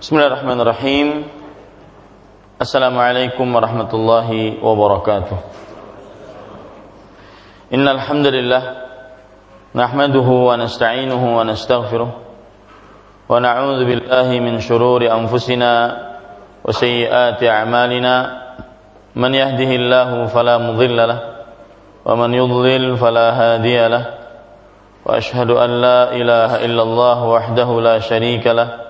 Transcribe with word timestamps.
Bismillahirrahmanirrahim. 0.00 1.28
Assalamualaikum 2.56 3.44
warahmatullahi 3.44 4.56
wabarakatuh. 4.56 5.36
Innal 7.68 8.00
hamdalillah 8.00 8.64
nahmaduhu 9.76 10.48
wa 10.48 10.56
nasta'inuhu 10.56 11.36
wa 11.36 11.44
nastaghfiruh 11.44 12.08
wa 12.16 13.28
na'udzu 13.44 13.84
billahi 13.84 14.40
min 14.40 14.64
shururi 14.64 15.12
anfusina 15.12 15.68
wa 16.64 16.72
sayyiati 16.72 17.44
a'malina 17.44 18.14
man 19.12 19.36
yahdihillahu 19.36 20.32
fala 20.32 20.56
mudilla 20.64 21.12
lahu 21.12 21.28
wa 22.08 22.16
man 22.16 22.32
yudlil 22.32 22.96
fala 22.96 23.36
hadiya 23.36 23.92
lahu 23.92 24.08
wa 25.04 25.20
ashhadu 25.20 25.60
an 25.60 25.70
la 25.76 26.16
ilaha 26.16 26.64
illallah 26.64 27.18
wahdahu 27.20 27.84
la 27.84 28.00
sharika 28.00 28.56
lahu 28.56 28.89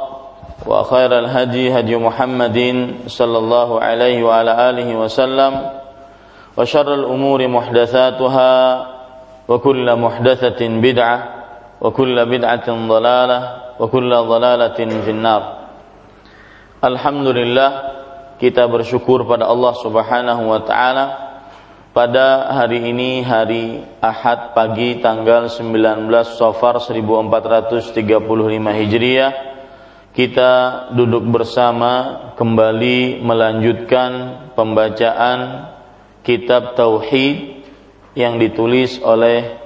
وخير 0.66 1.18
الهدي 1.18 1.78
هدي 1.78 1.94
محمد 1.96 2.58
صلى 3.06 3.38
الله 3.38 3.68
عليه 3.80 4.18
وعلى 4.24 4.52
آله 4.70 4.88
وسلم 4.96 5.52
وشر 6.56 6.94
الأمور 6.94 7.48
محدثاتها 7.48 8.52
وكل 9.48 9.86
محدثة 9.96 10.60
بدعة 10.68 11.18
وكل 11.80 12.16
بدعة 12.26 12.68
ضلالة 12.88 13.40
وكل 13.80 14.10
ضلالة 14.16 14.78
في 15.04 15.10
النار 15.10 15.42
Alhamdulillah 16.76 17.70
kita 18.36 18.68
bersyukur 18.68 19.24
pada 19.24 19.48
Allah 19.48 19.72
Subhanahu 19.80 20.42
wa 20.44 20.60
taala 20.60 21.06
pada 21.96 22.52
hari 22.52 22.92
ini 22.92 23.24
hari 23.24 23.80
Ahad 24.04 24.52
pagi 24.52 25.00
tanggal 25.00 25.48
19 25.48 26.04
Safar 26.36 26.76
1435 26.76 28.12
Hijriah 28.60 29.49
kita 30.11 30.51
duduk 30.91 31.23
bersama 31.31 32.33
kembali 32.35 33.23
melanjutkan 33.23 34.11
pembacaan 34.59 35.71
kitab 36.27 36.75
tauhid 36.75 37.63
yang 38.15 38.35
ditulis 38.35 38.99
oleh 38.99 39.61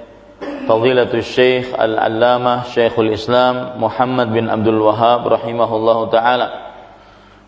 Fadilatul 0.66 1.22
Syekh 1.22 1.74
Al-Allamah 1.74 2.70
Syekhul 2.70 3.14
Islam 3.14 3.78
Muhammad 3.82 4.30
bin 4.30 4.46
Abdul 4.46 4.82
Wahab 4.82 5.26
rahimahullahu 5.26 6.10
taala. 6.14 6.74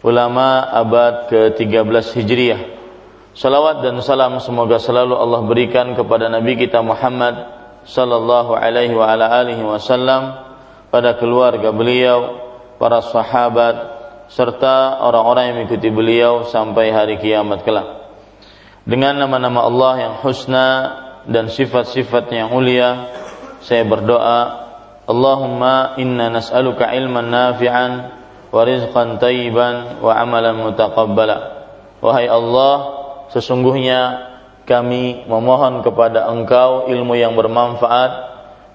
Ulama 0.02 0.62
abad 0.70 1.26
ke-13 1.26 2.14
Hijriah 2.14 2.60
Salawat 3.34 3.86
dan 3.86 3.94
salam 4.02 4.38
semoga 4.42 4.82
selalu 4.82 5.14
Allah 5.14 5.46
berikan 5.46 5.94
kepada 5.94 6.26
Nabi 6.26 6.58
kita 6.58 6.82
Muhammad 6.82 7.46
sallallahu 7.86 8.58
alaihi 8.58 8.94
wa 8.94 9.06
ala 9.06 9.30
alihi 9.30 9.62
wasallam 9.62 10.42
pada 10.90 11.14
keluarga 11.14 11.70
beliau 11.70 12.47
para 12.78 13.02
sahabat 13.02 13.98
serta 14.30 15.02
orang-orang 15.02 15.52
yang 15.52 15.56
mengikuti 15.62 15.88
beliau 15.90 16.46
sampai 16.46 16.94
hari 16.94 17.18
kiamat 17.18 17.66
kelak. 17.66 17.98
Dengan 18.88 19.20
nama-nama 19.20 19.68
Allah 19.68 19.92
yang 20.00 20.14
husna 20.24 20.68
dan 21.28 21.52
sifat-sifat 21.52 22.32
yang 22.32 22.48
mulia, 22.54 23.10
saya 23.60 23.84
berdoa, 23.84 24.68
Allahumma 25.04 25.96
inna 26.00 26.32
nas'aluka 26.32 26.88
ilman 26.96 27.28
nafi'an 27.28 27.92
wa 28.48 28.60
rizqan 28.64 29.20
tayyiban 29.20 30.00
wa 30.00 30.12
amalan 30.16 30.56
mutaqabbala. 30.56 31.36
Wahai 32.00 32.30
Allah, 32.30 32.74
sesungguhnya 33.34 34.00
kami 34.68 35.24
memohon 35.24 35.80
kepada 35.80 36.28
Engkau 36.28 36.88
ilmu 36.88 37.16
yang 37.16 37.36
bermanfaat, 37.36 38.12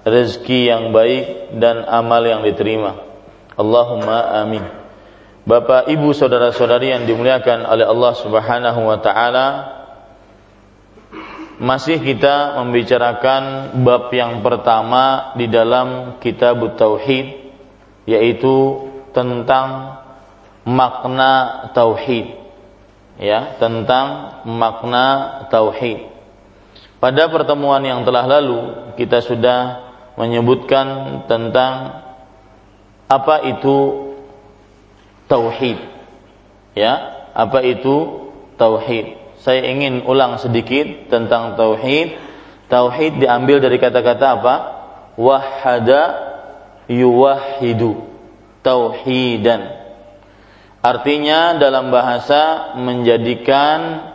rezeki 0.04 0.60
yang 0.74 0.84
baik 0.90 1.58
dan 1.58 1.86
amal 1.86 2.22
yang 2.26 2.42
diterima. 2.42 3.13
Allahumma 3.54 4.42
amin. 4.42 4.64
Bapak, 5.44 5.92
Ibu, 5.92 6.16
saudara-saudari 6.16 6.96
yang 6.96 7.04
dimuliakan 7.04 7.68
oleh 7.68 7.84
Allah 7.84 8.14
Subhanahu 8.16 8.80
wa 8.88 8.98
taala, 9.04 9.48
masih 11.60 12.00
kita 12.00 12.60
membicarakan 12.64 13.76
bab 13.84 14.10
yang 14.16 14.40
pertama 14.40 15.36
di 15.36 15.52
dalam 15.52 16.18
kitab 16.24 16.64
tauhid 16.80 17.44
yaitu 18.04 18.88
tentang 19.12 20.00
makna 20.66 21.70
tauhid. 21.76 22.40
Ya, 23.22 23.60
tentang 23.62 24.42
makna 24.50 25.46
tauhid. 25.54 26.10
Pada 26.98 27.30
pertemuan 27.30 27.84
yang 27.86 28.08
telah 28.08 28.26
lalu 28.26 28.90
kita 28.96 29.22
sudah 29.22 29.60
menyebutkan 30.16 31.20
tentang 31.30 32.03
apa 33.14 33.46
itu 33.46 34.10
tauhid? 35.30 35.78
Ya 36.74 36.94
apa 37.38 37.62
itu 37.62 38.30
tauhid? 38.58 39.38
Saya 39.44 39.70
ingin 39.70 40.08
ulang 40.10 40.42
sedikit 40.42 41.12
tentang 41.14 41.54
tauhid. 41.54 42.18
Tauhid 42.72 43.22
diambil 43.22 43.62
dari 43.62 43.78
kata-kata 43.78 44.26
apa? 44.40 44.56
Wahada 45.20 46.04
yuwahidu. 46.90 48.10
Tauhidan. 48.66 49.84
Artinya 50.84 51.60
dalam 51.60 51.92
bahasa 51.92 52.74
menjadikan 52.80 54.10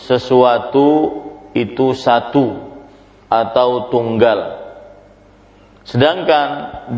sesuatu 0.00 1.22
itu 1.56 1.96
satu 1.96 2.76
atau 3.28 3.88
tunggal 3.88 4.63
Sedangkan 5.84 6.48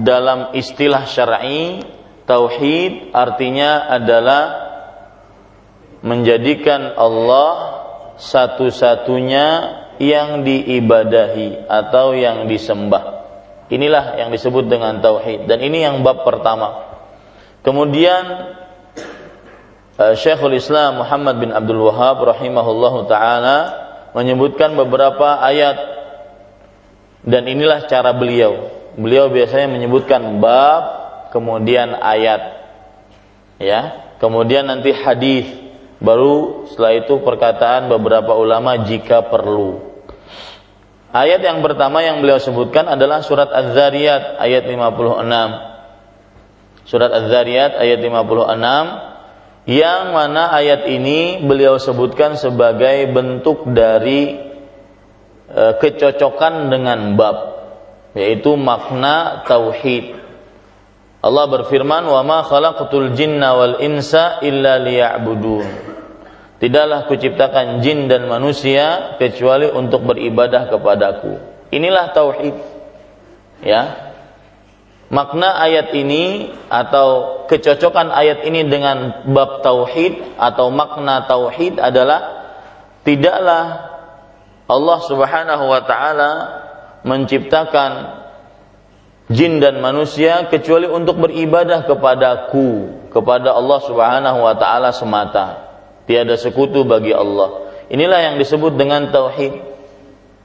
dalam 0.06 0.54
istilah 0.54 1.10
syar'i 1.10 1.82
tauhid 2.22 3.10
artinya 3.10 3.90
adalah 3.90 4.42
menjadikan 6.06 6.94
Allah 6.94 7.82
satu-satunya 8.14 9.46
yang 9.98 10.46
diibadahi 10.46 11.66
atau 11.66 12.14
yang 12.14 12.46
disembah. 12.46 13.26
Inilah 13.66 14.22
yang 14.22 14.30
disebut 14.30 14.70
dengan 14.70 15.02
tauhid 15.02 15.50
dan 15.50 15.58
ini 15.58 15.82
yang 15.82 16.06
bab 16.06 16.22
pertama. 16.22 16.86
Kemudian 17.66 18.22
eh, 19.98 20.14
Syekhul 20.14 20.54
Islam 20.54 21.02
Muhammad 21.02 21.42
bin 21.42 21.50
Abdul 21.50 21.90
Wahab 21.90 22.22
rahimahullahu 22.22 23.10
taala 23.10 23.58
menyebutkan 24.14 24.78
beberapa 24.78 25.42
ayat 25.42 25.74
dan 27.26 27.50
inilah 27.50 27.90
cara 27.90 28.14
beliau 28.14 28.75
beliau 28.96 29.28
biasanya 29.30 29.68
menyebutkan 29.70 30.40
bab 30.40 30.82
kemudian 31.30 31.94
ayat. 31.96 32.64
Ya 33.60 34.12
kemudian 34.18 34.66
nanti 34.68 34.92
hadis. 34.92 35.46
Baru 35.96 36.68
setelah 36.68 36.92
itu 36.92 37.24
perkataan 37.24 37.88
beberapa 37.88 38.36
ulama 38.36 38.84
jika 38.84 39.24
perlu. 39.32 39.80
Ayat 41.08 41.40
yang 41.40 41.64
pertama 41.64 42.04
yang 42.04 42.20
beliau 42.20 42.36
sebutkan 42.36 42.84
adalah 42.84 43.24
surat 43.24 43.48
Az-Zariyat 43.48 44.36
ayat 44.36 44.68
56 44.68 45.76
surat 46.86 47.10
Az-Zariyat 47.10 47.82
ayat 47.82 47.98
56 47.98 49.66
yang 49.66 50.14
mana 50.14 50.54
ayat 50.54 50.86
ini 50.86 51.42
beliau 51.42 51.82
sebutkan 51.82 52.38
sebagai 52.38 53.10
bentuk 53.10 53.66
dari 53.74 54.38
e, 55.50 55.62
kecocokan 55.82 56.70
dengan 56.70 57.18
bab 57.18 57.36
yaitu 58.16 58.56
makna 58.56 59.44
tauhid. 59.44 60.16
Allah 61.20 61.44
berfirman, 61.52 62.08
"Wa 62.08 62.24
ma 62.24 62.40
khalaqtul 62.40 63.12
jinna 63.12 63.52
wal 63.52 63.76
insa 63.84 64.40
illa 64.40 64.80
liya'budun." 64.80 65.68
Tidaklah 66.56 67.04
kuciptakan 67.04 67.84
jin 67.84 68.08
dan 68.08 68.24
manusia 68.32 69.18
kecuali 69.20 69.68
untuk 69.68 70.08
beribadah 70.08 70.72
kepadaku. 70.72 71.36
Inilah 71.68 72.16
tauhid. 72.16 72.56
Ya. 73.60 74.08
Makna 75.12 75.60
ayat 75.60 75.92
ini 75.92 76.50
atau 76.72 77.44
kecocokan 77.46 78.08
ayat 78.10 78.42
ini 78.48 78.66
dengan 78.66 79.28
bab 79.28 79.60
tauhid 79.60 80.40
atau 80.40 80.72
makna 80.72 81.28
tauhid 81.28 81.78
adalah 81.78 82.48
tidaklah 83.06 83.86
Allah 84.66 84.98
Subhanahu 85.06 85.64
wa 85.70 85.80
taala 85.86 86.30
menciptakan 87.06 88.22
jin 89.30 89.62
dan 89.62 89.78
manusia 89.78 90.50
kecuali 90.50 90.90
untuk 90.90 91.22
beribadah 91.22 91.86
kepadaku, 91.86 92.96
kepada 93.16 93.56
Allah 93.56 93.80
Subhanahu 93.80 94.38
wa 94.44 94.54
taala 94.60 94.92
semata 94.92 95.66
tiada 96.04 96.36
sekutu 96.36 96.84
bagi 96.84 97.16
Allah. 97.16 97.72
Inilah 97.88 98.20
yang 98.32 98.36
disebut 98.36 98.76
dengan 98.76 99.08
tauhid, 99.08 99.56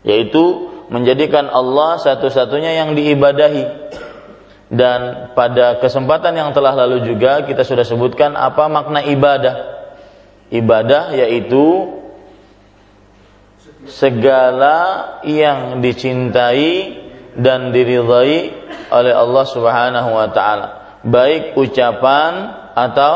yaitu 0.08 0.72
menjadikan 0.88 1.52
Allah 1.52 2.00
satu-satunya 2.00 2.80
yang 2.80 2.96
diibadahi. 2.96 3.92
Dan 4.72 5.36
pada 5.36 5.84
kesempatan 5.84 6.32
yang 6.32 6.56
telah 6.56 6.72
lalu 6.72 7.04
juga 7.04 7.44
kita 7.44 7.68
sudah 7.68 7.84
sebutkan 7.84 8.40
apa 8.40 8.72
makna 8.72 9.04
ibadah. 9.04 9.84
Ibadah 10.48 11.12
yaitu 11.12 11.92
segala 13.90 14.78
yang 15.26 15.82
dicintai 15.82 17.00
dan 17.38 17.72
diridhai 17.72 18.54
oleh 18.92 19.14
Allah 19.16 19.46
Subhanahu 19.48 20.10
wa 20.12 20.28
taala, 20.30 21.00
baik 21.08 21.56
ucapan 21.56 22.34
atau 22.76 23.14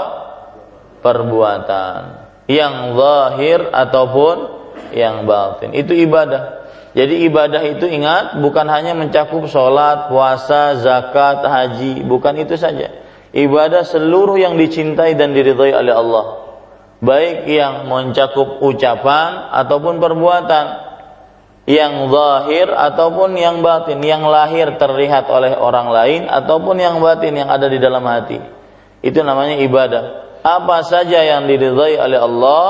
perbuatan 1.04 2.26
yang 2.50 2.98
zahir 2.98 3.70
ataupun 3.70 4.36
yang 4.94 5.26
batin. 5.30 5.74
Itu 5.74 5.94
ibadah. 5.94 6.66
Jadi 6.96 7.28
ibadah 7.28 7.60
itu 7.68 7.92
ingat 7.92 8.40
bukan 8.40 8.72
hanya 8.72 8.96
mencakup 8.96 9.52
sholat, 9.52 10.08
puasa, 10.08 10.80
zakat, 10.80 11.44
haji, 11.44 12.08
bukan 12.08 12.40
itu 12.40 12.56
saja. 12.56 13.04
Ibadah 13.36 13.84
seluruh 13.84 14.40
yang 14.40 14.56
dicintai 14.56 15.20
dan 15.20 15.36
diridhai 15.36 15.76
oleh 15.76 15.92
Allah. 15.92 16.45
Baik 17.06 17.46
yang 17.46 17.86
mencakup 17.86 18.66
ucapan 18.66 19.54
ataupun 19.54 20.02
perbuatan 20.02 20.66
yang 21.66 22.10
zahir 22.10 22.70
ataupun 22.70 23.38
yang 23.38 23.62
batin, 23.62 24.02
yang 24.02 24.26
lahir 24.26 24.78
terlihat 24.78 25.30
oleh 25.30 25.54
orang 25.58 25.90
lain 25.90 26.22
ataupun 26.30 26.78
yang 26.78 26.98
batin 27.02 27.34
yang 27.38 27.50
ada 27.50 27.70
di 27.70 27.78
dalam 27.78 28.06
hati. 28.06 28.38
Itu 29.06 29.22
namanya 29.22 29.62
ibadah 29.62 30.04
apa 30.46 30.86
saja 30.86 31.26
yang 31.26 31.50
diridhai 31.50 31.98
oleh 31.98 32.22
Allah 32.22 32.66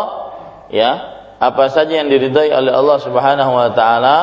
ya 0.72 0.92
apa 1.44 1.68
saja 1.68 2.00
yang 2.00 2.08
diridhai 2.08 2.56
oleh 2.56 2.72
Allah 2.72 2.98
Subhanahu 3.04 3.52
wa 3.52 3.70
taala 3.76 4.18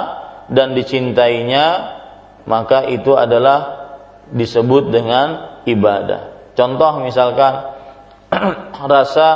dan 0.49 0.73
dicintainya 0.73 2.01
maka 2.49 2.89
itu 2.89 3.13
adalah 3.13 3.85
disebut 4.33 4.89
dengan 4.89 5.61
ibadah. 5.69 6.53
Contoh 6.57 7.05
misalkan 7.05 7.77
rasa 8.93 9.29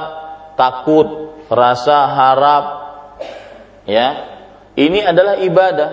takut, 0.57 1.39
rasa 1.53 2.11
harap 2.11 2.65
ya. 3.87 4.35
Ini 4.77 5.09
adalah 5.09 5.41
ibadah 5.41 5.91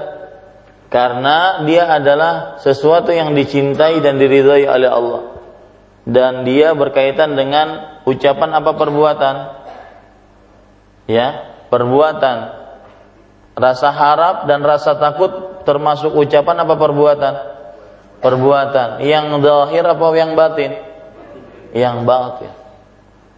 karena 0.92 1.64
dia 1.64 1.88
adalah 1.88 2.60
sesuatu 2.60 3.16
yang 3.16 3.32
dicintai 3.32 4.04
dan 4.04 4.20
diridhai 4.20 4.68
oleh 4.68 4.90
Allah 4.92 5.34
dan 6.04 6.44
dia 6.44 6.76
berkaitan 6.76 7.40
dengan 7.40 8.00
ucapan 8.04 8.60
apa 8.60 8.76
perbuatan? 8.76 9.36
Ya, 11.08 11.28
perbuatan. 11.72 12.38
Rasa 13.54 13.90
harap 13.94 14.50
dan 14.50 14.66
rasa 14.66 15.00
takut 15.00 15.64
termasuk 15.64 16.12
ucapan 16.12 16.68
apa 16.68 16.76
perbuatan? 16.76 17.34
Perbuatan. 18.20 19.04
Yang 19.04 19.26
zahir 19.44 19.84
apa 19.88 20.06
yang 20.16 20.32
batin? 20.36 20.72
Yang 21.72 21.98
batin. 22.04 22.52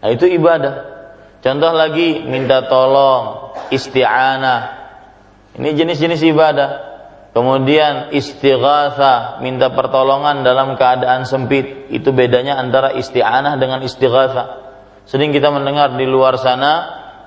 Nah, 0.02 0.10
itu 0.14 0.26
ibadah. 0.30 0.95
Contoh 1.46 1.78
lagi 1.78 2.26
minta 2.26 2.66
tolong, 2.66 3.54
isti'anah. 3.70 4.62
Ini 5.62 5.78
jenis-jenis 5.78 6.26
ibadah. 6.34 6.70
Kemudian 7.38 8.10
istighatha, 8.18 9.38
minta 9.46 9.70
pertolongan 9.70 10.42
dalam 10.42 10.74
keadaan 10.74 11.30
sempit. 11.30 11.86
Itu 11.94 12.18
bedanya 12.18 12.58
antara 12.58 12.98
isti'anah 12.98 13.62
dengan 13.62 13.86
istighatha. 13.86 14.66
Sering 15.06 15.30
kita 15.30 15.54
mendengar 15.54 15.94
di 15.94 16.10
luar 16.10 16.42
sana 16.42 16.74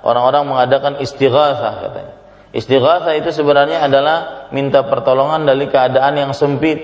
orang-orang 0.02 0.50
mengadakan 0.50 0.98
istighatha 0.98 1.78
katanya. 1.78 2.14
Istighatha 2.50 3.14
itu 3.14 3.30
sebenarnya 3.30 3.86
adalah 3.86 4.50
minta 4.50 4.82
pertolongan 4.82 5.46
dari 5.46 5.70
keadaan 5.70 6.18
yang 6.18 6.34
sempit. 6.34 6.82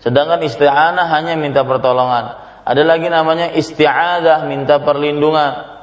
Sedangkan 0.00 0.40
isti'anah 0.40 1.12
hanya 1.12 1.36
minta 1.36 1.60
pertolongan. 1.60 2.40
Ada 2.64 2.82
lagi 2.88 3.12
namanya 3.12 3.52
isti'adah, 3.52 4.48
minta 4.48 4.80
perlindungan. 4.80 5.75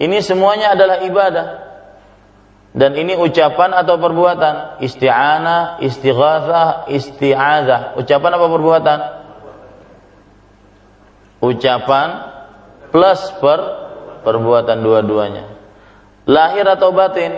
Ini 0.00 0.24
semuanya 0.24 0.72
adalah 0.72 1.04
ibadah. 1.04 1.46
Dan 2.72 2.96
ini 2.96 3.18
ucapan 3.18 3.76
atau 3.76 4.00
perbuatan? 4.00 4.80
Isti'anah, 4.80 5.84
istighatsah, 5.84 6.88
isti'adzah. 6.88 8.00
Ucapan 8.00 8.30
apa 8.32 8.46
perbuatan? 8.48 8.98
Ucapan 11.44 12.08
plus 12.88 13.20
per 13.44 13.60
perbuatan 14.24 14.80
dua-duanya. 14.80 15.44
Lahir 16.24 16.64
atau 16.64 16.96
batin? 16.96 17.32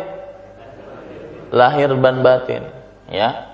Lahir 1.52 1.92
dan 1.98 2.16
batin, 2.24 2.62
ya. 3.12 3.52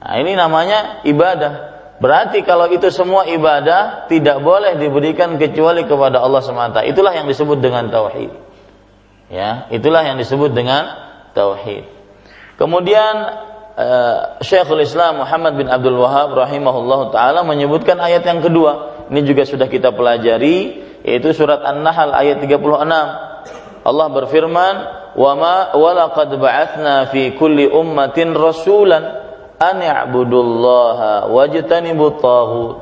Nah, 0.00 0.14
ini 0.20 0.36
namanya 0.36 1.04
ibadah. 1.08 1.79
Berarti 2.00 2.40
kalau 2.48 2.72
itu 2.72 2.88
semua 2.88 3.28
ibadah 3.28 4.08
tidak 4.08 4.40
boleh 4.40 4.80
diberikan 4.80 5.36
kecuali 5.36 5.84
kepada 5.84 6.24
Allah 6.24 6.40
semata. 6.40 6.80
Itulah 6.80 7.12
yang 7.12 7.28
disebut 7.28 7.60
dengan 7.60 7.92
tauhid. 7.92 8.32
Ya, 9.28 9.68
itulah 9.68 10.00
yang 10.00 10.16
disebut 10.16 10.56
dengan 10.56 10.96
tauhid. 11.36 11.84
Kemudian 12.56 13.14
uh, 13.76 14.40
Syekhul 14.40 14.80
Islam 14.80 15.20
Muhammad 15.20 15.60
bin 15.60 15.68
Abdul 15.68 16.00
Wahab 16.00 16.32
rahimahullah 16.40 17.12
taala 17.12 17.44
menyebutkan 17.44 18.00
ayat 18.00 18.24
yang 18.24 18.40
kedua. 18.40 19.06
Ini 19.12 19.20
juga 19.20 19.44
sudah 19.44 19.68
kita 19.68 19.92
pelajari 19.92 20.88
yaitu 21.04 21.36
surat 21.36 21.60
An-Nahl 21.68 22.16
ayat 22.16 22.40
36. 22.40 22.64
Allah 23.80 24.06
berfirman, 24.08 24.74
"Wa 25.20 25.32
ma 25.36 25.56
walaqad 25.76 26.32
ba'atsna 26.32 27.12
fi 27.12 27.36
kulli 27.36 27.68
ummatin 27.68 28.32
rasulan 28.32 29.29
an 29.60 29.76
ya'budullaha 29.78 31.28
wajtanibut 31.28 32.18
taghut." 32.24 32.76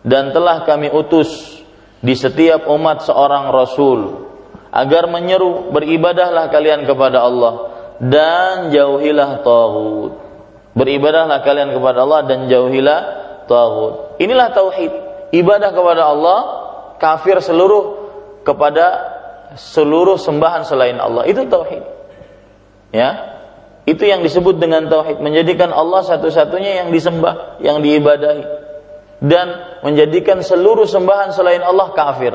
Dan 0.00 0.32
telah 0.32 0.64
kami 0.64 0.88
utus 0.92 1.60
di 2.00 2.16
setiap 2.16 2.64
umat 2.68 3.04
seorang 3.04 3.52
rasul 3.52 4.30
agar 4.72 5.10
menyeru 5.10 5.68
beribadahlah 5.74 6.48
kalian 6.48 6.88
kepada 6.88 7.26
Allah 7.26 7.54
dan 8.00 8.72
jauhilah 8.72 9.44
tagut. 9.44 10.16
Beribadahlah 10.72 11.44
kalian 11.44 11.76
kepada 11.76 12.06
Allah 12.06 12.20
dan 12.24 12.48
jauhilah 12.48 13.00
tagut. 13.44 14.16
Inilah 14.22 14.48
tauhid. 14.56 14.92
Ibadah 15.30 15.70
kepada 15.76 16.02
Allah, 16.10 16.38
kafir 16.96 17.38
seluruh 17.44 18.08
kepada 18.42 18.86
seluruh 19.58 20.16
sembahan 20.16 20.64
selain 20.64 20.96
Allah. 20.96 21.28
Itu 21.28 21.44
tauhid. 21.44 21.84
Ya. 22.94 23.39
Itu 23.88 24.04
yang 24.04 24.20
disebut 24.20 24.60
dengan 24.60 24.86
tauhid, 24.86 25.24
menjadikan 25.24 25.72
Allah 25.72 26.04
satu-satunya 26.04 26.84
yang 26.84 26.88
disembah, 26.92 27.60
yang 27.64 27.80
diibadahi 27.80 28.44
dan 29.20 29.46
menjadikan 29.84 30.40
seluruh 30.40 30.88
sembahan 30.88 31.32
selain 31.32 31.60
Allah 31.60 31.92
kafir. 31.92 32.34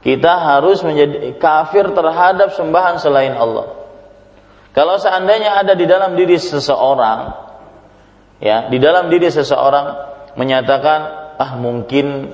Kita 0.00 0.32
harus 0.40 0.80
menjadi 0.80 1.36
kafir 1.36 1.92
terhadap 1.92 2.56
sembahan 2.56 2.96
selain 2.96 3.36
Allah. 3.36 3.68
Kalau 4.72 4.96
seandainya 4.96 5.60
ada 5.60 5.76
di 5.76 5.84
dalam 5.84 6.16
diri 6.16 6.40
seseorang, 6.40 7.20
ya, 8.40 8.72
di 8.72 8.78
dalam 8.80 9.12
diri 9.12 9.28
seseorang 9.28 9.86
menyatakan, 10.40 11.00
ah 11.36 11.52
mungkin 11.58 12.32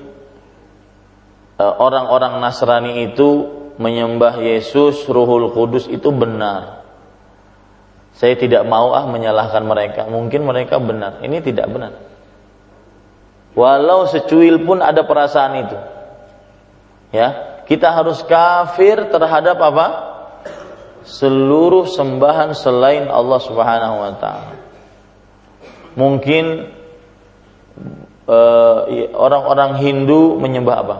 uh, 1.58 1.74
orang-orang 1.80 2.38
Nasrani 2.38 3.10
itu 3.10 3.50
menyembah 3.80 4.36
Yesus, 4.40 5.08
Ruhul 5.08 5.50
Kudus 5.50 5.88
itu 5.88 6.12
benar. 6.12 6.75
Saya 8.16 8.34
tidak 8.40 8.64
mau 8.64 8.96
ah 8.96 9.04
menyalahkan 9.04 9.60
mereka. 9.60 10.08
Mungkin 10.08 10.48
mereka 10.48 10.80
benar. 10.80 11.20
Ini 11.20 11.44
tidak 11.44 11.68
benar. 11.68 11.92
Walau 13.52 14.08
secuil 14.08 14.64
pun 14.64 14.80
ada 14.80 15.04
perasaan 15.04 15.52
itu. 15.68 15.78
Ya, 17.12 17.60
kita 17.68 17.92
harus 17.92 18.24
kafir 18.24 19.12
terhadap 19.12 19.60
apa? 19.60 20.16
seluruh 21.06 21.86
sembahan 21.86 22.52
selain 22.52 23.06
Allah 23.06 23.40
Subhanahu 23.40 23.96
wa 24.02 24.12
taala. 24.18 24.54
Mungkin 25.96 26.44
eh, 28.26 28.80
orang-orang 29.14 29.80
Hindu 29.80 30.36
menyembah 30.36 30.76
apa? 30.76 30.96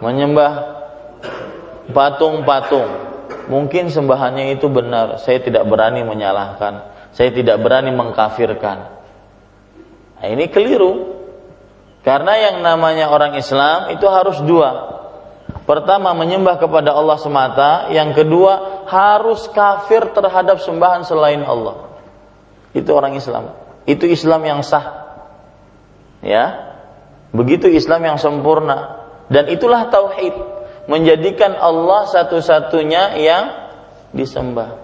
Menyembah 0.00 0.52
patung-patung. 1.90 3.11
Mungkin 3.50 3.90
sembahannya 3.90 4.54
itu 4.54 4.70
benar, 4.70 5.18
saya 5.18 5.42
tidak 5.42 5.66
berani 5.66 6.06
menyalahkan, 6.06 6.86
saya 7.10 7.34
tidak 7.34 7.58
berani 7.58 7.90
mengkafirkan. 7.90 8.78
Nah, 10.22 10.26
ini 10.30 10.46
keliru. 10.46 11.10
Karena 12.02 12.34
yang 12.34 12.66
namanya 12.66 13.10
orang 13.10 13.38
Islam 13.38 13.94
itu 13.94 14.06
harus 14.10 14.42
dua. 14.42 14.98
Pertama 15.62 16.10
menyembah 16.14 16.58
kepada 16.58 16.90
Allah 16.90 17.18
semata, 17.18 17.70
yang 17.94 18.10
kedua 18.10 18.82
harus 18.90 19.46
kafir 19.54 20.10
terhadap 20.10 20.58
sembahan 20.58 21.06
selain 21.06 21.46
Allah. 21.46 21.94
Itu 22.74 22.90
orang 22.98 23.14
Islam. 23.14 23.54
Itu 23.86 24.06
Islam 24.10 24.42
yang 24.42 24.60
sah. 24.66 25.14
Ya. 26.22 26.74
Begitu 27.30 27.70
Islam 27.70 28.02
yang 28.02 28.18
sempurna. 28.18 29.06
Dan 29.30 29.48
itulah 29.48 29.86
tauhid, 29.88 30.34
menjadikan 30.90 31.54
Allah 31.54 32.10
satu-satunya 32.10 33.18
yang 33.20 33.44
disembah. 34.14 34.78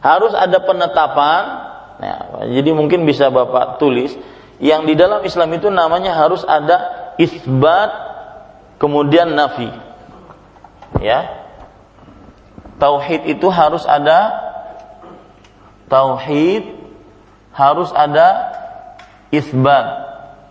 Harus 0.00 0.32
ada 0.32 0.58
penetapan. 0.64 1.42
Nah, 2.00 2.18
jadi 2.48 2.72
mungkin 2.72 3.04
bisa 3.04 3.28
Bapak 3.28 3.76
tulis 3.76 4.16
yang 4.60 4.84
di 4.84 4.92
dalam 4.92 5.24
Islam 5.24 5.56
itu 5.56 5.72
namanya 5.72 6.12
harus 6.16 6.44
ada 6.44 7.12
isbat 7.16 7.90
kemudian 8.76 9.32
nafi 9.32 9.72
ya 11.00 11.48
tauhid 12.76 13.24
itu 13.24 13.48
harus 13.48 13.88
ada 13.88 14.36
tauhid 15.88 16.76
harus 17.56 17.88
ada 17.96 18.52
isbat 19.32 19.86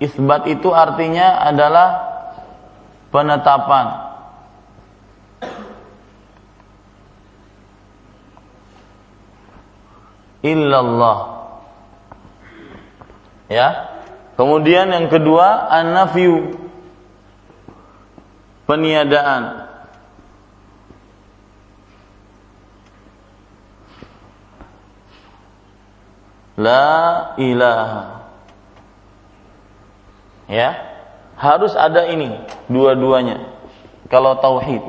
isbat 0.01 0.49
itu 0.49 0.73
artinya 0.73 1.45
adalah 1.45 2.09
penetapan 3.13 4.08
illallah 10.45 11.19
ya 13.49 13.67
kemudian 14.39 14.91
yang 14.91 15.07
kedua 15.07 15.67
an 15.71 15.95
peniadaan 18.69 19.69
La 26.59 27.39
ilaha. 27.39 28.27
Ya, 30.51 30.75
harus 31.39 31.71
ada 31.71 32.11
ini 32.11 32.35
dua-duanya. 32.67 33.47
Kalau 34.11 34.43
tauhid. 34.43 34.83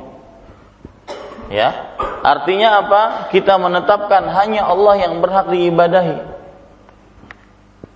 Ya, 1.50 1.98
artinya 2.22 2.78
apa? 2.78 3.02
Kita 3.34 3.58
menetapkan 3.58 4.22
hanya 4.30 4.70
Allah 4.70 5.02
yang 5.02 5.18
berhak 5.18 5.50
diibadahi. 5.50 6.22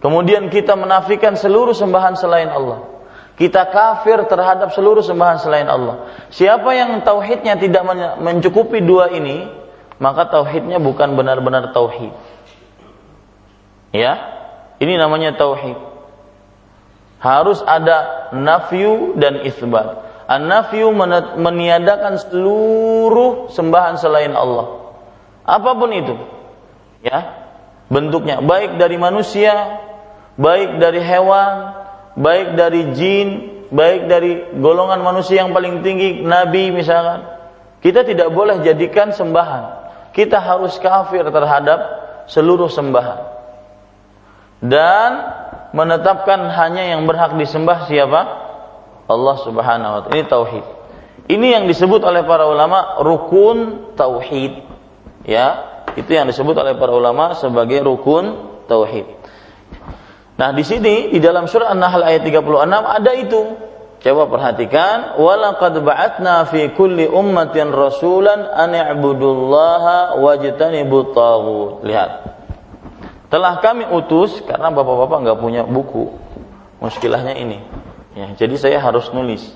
Kemudian 0.03 0.51
kita 0.51 0.75
menafikan 0.75 1.39
seluruh 1.39 1.73
sembahan 1.73 2.19
selain 2.19 2.51
Allah. 2.51 2.83
Kita 3.39 3.71
kafir 3.71 4.27
terhadap 4.27 4.75
seluruh 4.75 5.07
sembahan 5.07 5.39
selain 5.39 5.71
Allah. 5.71 6.11
Siapa 6.35 6.71
yang 6.75 7.03
tauhidnya 7.07 7.55
tidak 7.59 7.83
mencukupi 8.19 8.83
dua 8.83 9.15
ini, 9.15 9.47
maka 10.03 10.27
tauhidnya 10.31 10.83
bukan 10.83 11.15
benar-benar 11.15 11.71
tauhid. 11.71 12.15
Ya, 13.95 14.13
ini 14.83 14.99
namanya 14.99 15.39
tauhid. 15.39 15.79
Harus 17.23 17.63
ada 17.63 18.29
nafyu 18.35 19.15
dan 19.15 19.47
isbat. 19.47 20.05
An-nafyu 20.25 20.88
meniadakan 21.37 22.16
seluruh 22.16 23.52
sembahan 23.52 24.00
selain 24.00 24.33
Allah. 24.33 24.97
Apa 25.45 25.76
pun 25.76 25.90
itu. 25.93 26.14
Ya. 27.04 27.45
Bentuknya 27.93 28.40
baik 28.40 28.81
dari 28.81 28.97
manusia, 28.97 29.85
baik 30.40 30.81
dari 30.81 31.04
hewan, 31.04 31.76
baik 32.16 32.57
dari 32.57 32.97
jin, 32.97 33.28
baik 33.69 34.09
dari 34.09 34.33
golongan 34.57 35.04
manusia 35.04 35.45
yang 35.45 35.52
paling 35.52 35.85
tinggi, 35.85 36.25
nabi 36.25 36.73
misalkan. 36.73 37.28
Kita 37.85 38.00
tidak 38.09 38.33
boleh 38.33 38.64
jadikan 38.64 39.12
sembahan. 39.12 39.85
Kita 40.16 40.40
harus 40.40 40.81
kafir 40.81 41.28
terhadap 41.28 41.78
seluruh 42.33 42.73
sembahan 42.73 43.35
dan 44.64 45.11
menetapkan 45.76 46.49
hanya 46.49 46.97
yang 46.97 47.04
berhak 47.04 47.37
disembah 47.37 47.85
siapa? 47.85 48.21
Allah 49.05 49.37
Subhanahu 49.43 49.91
wa 49.91 50.01
taala. 50.05 50.15
Ini 50.17 50.27
tauhid. 50.27 50.65
Ini 51.25 51.47
yang 51.61 51.65
disebut 51.65 52.05
oleh 52.05 52.25
para 52.25 52.45
ulama 52.49 53.01
rukun 53.01 53.91
tauhid. 53.97 54.61
Ya, 55.25 55.47
itu 55.97 56.11
yang 56.13 56.29
disebut 56.29 56.53
oleh 56.53 56.77
para 56.77 56.93
ulama 56.93 57.33
sebagai 57.37 57.81
rukun 57.81 58.57
tauhid. 58.69 59.09
Nah, 60.35 60.51
di 60.53 60.67
sini 60.67 61.15
di 61.15 61.23
dalam 61.23 61.47
surah 61.49 61.73
An-Nahl 61.73 62.05
ayat 62.05 62.27
36 62.27 62.45
ada 62.69 63.13
itu. 63.17 63.43
Coba 64.05 64.29
perhatikan, 64.29 65.17
walaqad 65.17 65.81
ba'atna 65.81 66.45
fi 66.53 66.69
kulli 66.77 67.09
ummatin 67.09 67.73
rasulan 67.73 68.45
an 68.53 68.77
i'budullaha 68.77 70.21
wajtanibut. 70.21 71.17
Lihat 71.89 72.35
telah 73.35 73.59
kami 73.59 73.91
utus 73.91 74.47
karena 74.47 74.71
bapak-bapak 74.71 75.19
nggak 75.27 75.39
punya 75.43 75.63
buku 75.67 76.07
muskilahnya 76.79 77.35
ini 77.35 77.67
ya 78.14 78.30
jadi 78.38 78.56
saya 78.59 78.80
harus 78.80 79.11
nulis. 79.11 79.54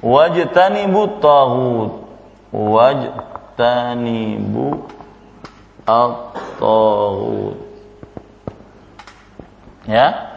Wajtanibu 0.00 1.20
taghut. 1.20 1.92
Wajtanibu 2.54 4.66
at-taghut. 5.84 7.60
Ya? 9.84 10.30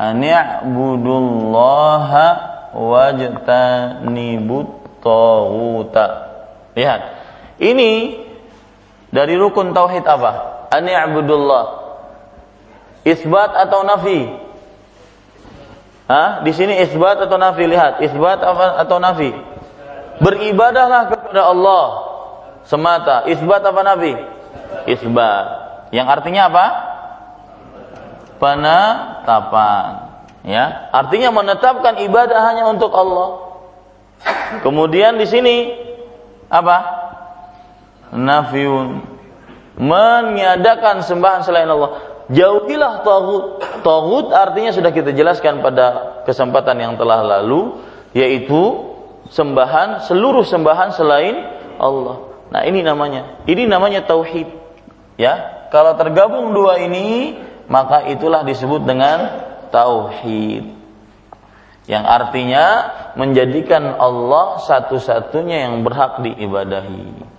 Ani'budullaha 0.00 2.26
wajtanibut 2.72 4.68
taghuta. 5.02 6.06
Lihat. 6.78 7.19
Ini 7.60 7.92
dari 9.12 9.36
rukun 9.36 9.76
tauhid 9.76 10.08
apa? 10.08 10.64
Ani 10.72 10.96
abdullah. 10.96 11.64
Isbat 13.04 13.52
atau 13.52 13.84
nafi? 13.84 14.32
Hah? 16.08 16.40
Di 16.40 16.52
sini 16.56 16.80
isbat 16.80 17.20
atau 17.20 17.36
nafi? 17.36 17.64
Lihat, 17.68 18.00
isbat 18.00 18.40
atau 18.44 18.96
nafi? 18.96 19.30
Beribadahlah 20.24 21.12
kepada 21.12 21.42
Allah 21.52 21.84
semata. 22.64 23.28
Isbat 23.28 23.60
apa 23.60 23.80
nafi? 23.84 24.12
Isbat. 24.88 25.46
Yang 25.92 26.06
artinya 26.08 26.42
apa? 26.48 26.66
Penetapan. 28.40 29.88
Ya, 30.40 30.88
artinya 30.96 31.28
menetapkan 31.28 32.00
ibadah 32.00 32.40
hanya 32.48 32.72
untuk 32.72 32.88
Allah. 32.96 33.52
Kemudian 34.64 35.20
di 35.20 35.28
sini 35.28 35.56
apa? 36.48 36.99
Nafiun 38.10 39.06
meniadakan 39.80 41.00
sembahan 41.06 41.40
selain 41.46 41.70
Allah. 41.70 42.22
Jauhilah 42.30 43.02
tagut. 43.02 43.44
Tagut 43.82 44.26
artinya 44.30 44.70
sudah 44.70 44.92
kita 44.94 45.10
jelaskan 45.16 45.64
pada 45.64 46.20
kesempatan 46.28 46.78
yang 46.78 46.94
telah 46.94 47.22
lalu, 47.22 47.80
yaitu 48.14 48.92
sembahan 49.30 50.06
seluruh 50.06 50.46
sembahan 50.46 50.94
selain 50.94 51.34
Allah. 51.80 52.30
Nah 52.50 52.62
ini 52.66 52.82
namanya, 52.82 53.42
ini 53.46 53.66
namanya 53.66 54.06
tauhid. 54.06 54.46
Ya, 55.18 55.66
kalau 55.74 55.94
tergabung 55.98 56.54
dua 56.54 56.82
ini, 56.82 57.38
maka 57.70 58.06
itulah 58.10 58.42
disebut 58.42 58.82
dengan 58.86 59.46
tauhid 59.70 60.80
yang 61.90 62.06
artinya 62.06 62.66
menjadikan 63.18 63.98
Allah 63.98 64.62
satu-satunya 64.62 65.66
yang 65.66 65.82
berhak 65.82 66.22
diibadahi. 66.22 67.29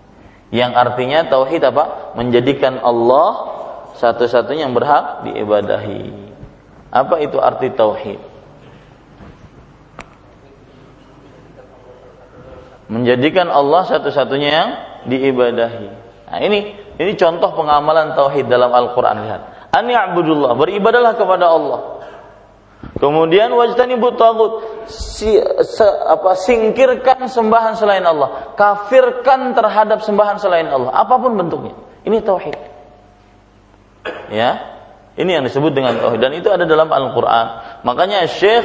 Yang 0.52 0.72
artinya 0.76 1.20
tauhid 1.32 1.64
apa? 1.64 2.14
Menjadikan 2.20 2.84
Allah 2.84 3.56
satu-satunya 3.96 4.68
yang 4.68 4.76
berhak 4.76 5.24
diibadahi. 5.24 6.12
Apa 6.92 7.24
itu 7.24 7.40
arti 7.40 7.72
tauhid? 7.72 8.20
Menjadikan 12.92 13.48
Allah 13.48 13.88
satu-satunya 13.88 14.50
yang 14.52 14.70
diibadahi. 15.08 15.88
Nah, 16.28 16.40
ini 16.44 16.76
ini 17.00 17.12
contoh 17.16 17.56
pengamalan 17.56 18.12
tauhid 18.20 18.52
dalam 18.52 18.76
Al-Qur'an 18.76 19.24
lihat. 19.24 19.42
An 19.72 19.88
ya'budullah, 19.88 20.52
beribadalah 20.60 21.16
kepada 21.16 21.48
Allah. 21.48 22.04
Kemudian 23.00 23.56
wajtani 23.56 23.96
tagut 24.20 24.52
si, 24.90 25.38
se, 25.66 25.86
apa 25.86 26.34
singkirkan 26.38 27.28
sembahan 27.28 27.78
selain 27.78 28.06
Allah, 28.06 28.56
kafirkan 28.56 29.54
terhadap 29.54 30.02
sembahan 30.02 30.38
selain 30.42 30.70
Allah, 30.70 30.94
apa 30.94 31.18
pun 31.20 31.38
bentuknya. 31.38 31.76
Ini 32.06 32.18
tauhid. 32.22 32.58
Ya. 34.34 34.52
Ini 35.20 35.38
yang 35.38 35.44
disebut 35.46 35.76
dengan 35.76 36.00
tauhid 36.00 36.24
dan 36.24 36.34
itu 36.34 36.48
ada 36.48 36.64
dalam 36.64 36.88
Al-Qur'an. 36.88 37.82
Makanya 37.84 38.26
Syekh 38.26 38.64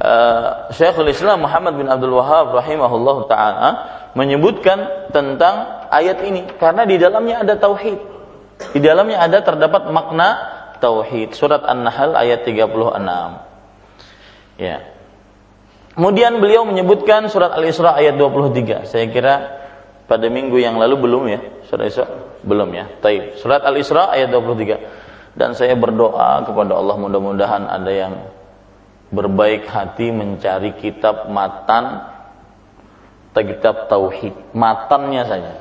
uh, 0.00 0.70
Syekhul 0.72 1.10
Islam 1.10 1.42
Muhammad 1.44 1.74
bin 1.76 1.90
Abdul 1.90 2.14
Wahab 2.16 2.54
rahimahullah 2.54 3.16
taala 3.28 3.68
menyebutkan 4.16 5.10
tentang 5.12 5.84
ayat 5.92 6.22
ini 6.24 6.46
karena 6.56 6.86
di 6.88 6.96
dalamnya 6.96 7.42
ada 7.44 7.58
tauhid. 7.58 7.98
Di 8.72 8.80
dalamnya 8.80 9.20
ada 9.20 9.44
terdapat 9.44 9.92
makna 9.92 10.28
tauhid. 10.80 11.36
Surat 11.36 11.60
An-Nahl 11.60 12.16
ayat 12.16 12.48
36. 12.48 12.72
Ya. 14.56 14.95
Kemudian 15.96 16.44
beliau 16.44 16.68
menyebutkan 16.68 17.24
surat 17.32 17.56
Al-Isra 17.56 17.96
ayat 17.96 18.20
23. 18.20 18.84
Saya 18.84 19.08
kira 19.08 19.34
pada 20.04 20.28
minggu 20.28 20.60
yang 20.60 20.76
lalu 20.76 21.08
belum 21.08 21.22
ya. 21.32 21.40
Surat 21.64 21.88
Isra 21.88 22.06
belum 22.44 22.68
ya. 22.76 22.84
Taib. 23.00 23.40
Surat 23.40 23.64
Al-Isra 23.64 24.12
ayat 24.12 24.28
23 24.28 25.36
dan 25.36 25.52
saya 25.52 25.76
berdoa 25.76 26.42
kepada 26.48 26.72
Allah 26.80 26.96
mudah-mudahan 26.96 27.68
ada 27.68 27.92
yang 27.92 28.12
berbaik 29.12 29.68
hati 29.68 30.10
mencari 30.10 30.74
kitab 30.80 31.28
matan 31.30 32.16
kitab 33.36 33.92
tauhid 33.92 34.32
matannya 34.56 35.22
saja 35.28 35.52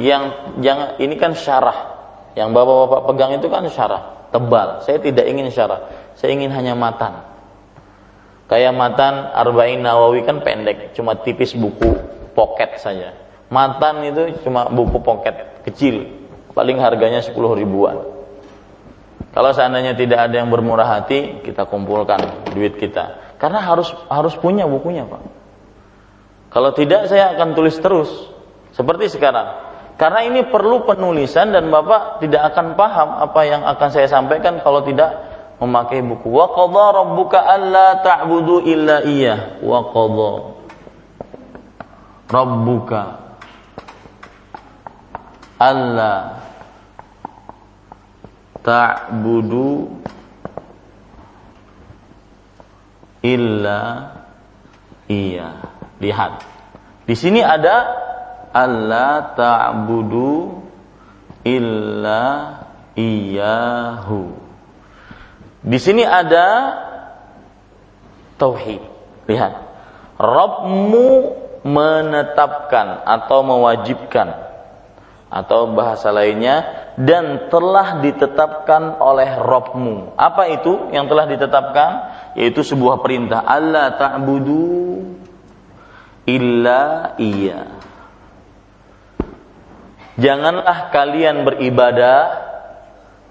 yang 0.00 0.56
jangan 0.64 0.96
ini 0.96 1.20
kan 1.20 1.36
syarah 1.36 1.92
yang 2.32 2.56
bapak-bapak 2.56 3.00
pegang 3.12 3.32
itu 3.36 3.52
kan 3.52 3.68
syarah 3.68 4.02
tebal 4.32 4.80
saya 4.80 4.96
tidak 4.96 5.28
ingin 5.28 5.52
syarah 5.52 5.92
saya 6.16 6.32
ingin 6.32 6.48
hanya 6.48 6.72
matan 6.72 7.20
kayak 8.52 8.76
matan 8.76 9.32
arba'in 9.32 9.80
nawawi 9.80 10.28
kan 10.28 10.44
pendek 10.44 10.92
cuma 10.92 11.16
tipis 11.16 11.56
buku 11.56 11.96
pocket 12.36 12.76
saja 12.76 13.16
matan 13.48 14.04
itu 14.04 14.36
cuma 14.44 14.68
buku 14.68 15.00
pocket 15.00 15.64
kecil 15.64 16.04
paling 16.52 16.76
harganya 16.76 17.24
10 17.24 17.32
ribuan 17.32 18.12
kalau 19.32 19.50
seandainya 19.56 19.96
tidak 19.96 20.28
ada 20.28 20.44
yang 20.44 20.52
bermurah 20.52 20.84
hati, 20.84 21.40
kita 21.40 21.64
kumpulkan 21.64 22.20
duit 22.52 22.76
kita. 22.76 23.32
Karena 23.40 23.64
harus 23.64 23.88
harus 24.12 24.36
punya 24.36 24.68
bukunya, 24.68 25.08
Pak. 25.08 25.22
Kalau 26.52 26.76
tidak 26.76 27.08
saya 27.08 27.32
akan 27.32 27.56
tulis 27.56 27.80
terus 27.80 28.12
seperti 28.76 29.08
sekarang. 29.08 29.72
Karena 29.96 30.20
ini 30.28 30.44
perlu 30.44 30.84
penulisan 30.84 31.48
dan 31.48 31.72
Bapak 31.72 32.20
tidak 32.20 32.52
akan 32.52 32.76
paham 32.76 33.08
apa 33.24 33.40
yang 33.48 33.64
akan 33.64 33.88
saya 33.88 34.04
sampaikan 34.04 34.60
kalau 34.60 34.84
tidak 34.84 35.31
memakai 35.62 36.02
buku. 36.02 36.26
Wa 36.26 36.50
qadha 36.50 36.84
rabbuka 36.98 37.38
alla 37.38 38.02
ta'budu 38.02 38.66
illa 38.66 39.06
iyyah. 39.06 39.62
Wa 39.62 39.78
qadha 39.94 40.32
rabbuka 42.26 43.00
alla 45.62 46.42
ta'budu 48.66 50.02
illa 53.22 53.80
iya. 55.06 55.62
Lihat. 56.02 56.42
Di 57.06 57.14
sini 57.14 57.38
ada 57.38 57.94
Allah 58.50 59.30
ta'budu 59.38 60.58
illa 61.46 62.22
iyahu. 62.98 64.41
Di 65.62 65.78
sini 65.78 66.02
ada 66.02 66.46
tauhid. 68.38 68.82
Lihat. 69.30 69.52
Rabbmu 70.18 71.08
menetapkan 71.62 73.06
atau 73.06 73.46
mewajibkan 73.46 74.52
atau 75.32 75.72
bahasa 75.72 76.12
lainnya 76.12 76.90
dan 77.00 77.48
telah 77.48 78.04
ditetapkan 78.04 79.00
oleh 79.00 79.40
Robmu. 79.40 80.12
Apa 80.18 80.52
itu 80.52 80.92
yang 80.92 81.08
telah 81.08 81.24
ditetapkan? 81.24 81.90
Yaitu 82.36 82.60
sebuah 82.60 83.00
perintah 83.00 83.40
Allah 83.40 83.96
ta'budu 83.96 85.00
illa 86.28 87.14
iya. 87.16 87.80
Janganlah 90.20 90.92
kalian 90.92 91.48
beribadah 91.48 92.20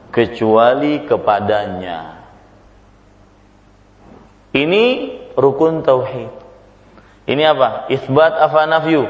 kecuali 0.09 1.05
kepadanya. 1.05 2.20
Ini 4.51 4.83
rukun 5.39 5.83
tauhid. 5.83 6.31
Ini 7.27 7.43
apa? 7.55 7.87
Isbat 7.87 8.35
apa 8.35 8.67
nafyu? 8.67 9.07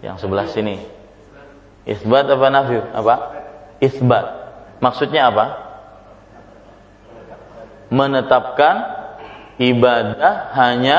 Yang 0.00 0.16
sebelah 0.24 0.46
sini. 0.48 0.80
Isbat 1.84 2.32
apa 2.32 2.46
nafyu? 2.48 2.80
Apa? 2.96 3.14
Isbat. 3.84 4.26
Maksudnya 4.80 5.28
apa? 5.28 5.46
Menetapkan 7.92 8.76
ibadah 9.60 10.54
hanya 10.56 10.98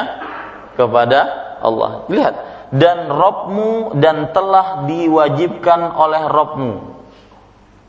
kepada 0.78 1.20
Allah. 1.62 2.06
Lihat, 2.10 2.36
dan 2.70 3.10
Robmu 3.10 3.98
dan 3.98 4.30
telah 4.30 4.86
diwajibkan 4.86 5.90
oleh 5.98 6.24
Robmu. 6.30 6.74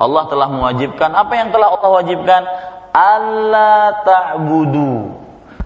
Allah 0.00 0.24
telah 0.32 0.48
mewajibkan 0.48 1.12
apa 1.12 1.32
yang 1.36 1.52
telah 1.52 1.76
Allah 1.76 1.90
wajibkan? 2.00 2.42
Allah 2.92 4.02
ta'budu. 4.04 5.18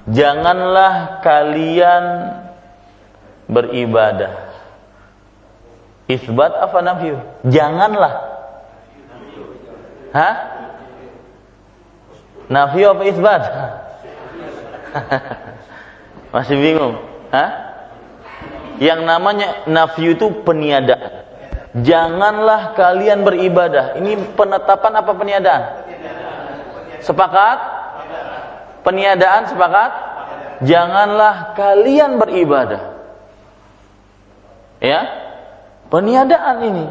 Janganlah 0.05 1.25
kalian 1.25 2.05
beribadah 3.49 4.45
Isbat 6.05 6.53
apa 6.53 6.79
nafyu? 6.85 7.17
Janganlah. 7.49 8.15
Hah? 10.13 10.35
Nafyu 12.53 12.93
apa 12.93 13.03
isbat? 13.09 13.43
Masih 16.37 16.61
bingung? 16.61 17.01
Hah? 17.33 17.51
Yang 18.77 19.01
namanya 19.09 19.49
nafyu 19.65 20.13
itu 20.13 20.45
peniadaan. 20.45 21.25
Janganlah 21.81 22.77
kalian 22.77 23.25
beribadah. 23.25 23.97
Ini 23.97 24.37
penetapan 24.37 24.93
apa 25.01 25.13
peniadaan? 25.17 25.63
Sepakat? 27.05 27.59
Peniadaan 28.81 29.53
sepakat? 29.53 29.93
Janganlah 30.65 31.53
kalian 31.57 32.17
beribadah. 32.17 32.97
Ya, 34.81 35.25
Peniadaan 35.95 36.57
ini. 36.65 36.87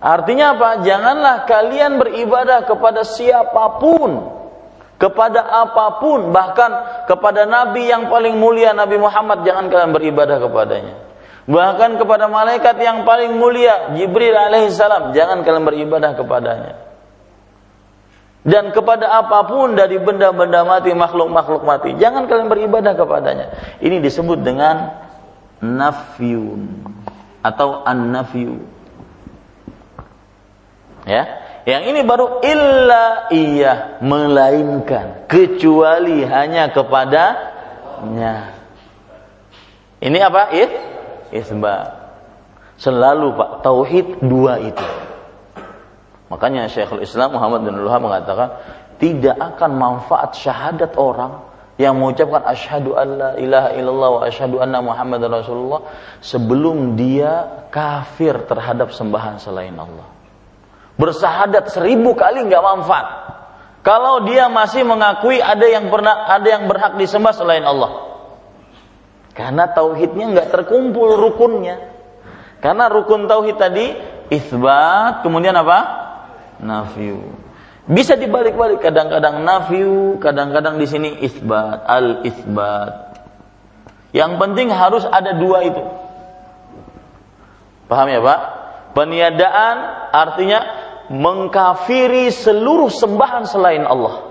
Artinya 0.00 0.56
apa? 0.56 0.80
Janganlah 0.80 1.44
kalian 1.44 2.00
beribadah 2.00 2.64
kepada 2.64 3.04
siapa 3.04 3.76
pun, 3.76 4.32
kepada 4.96 5.44
apa 5.44 6.00
pun, 6.00 6.32
bahkan 6.32 7.04
kepada 7.04 7.44
nabi 7.44 7.90
yang 7.90 8.08
paling 8.08 8.38
mulia 8.38 8.72
Nabi 8.72 8.96
Muhammad 8.96 9.44
jangan 9.44 9.68
kalian 9.68 9.92
beribadah 9.92 10.40
kepadanya. 10.40 10.94
Bahkan 11.48 12.00
kepada 12.00 12.32
malaikat 12.32 12.80
yang 12.80 13.04
paling 13.04 13.36
mulia 13.36 13.92
Jibril 13.92 14.36
alaihissalam 14.36 15.12
jangan 15.12 15.44
kalian 15.44 15.68
beribadah 15.68 16.16
kepadanya. 16.16 16.87
Dan 18.48 18.72
kepada 18.72 19.12
apa 19.12 19.44
pun 19.44 19.76
dari 19.76 20.00
benda-benda 20.00 20.64
mati, 20.64 20.88
makhluk-makhluk 20.96 21.68
mati, 21.68 22.00
jangan 22.00 22.24
kalian 22.24 22.48
beribadah 22.48 22.96
kepadanya. 22.96 23.46
Ini 23.84 24.00
disebut 24.00 24.40
dengan 24.40 25.04
nafyun 25.60 26.64
atau 27.44 27.84
an-nafyu. 27.84 28.56
Ya, 31.04 31.24
yang 31.68 31.84
ini 31.92 32.00
baru 32.04 32.40
illa 32.40 33.28
iya 33.28 34.00
melainkan 34.00 35.28
kecuali 35.28 36.24
hanya 36.24 36.72
kepadanya. 36.72 38.56
Ini 40.00 40.18
apa? 40.24 40.56
It 40.56 40.72
isbat. 41.36 41.96
Selalu 42.80 43.34
Pak 43.36 43.50
tauhid 43.60 44.24
dua 44.24 44.62
itu. 44.62 45.07
Makanya 46.28 46.68
Syekhul 46.68 47.04
Islam 47.04 47.36
Muhammad 47.36 47.64
bin 47.64 47.76
Luhah 47.80 48.00
mengatakan 48.00 48.60
tidak 49.00 49.36
akan 49.36 49.70
manfaat 49.76 50.36
syahadat 50.36 50.92
orang 51.00 51.48
yang 51.78 51.94
mengucapkan 51.94 52.42
asyhadu 52.42 52.98
alla 52.98 53.38
ilaha 53.38 53.70
illallah 53.78 54.10
wa 54.18 54.20
asyhadu 54.26 54.58
anna 54.58 54.82
muhammadar 54.82 55.30
rasulullah 55.30 55.86
sebelum 56.18 56.98
dia 56.98 57.64
kafir 57.70 58.34
terhadap 58.50 58.90
sembahan 58.90 59.38
selain 59.38 59.72
Allah. 59.78 60.10
Bersahadat 60.98 61.70
seribu 61.70 62.18
kali 62.18 62.42
nggak 62.50 62.64
manfaat. 62.66 63.08
Kalau 63.86 64.26
dia 64.26 64.50
masih 64.50 64.82
mengakui 64.82 65.38
ada 65.38 65.64
yang 65.64 65.86
pernah 65.86 66.26
ada 66.26 66.44
yang 66.50 66.66
berhak 66.66 66.98
disembah 66.98 67.30
selain 67.30 67.62
Allah. 67.62 68.10
Karena 69.38 69.70
tauhidnya 69.70 70.34
nggak 70.34 70.50
terkumpul 70.50 71.14
rukunnya. 71.14 71.94
Karena 72.58 72.90
rukun 72.90 73.30
tauhid 73.30 73.54
tadi 73.54 73.94
isbat, 74.34 75.22
kemudian 75.22 75.54
apa? 75.54 75.97
Nafyu. 76.62 77.22
Bisa 77.88 78.20
dibalik-balik 78.20 78.84
kadang-kadang 78.84 79.48
nafyu, 79.48 80.20
kadang-kadang 80.20 80.76
di 80.76 80.84
sini 80.84 81.10
isbat, 81.24 81.88
al 81.88 82.20
isbat. 82.20 83.16
Yang 84.12 84.32
penting 84.36 84.68
harus 84.68 85.08
ada 85.08 85.32
dua 85.40 85.64
itu. 85.64 85.80
Paham 87.88 88.12
ya, 88.12 88.20
Pak? 88.20 88.40
Peniadaan 88.92 89.76
artinya 90.12 90.60
mengkafiri 91.08 92.28
seluruh 92.28 92.92
sembahan 92.92 93.48
selain 93.48 93.88
Allah. 93.88 94.28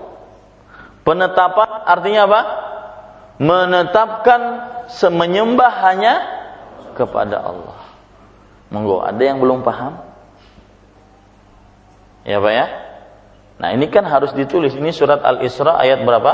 Penetapan 1.02 1.82
artinya 1.82 2.30
apa? 2.30 2.40
Menetapkan 3.42 4.40
semenyembah 4.86 5.72
hanya 5.82 6.14
kepada 6.94 7.42
Allah. 7.42 7.78
Monggo, 8.70 9.02
ada 9.02 9.18
yang 9.18 9.42
belum 9.42 9.66
paham? 9.66 10.07
Ya 12.26 12.42
Pak 12.42 12.52
ya? 12.52 12.66
Nah 13.58 13.72
ini 13.74 13.88
kan 13.90 14.04
harus 14.06 14.32
ditulis. 14.34 14.74
Ini 14.74 14.92
surat 14.94 15.22
Al-Isra 15.22 15.78
ayat 15.82 16.06
berapa? 16.06 16.32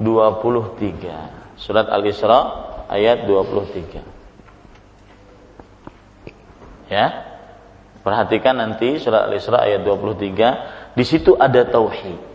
23. 0.00 1.56
Surat 1.56 1.88
Al-Isra 1.88 2.40
ayat 2.88 3.24
23. 3.24 4.02
Ya. 6.92 7.24
Perhatikan 8.00 8.56
nanti 8.56 8.98
surat 9.00 9.24
Al-Isra 9.28 9.58
ayat 9.64 9.84
23. 9.84 10.96
Di 10.96 11.04
situ 11.04 11.36
ada 11.36 11.64
tauhid. 11.64 12.30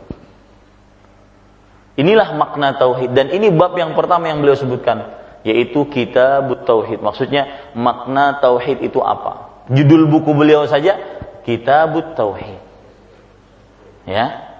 Inilah 1.95 2.35
makna 2.35 2.75
tauhid 2.75 3.15
dan 3.15 3.31
ini 3.31 3.55
bab 3.55 3.71
yang 3.79 3.95
pertama 3.95 4.27
yang 4.27 4.43
beliau 4.43 4.59
sebutkan 4.59 5.15
yaitu 5.45 5.85
kitab 5.87 6.49
tauhid. 6.65 6.99
Maksudnya 6.99 7.71
makna 7.77 8.41
tauhid 8.41 8.81
itu 8.81 8.97
apa? 8.99 9.63
Judul 9.69 10.09
buku 10.09 10.33
beliau 10.33 10.65
saja 10.65 10.97
kitab 11.45 11.93
tauhid. 12.17 12.64
Ya. 14.05 14.55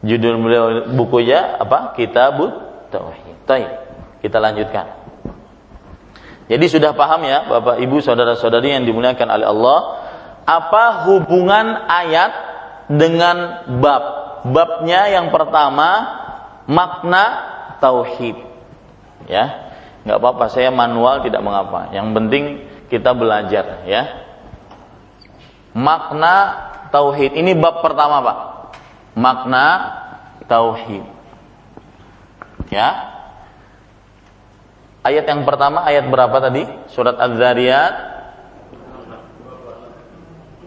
Judul 0.00 0.40
beliau 0.40 0.66
bukunya 0.96 1.60
apa? 1.60 1.92
Kitab 1.92 2.40
tauhid. 2.88 3.36
Kita 4.20 4.36
lanjutkan. 4.40 5.00
Jadi 6.50 6.66
sudah 6.66 6.98
paham 6.98 7.22
ya 7.30 7.46
Bapak 7.46 7.78
Ibu 7.78 8.02
saudara-saudari 8.02 8.74
yang 8.74 8.82
dimuliakan 8.82 9.28
oleh 9.30 9.46
Allah, 9.46 9.78
apa 10.42 11.06
hubungan 11.06 11.86
ayat 11.86 12.32
dengan 12.90 13.70
bab? 13.78 14.04
Babnya 14.50 15.14
yang 15.14 15.30
pertama 15.30 16.10
makna 16.66 17.24
tauhid. 17.78 18.34
Ya, 19.30 19.70
nggak 20.02 20.18
apa-apa 20.18 20.50
saya 20.50 20.74
manual 20.74 21.22
tidak 21.22 21.38
mengapa. 21.44 21.94
Yang 21.94 22.08
penting 22.18 22.44
kita 22.90 23.14
belajar 23.14 23.86
ya. 23.86 24.02
Makna 25.70 26.66
tauhid 26.90 27.32
ini 27.34 27.54
bab 27.56 27.82
pertama 27.82 28.22
pak. 28.22 28.38
Makna 29.18 29.66
tauhid. 30.46 31.02
Ya. 32.70 33.18
Ayat 35.00 35.24
yang 35.26 35.48
pertama 35.48 35.82
ayat 35.88 36.06
berapa 36.12 36.36
tadi? 36.38 36.68
Surat 36.92 37.16
Az-Zariyat. 37.16 37.94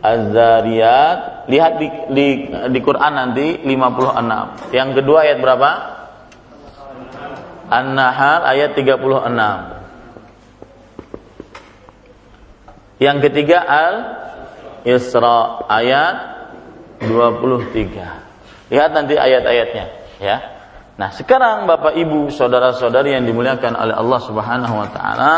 Az-Zariyat. 0.01 1.47
Lihat 1.47 1.73
di, 1.79 1.87
di 2.11 2.27
di 2.49 2.79
Quran 2.81 3.13
nanti 3.13 3.61
56. 3.61 4.73
Yang 4.73 4.89
kedua 4.99 5.17
ayat 5.27 5.37
berapa? 5.43 5.69
An-Nahl 7.71 8.41
ayat 8.47 8.75
36. 8.75 9.83
Yang 13.01 13.17
ketiga 13.29 13.59
Al-Isra 14.83 15.63
ayat 15.71 16.15
23. 17.07 18.71
Lihat 18.71 18.91
nanti 18.91 19.15
ayat-ayatnya, 19.15 19.85
ya. 20.19 20.37
Nah, 20.93 21.09
sekarang 21.09 21.65
Bapak 21.65 21.97
Ibu, 21.97 22.29
saudara-saudari 22.29 23.17
yang 23.17 23.25
dimuliakan 23.25 23.73
oleh 23.73 23.95
Allah 23.97 24.19
Subhanahu 24.21 24.75
wa 24.77 24.87
taala, 24.93 25.33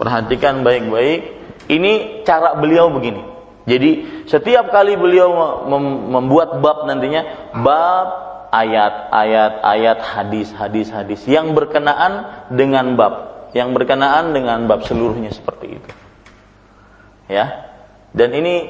perhatikan 0.00 0.66
baik-baik. 0.66 1.38
Ini 1.70 2.24
cara 2.26 2.58
beliau 2.58 2.90
begini. 2.90 3.22
Jadi, 3.70 4.24
setiap 4.26 4.74
kali 4.74 4.98
beliau 4.98 5.62
membuat 6.10 6.58
bab 6.58 6.90
nantinya, 6.90 7.52
bab 7.54 8.06
ayat, 8.50 9.14
ayat, 9.14 9.52
ayat, 9.62 9.98
hadis, 10.02 10.50
hadis, 10.50 10.90
hadis 10.90 11.22
yang 11.30 11.54
berkenaan 11.54 12.46
dengan 12.50 12.98
bab, 12.98 13.46
yang 13.54 13.70
berkenaan 13.70 14.34
dengan 14.34 14.66
bab 14.66 14.82
seluruhnya 14.82 15.30
seperti 15.30 15.78
itu. 15.78 15.90
Ya. 17.30 17.69
Dan 18.10 18.34
ini 18.34 18.68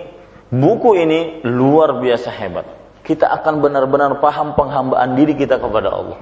buku 0.52 0.96
ini 1.00 1.20
luar 1.46 1.98
biasa 1.98 2.28
hebat. 2.32 2.66
Kita 3.00 3.26
akan 3.40 3.64
benar-benar 3.64 4.20
paham 4.20 4.52
penghambaan 4.54 5.16
diri 5.16 5.34
kita 5.34 5.56
kepada 5.56 5.88
Allah. 5.88 6.18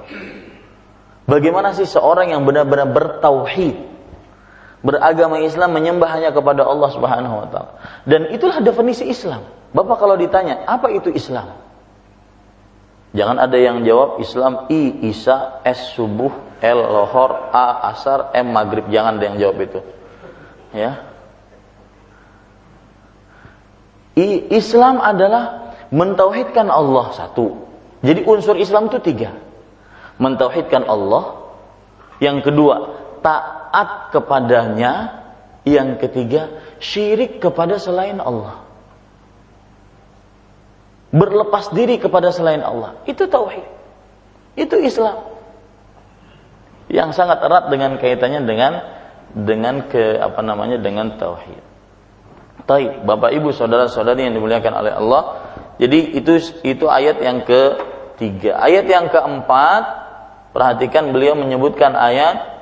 Bagaimana 1.29 1.77
sih 1.77 1.85
seorang 1.85 2.33
yang 2.33 2.41
benar-benar 2.41 2.89
bertauhid, 2.89 3.77
beragama 4.81 5.37
Islam 5.45 5.77
menyembah 5.77 6.09
hanya 6.09 6.33
kepada 6.33 6.65
Allah 6.65 6.89
Subhanahu 6.89 7.35
wa 7.45 7.47
taala. 7.53 7.71
Dan 8.09 8.33
itulah 8.33 8.57
definisi 8.63 9.05
Islam. 9.05 9.45
Bapak 9.69 10.01
kalau 10.01 10.17
ditanya, 10.17 10.65
apa 10.65 10.89
itu 10.89 11.13
Islam? 11.13 11.53
Jangan 13.13 13.37
ada 13.41 13.57
yang 13.57 13.85
jawab 13.85 14.21
Islam 14.21 14.69
I, 14.69 15.09
Isa, 15.09 15.61
S, 15.65 15.93
Subuh, 15.97 16.33
L, 16.61 16.79
Lohor, 16.81 17.53
A, 17.53 17.93
Asar, 17.93 18.33
M, 18.33 18.53
Maghrib. 18.53 18.85
Jangan 18.89 19.17
ada 19.17 19.25
yang 19.29 19.37
jawab 19.41 19.57
itu. 19.65 19.79
Ya. 20.73 21.09
I, 24.08 24.08
Islam 24.49 24.99
adalah 24.99 25.75
mentauhidkan 25.93 26.67
Allah 26.67 27.13
satu. 27.13 27.69
Jadi 28.01 28.23
unsur 28.25 28.55
Islam 28.55 28.87
itu 28.89 28.99
tiga. 29.03 29.35
Mentauhidkan 30.19 30.87
Allah. 30.87 31.51
Yang 32.19 32.51
kedua, 32.51 32.75
taat 33.23 34.11
kepadanya. 34.15 35.21
Yang 35.67 36.07
ketiga, 36.07 36.41
syirik 36.79 37.43
kepada 37.43 37.77
selain 37.77 38.17
Allah 38.17 38.69
berlepas 41.09 41.73
diri 41.73 41.97
kepada 41.97 42.29
selain 42.29 42.61
Allah. 42.61 42.97
Itu 43.09 43.25
tauhid. 43.25 43.65
Itu 44.57 44.77
Islam. 44.77 45.25
Yang 46.89 47.17
sangat 47.17 47.41
erat 47.45 47.69
dengan 47.69 47.97
kaitannya 48.01 48.41
dengan 48.45 48.73
dengan 49.29 49.75
ke 49.89 50.17
apa 50.17 50.41
namanya 50.41 50.81
dengan 50.81 51.17
tauhid. 51.17 51.61
Taib, 52.69 53.01
Bapak 53.01 53.33
Ibu, 53.33 53.49
saudara-saudari 53.49 54.29
yang 54.29 54.37
dimuliakan 54.37 54.73
oleh 54.77 54.93
Allah. 54.93 55.21
Jadi 55.81 56.21
itu 56.21 56.37
itu 56.61 56.85
ayat 56.85 57.17
yang 57.17 57.41
ketiga. 57.41 58.61
Ayat 58.61 58.85
yang 58.85 59.09
keempat, 59.09 59.83
perhatikan 60.53 61.09
beliau 61.09 61.33
menyebutkan 61.33 61.97
ayat 61.97 62.61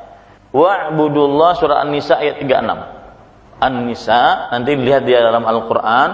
Wa'budullah 0.56 1.60
surah 1.60 1.84
An-Nisa 1.84 2.24
ayat 2.24 2.40
36. 2.40 3.60
An-Nisa 3.60 4.48
nanti 4.56 4.80
lihat 4.80 5.04
di 5.04 5.12
dalam 5.12 5.44
Al-Qur'an 5.44 6.10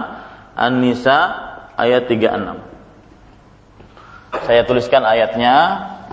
An-Nisa 0.58 1.18
ayat 1.78 2.10
36. 2.10 2.74
Saya 4.42 4.66
tuliskan 4.66 5.06
ayatnya. 5.06 5.54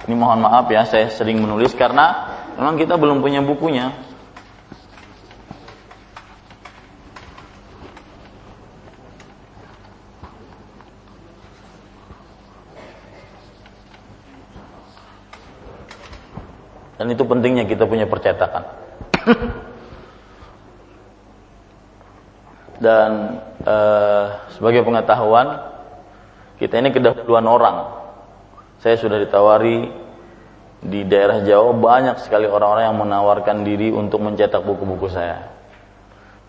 Ini 0.05 0.17
mohon 0.17 0.41
maaf 0.41 0.69
ya, 0.69 0.85
saya 0.85 1.09
sering 1.13 1.41
menulis 1.41 1.73
karena 1.77 2.29
memang 2.57 2.77
kita 2.77 2.97
belum 2.97 3.25
punya 3.25 3.41
bukunya. 3.41 4.10
Itu 17.11 17.27
pentingnya 17.27 17.67
kita 17.67 17.83
punya 17.83 18.07
percetakan. 18.07 18.63
Dan 22.81 23.11
uh, 23.67 24.25
sebagai 24.55 24.81
pengetahuan 24.87 25.59
kita 26.57 26.79
ini 26.79 26.89
kedahuluan 26.95 27.45
orang. 27.45 27.77
Saya 28.81 28.97
sudah 28.97 29.21
ditawari 29.21 29.91
di 30.81 31.05
daerah 31.05 31.45
Jawa 31.45 31.77
banyak 31.77 32.25
sekali 32.25 32.49
orang-orang 32.49 32.89
yang 32.89 32.97
menawarkan 32.97 33.61
diri 33.61 33.93
untuk 33.93 34.21
mencetak 34.25 34.65
buku-buku 34.65 35.09
saya. 35.13 35.53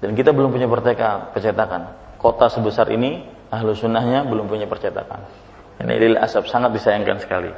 Dan 0.01 0.17
kita 0.17 0.33
belum 0.33 0.53
punya 0.53 0.69
percetakan. 0.69 1.83
Kota 2.17 2.49
sebesar 2.49 2.89
ini, 2.89 3.25
ahlu 3.53 3.77
sunnahnya 3.77 4.25
belum 4.25 4.49
punya 4.49 4.65
percetakan. 4.65 5.21
Ini 5.81 5.95
lil 5.97 6.17
asap 6.17 6.49
sangat 6.49 6.73
disayangkan 6.77 7.17
sekali. 7.21 7.53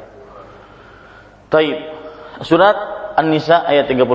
Taib. 1.51 1.79
Surat 2.43 2.75
An-Nisa 3.14 3.62
ayat 3.66 3.87
36. 3.87 4.11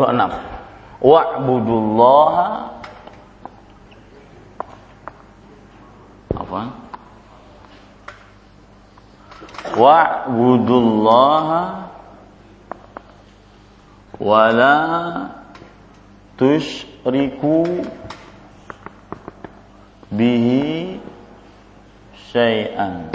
Wa'budullaha. 0.99 2.47
Apa? 6.35 6.61
Wa'budullaha. 9.79 11.61
Wala 14.19 14.75
tusyriku 16.35 17.87
bihi 20.11 20.99
syai'an. 22.35 23.07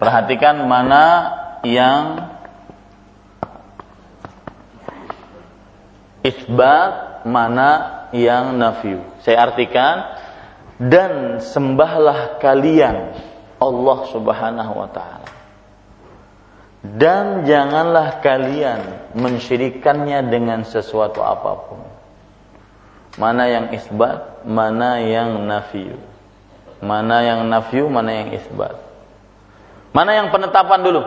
Perhatikan 0.00 0.64
mana 0.64 1.43
yang 1.64 2.32
isbat, 6.24 7.24
mana 7.28 7.70
yang 8.12 8.56
nafyu. 8.56 9.02
Saya 9.24 9.50
artikan 9.50 10.14
dan 10.78 11.40
sembahlah 11.40 12.38
kalian 12.38 13.16
Allah 13.58 13.98
Subhanahu 14.12 14.72
wa 14.76 14.88
taala. 14.92 15.30
Dan 16.84 17.48
janganlah 17.48 18.20
kalian 18.20 19.16
mensyirikannya 19.16 20.28
dengan 20.28 20.68
sesuatu 20.68 21.24
apa 21.24 21.52
pun. 21.64 21.80
Mana 23.16 23.48
yang 23.48 23.66
isbat, 23.72 24.44
mana 24.44 25.00
yang 25.00 25.48
nafyu. 25.48 25.96
Mana 26.84 27.24
yang 27.24 27.48
nafyu, 27.48 27.88
mana 27.88 28.10
yang 28.12 28.28
isbat. 28.36 28.76
Mana 29.96 30.12
yang 30.12 30.28
penetapan 30.28 30.84
dulu? 30.84 31.02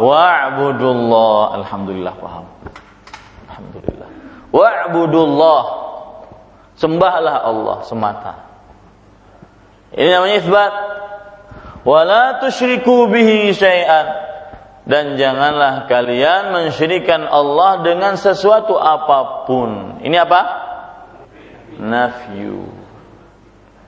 Wa'budullah. 0.00 1.62
Alhamdulillah 1.62 2.14
paham. 2.18 2.46
Alhamdulillah. 3.48 4.08
Wa'budullah. 4.50 5.62
Sembahlah 6.74 7.36
Allah 7.46 7.78
semata. 7.86 8.32
Ini 9.94 10.10
namanya 10.10 10.36
isbat. 10.42 10.72
Wala 11.86 12.42
tusyriku 12.42 13.06
bihi 13.12 13.54
syai'an. 13.54 14.24
Dan 14.84 15.16
janganlah 15.16 15.88
kalian 15.88 16.52
mensyirikan 16.52 17.24
Allah 17.24 17.80
dengan 17.80 18.20
sesuatu 18.20 18.76
apa 18.76 19.48
pun. 19.48 20.02
Ini 20.04 20.16
apa? 20.28 20.40
Nafyu. 21.80 22.68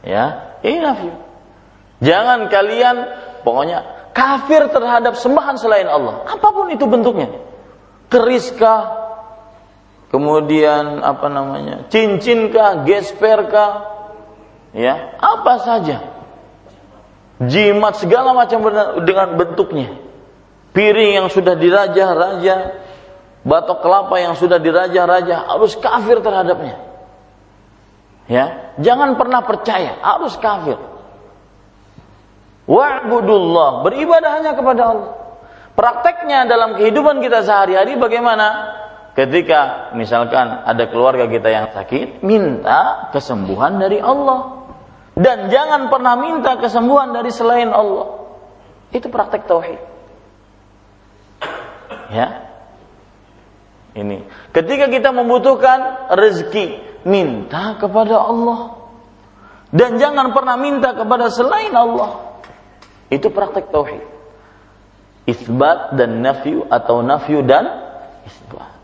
Ya, 0.06 0.56
ini 0.62 0.80
nafyu. 0.80 1.12
Jangan 2.00 2.48
kalian 2.52 2.96
pokoknya 3.44 3.95
kafir 4.16 4.72
terhadap 4.72 5.20
sembahan 5.20 5.60
selain 5.60 5.84
Allah. 5.84 6.24
Apa 6.24 6.48
pun 6.56 6.72
itu 6.72 6.88
bentuknya. 6.88 7.28
Keriskah, 8.08 9.06
kemudian 10.10 11.02
apa 11.02 11.26
namanya 11.26 11.84
cincinkah 11.90 12.86
gesperkah 12.86 13.72
ya 14.72 15.18
apa 15.18 15.52
saja 15.60 15.96
jimat 17.42 17.98
segala 17.98 18.32
macam 18.32 18.64
dengan 19.02 19.34
bentuknya 19.34 19.98
piring 20.72 21.20
yang 21.20 21.28
sudah 21.28 21.58
dirajah-rajah 21.58 22.60
batok 23.44 23.78
kelapa 23.82 24.16
yang 24.22 24.34
sudah 24.38 24.56
dirajah-rajah 24.56 25.52
harus 25.52 25.74
kafir 25.76 26.22
terhadapnya 26.22 26.80
ya 28.30 28.72
jangan 28.78 29.18
pernah 29.18 29.42
percaya 29.42 30.00
harus 30.00 30.38
kafir 30.38 30.78
wa'budullah 32.66 33.86
beribadah 33.86 34.30
hanya 34.42 34.52
kepada 34.58 34.82
Allah 34.84 35.10
prakteknya 35.76 36.48
dalam 36.48 36.74
kehidupan 36.74 37.20
kita 37.22 37.44
sehari-hari 37.44 38.00
bagaimana 38.00 38.46
ketika 39.16 39.92
misalkan 39.96 40.44
ada 40.64 40.84
keluarga 40.92 41.24
kita 41.26 41.48
yang 41.48 41.66
sakit, 41.72 42.20
minta 42.20 43.10
kesembuhan 43.10 43.80
dari 43.80 43.98
Allah. 43.98 44.68
Dan 45.16 45.48
jangan 45.48 45.88
pernah 45.88 46.12
minta 46.20 46.60
kesembuhan 46.60 47.16
dari 47.16 47.32
selain 47.32 47.72
Allah. 47.72 48.28
Itu 48.92 49.08
praktek 49.08 49.48
tauhid. 49.48 49.80
Ya. 52.12 52.52
Ini. 53.96 54.28
Ketika 54.52 54.92
kita 54.92 55.16
membutuhkan 55.16 56.12
rezeki, 56.12 57.00
minta 57.08 57.80
kepada 57.80 58.28
Allah. 58.28 58.76
Dan 59.72 59.96
jangan 59.96 60.36
pernah 60.36 60.60
minta 60.60 60.92
kepada 60.92 61.32
selain 61.32 61.72
Allah. 61.72 62.36
Itu 63.12 63.30
praktek 63.30 63.70
tauhid. 63.70 64.02
Isbat 65.26 65.98
dan 65.98 66.22
nafyu 66.22 66.66
atau 66.70 67.02
nafyu 67.02 67.42
dan 67.42 67.66
isbat. 68.26 68.78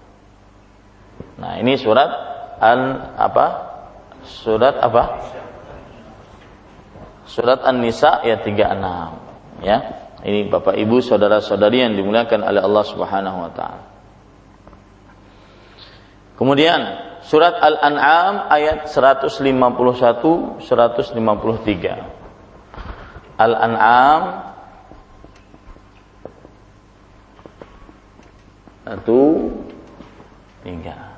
Nah, 1.38 1.58
ini 1.58 1.78
surat 1.78 2.10
an 2.58 3.10
apa? 3.18 3.46
Surat 4.22 4.78
apa? 4.78 5.22
Surat 7.26 7.62
An-Nisa 7.66 8.22
ayat 8.22 8.46
36. 8.46 9.64
Ya. 9.66 9.78
Ini 10.22 10.46
Bapak 10.46 10.78
Ibu 10.78 11.02
saudara-saudari 11.02 11.82
yang 11.82 11.98
dimuliakan 11.98 12.46
oleh 12.46 12.62
Allah 12.62 12.84
Subhanahu 12.86 13.38
wa 13.42 13.50
taala. 13.50 13.82
Kemudian 16.38 16.78
surat 17.26 17.58
Al-An'am 17.58 18.46
ayat 18.50 18.86
151 18.86 20.62
153. 20.62 22.21
Al-An'am. 23.38 24.22
Satu. 28.84 29.48
Tiga. 30.62 31.12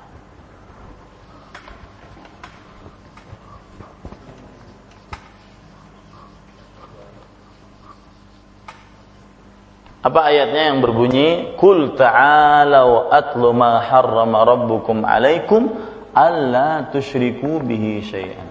Apa 10.05 10.29
ayatnya 10.29 10.69
yang 10.69 10.85
berbunyi? 10.85 11.57
Kul 11.57 11.97
ta'alau 11.97 13.09
atlu 13.09 13.49
ma 13.57 13.81
harrama 13.81 14.45
rabbukum 14.45 15.01
alaikum 15.01 15.73
alla 16.13 16.93
tusyriku 16.93 17.57
bihi 17.65 18.05
syai'an. 18.05 18.45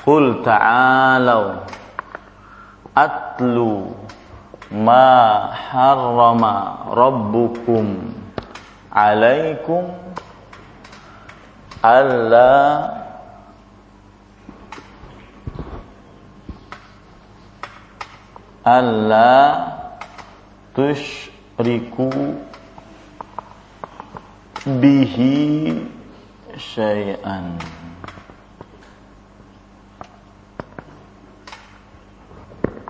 Kul 0.00 0.40
ta'alau 0.40 1.68
atlu 2.94 3.90
ma 4.70 5.50
harrama 5.50 6.86
rabbukum 6.94 8.14
alaikum 8.94 9.90
alla 11.82 12.54
alla 18.64 19.34
tusyriku 20.72 22.08
bihi 24.80 25.76
syai'an 26.56 27.60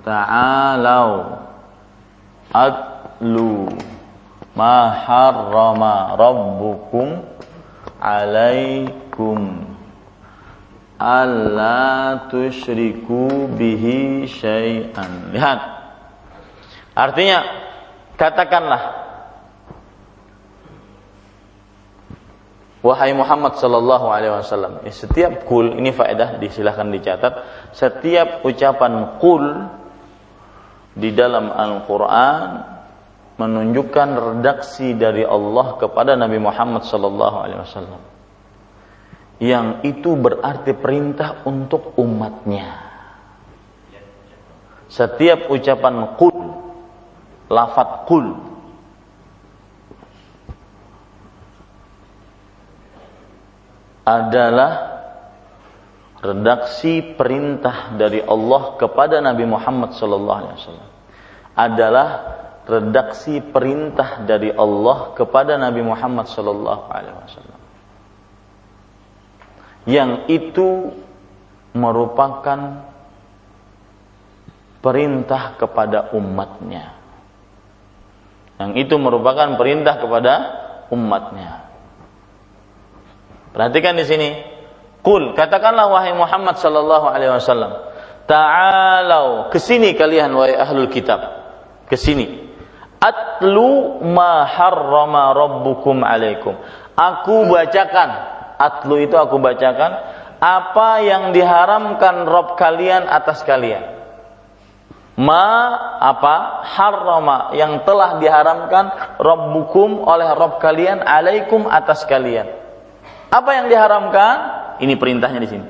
ta'alau. 0.04 1.40
Atlu 2.54 3.72
ma 4.54 4.94
harrama 4.94 6.14
rabbukum 6.14 7.24
alaikum. 7.98 9.64
Alla 11.00 12.30
tusyriku 12.30 13.50
bihi 13.58 14.28
syai'an. 14.30 15.34
Lihat. 15.34 15.60
Artinya 16.94 17.42
katakanlah 18.14 19.04
wahai 22.84 23.16
Muhammad 23.16 23.56
sallallahu 23.56 24.06
alaihi 24.12 24.30
wasallam 24.30 24.84
setiap 24.92 25.48
kul 25.48 25.72
ini 25.74 25.90
faedah 25.90 26.36
disilahkan 26.36 26.92
dicatat 26.92 27.32
setiap 27.72 28.44
ucapan 28.44 29.18
kul 29.18 29.42
di 30.94 31.10
dalam 31.10 31.50
Al-Qur'an 31.50 32.74
menunjukkan 33.34 34.08
redaksi 34.14 34.94
dari 34.94 35.26
Allah 35.26 35.74
kepada 35.74 36.14
Nabi 36.14 36.38
Muhammad 36.38 36.86
sallallahu 36.86 37.36
alaihi 37.42 37.60
wasallam. 37.60 38.02
Yang 39.42 39.68
itu 39.90 40.14
berarti 40.14 40.70
perintah 40.78 41.42
untuk 41.42 41.98
umatnya. 41.98 42.86
Setiap 44.86 45.50
ucapan 45.50 46.14
kul 46.14 46.38
lafat 47.50 48.06
kul 48.06 48.26
adalah 54.06 54.93
redaksi 56.24 57.14
perintah 57.14 57.92
dari 57.92 58.24
Allah 58.24 58.80
kepada 58.80 59.20
Nabi 59.20 59.44
Muhammad 59.44 59.92
wasallam 59.92 60.90
adalah 61.52 62.08
redaksi 62.64 63.44
perintah 63.44 64.24
dari 64.24 64.48
Allah 64.48 65.12
kepada 65.12 65.60
Nabi 65.60 65.84
Muhammad 65.84 66.24
wasallam 66.32 67.60
yang 69.84 70.24
itu 70.32 70.96
merupakan 71.76 72.88
perintah 74.80 75.60
kepada 75.60 76.16
umatnya 76.16 77.04
yang 78.58 78.78
itu 78.78 78.94
merupakan 78.96 79.58
perintah 79.58 79.98
kepada 79.98 80.32
umatnya. 80.94 81.66
Perhatikan 83.50 83.98
di 83.98 84.04
sini. 84.06 84.53
Kul, 85.04 85.36
katakanlah 85.36 85.92
wahai 85.92 86.16
Muhammad 86.16 86.56
sallallahu 86.56 87.12
alaihi 87.12 87.36
wasallam, 87.36 87.76
ta'alau, 88.24 89.52
ke 89.52 89.60
sini 89.60 89.92
kalian 89.92 90.32
wahai 90.32 90.56
ahlul 90.56 90.88
kitab. 90.88 91.20
Ke 91.84 92.00
sini. 92.00 92.40
Atlu 93.04 94.00
ma 94.00 94.48
harrama 94.48 95.36
rabbukum 95.36 96.00
alaikum. 96.00 96.56
Aku 96.96 97.44
bacakan 97.52 98.10
atlu 98.56 98.96
itu 99.04 99.12
aku 99.12 99.36
bacakan 99.36 99.92
apa 100.40 101.04
yang 101.04 101.36
diharamkan 101.36 102.24
Rob 102.24 102.56
kalian 102.56 103.04
atas 103.04 103.44
kalian. 103.44 103.92
Ma 105.20 105.76
apa 106.00 106.64
harrama 106.74 107.54
yang 107.54 107.86
telah 107.86 108.18
diharamkan 108.18 109.14
Rabbukum 109.20 110.02
oleh 110.02 110.32
Rob 110.32 110.56
kalian 110.64 111.04
alaikum 111.04 111.68
atas 111.68 112.08
kalian. 112.08 112.48
Apa 113.28 113.50
yang 113.52 113.66
diharamkan? 113.68 114.63
Ini 114.80 114.94
perintahnya 114.98 115.40
di 115.42 115.48
sini. 115.50 115.66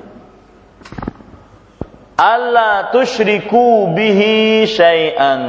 Allah 2.15 2.95
tusyriku 2.95 3.91
bihi 3.91 4.63
syai'an. 4.63 5.43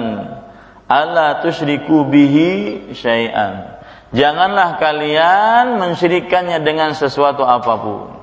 Allah 0.91 1.39
tusyriku 1.39 2.07
bihi 2.11 2.91
syai'an. 2.91 3.79
Janganlah 4.11 4.79
kalian 4.83 5.79
mensyirikannya 5.79 6.59
dengan 6.67 6.95
sesuatu 6.95 7.47
apa 7.47 7.73
pun. 7.79 8.19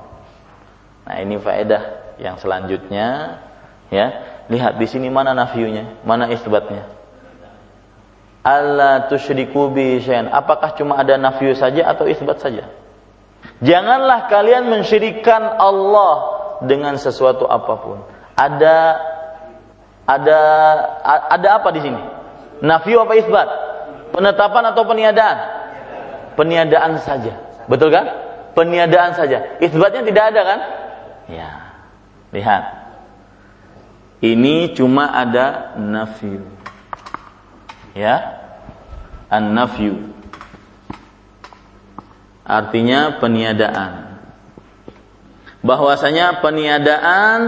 Nah, 1.04 1.16
ini 1.20 1.36
faedah 1.40 2.16
yang 2.20 2.36
selanjutnya 2.36 3.40
ya. 3.88 4.06
Lihat 4.52 4.76
di 4.76 4.84
sini 4.84 5.08
mana 5.08 5.32
nafiunya, 5.32 6.04
mana 6.04 6.28
isbatnya. 6.28 6.84
Allah 8.44 9.08
tusyriku 9.08 9.72
bihi 9.72 10.04
syai'an. 10.04 10.28
Apakah 10.28 10.76
cuma 10.76 11.00
ada 11.00 11.16
nafiu 11.16 11.56
saja 11.56 11.88
atau 11.88 12.04
isbat 12.04 12.44
saja? 12.44 12.68
Janganlah 13.64 14.28
kalian 14.28 14.68
mensyirikan 14.68 15.56
Allah 15.56 16.14
dengan 16.68 17.00
sesuatu 17.00 17.48
apa 17.48 17.74
pun. 17.80 17.98
Ada 18.36 18.76
ada 20.04 20.38
ada 21.32 21.48
apa 21.56 21.72
di 21.72 21.80
sini? 21.80 22.00
Nafiu 22.60 23.00
apa 23.00 23.16
isbat? 23.16 23.48
Penetapan 24.12 24.70
atau 24.70 24.84
peniadaan? 24.84 25.38
Peniadaan 26.36 27.00
saja. 27.00 27.40
Betul 27.64 27.88
kan? 27.88 28.06
Peniadaan 28.52 29.16
saja. 29.16 29.58
Isbatnya 29.58 30.04
tidak 30.04 30.24
ada 30.34 30.40
kan? 30.44 30.60
Ya. 31.32 31.50
Lihat. 32.30 32.62
Ini 34.20 34.76
cuma 34.76 35.08
ada 35.08 35.74
nafiu. 35.80 36.44
Ya. 37.96 38.44
An-nafyu. 39.32 40.14
Artinya 42.44 43.18
peniadaan. 43.18 44.20
Bahwasanya 45.64 46.44
peniadaan 46.44 47.38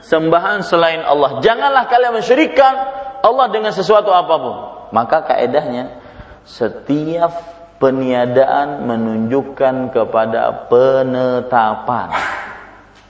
sembahan 0.00 0.64
selain 0.64 1.04
Allah. 1.04 1.44
Janganlah 1.44 1.84
kalian 1.92 2.16
mensyirikkan 2.16 2.74
Allah 3.20 3.46
dengan 3.52 3.76
sesuatu 3.76 4.08
apa 4.16 4.34
pun. 4.40 4.56
Maka 4.96 5.28
kaedahnya 5.28 6.00
setiap 6.48 7.36
peniadaan 7.76 8.88
menunjukkan 8.88 9.92
kepada 9.92 10.72
penetapan. 10.72 12.08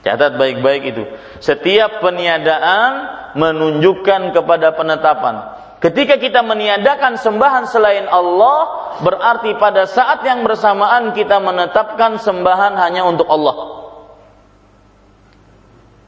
Catat 0.03 0.35
baik-baik 0.35 0.83
itu. 0.95 1.03
Setiap 1.39 2.03
peniadaan 2.03 2.91
menunjukkan 3.39 4.35
kepada 4.35 4.75
penetapan. 4.75 5.35
Ketika 5.77 6.17
kita 6.17 6.41
meniadakan 6.41 7.21
sembahan 7.21 7.69
selain 7.69 8.09
Allah, 8.09 8.97
berarti 9.05 9.53
pada 9.61 9.85
saat 9.85 10.25
yang 10.25 10.41
bersamaan 10.41 11.13
kita 11.13 11.37
menetapkan 11.37 12.17
sembahan 12.17 12.73
hanya 12.81 13.05
untuk 13.05 13.29
Allah. 13.29 13.85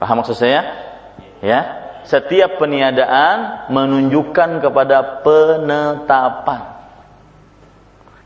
Paham 0.02 0.26
maksud 0.26 0.34
saya? 0.34 0.66
Ya. 1.46 1.86
Setiap 2.02 2.58
peniadaan 2.58 3.70
menunjukkan 3.70 4.66
kepada 4.66 5.22
penetapan. 5.22 6.82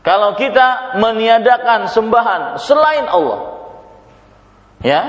Kalau 0.00 0.40
kita 0.40 0.96
meniadakan 0.96 1.92
sembahan 1.92 2.56
selain 2.56 3.04
Allah, 3.04 3.40
ya, 4.80 5.00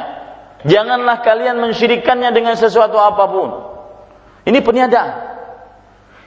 janganlah 0.68 1.24
kalian 1.24 1.64
mensyirikannya 1.64 2.36
dengan 2.36 2.60
sesuatu 2.60 3.00
apa 3.00 3.24
pun. 3.32 3.50
Ini 4.44 4.60
peniadaan. 4.60 5.35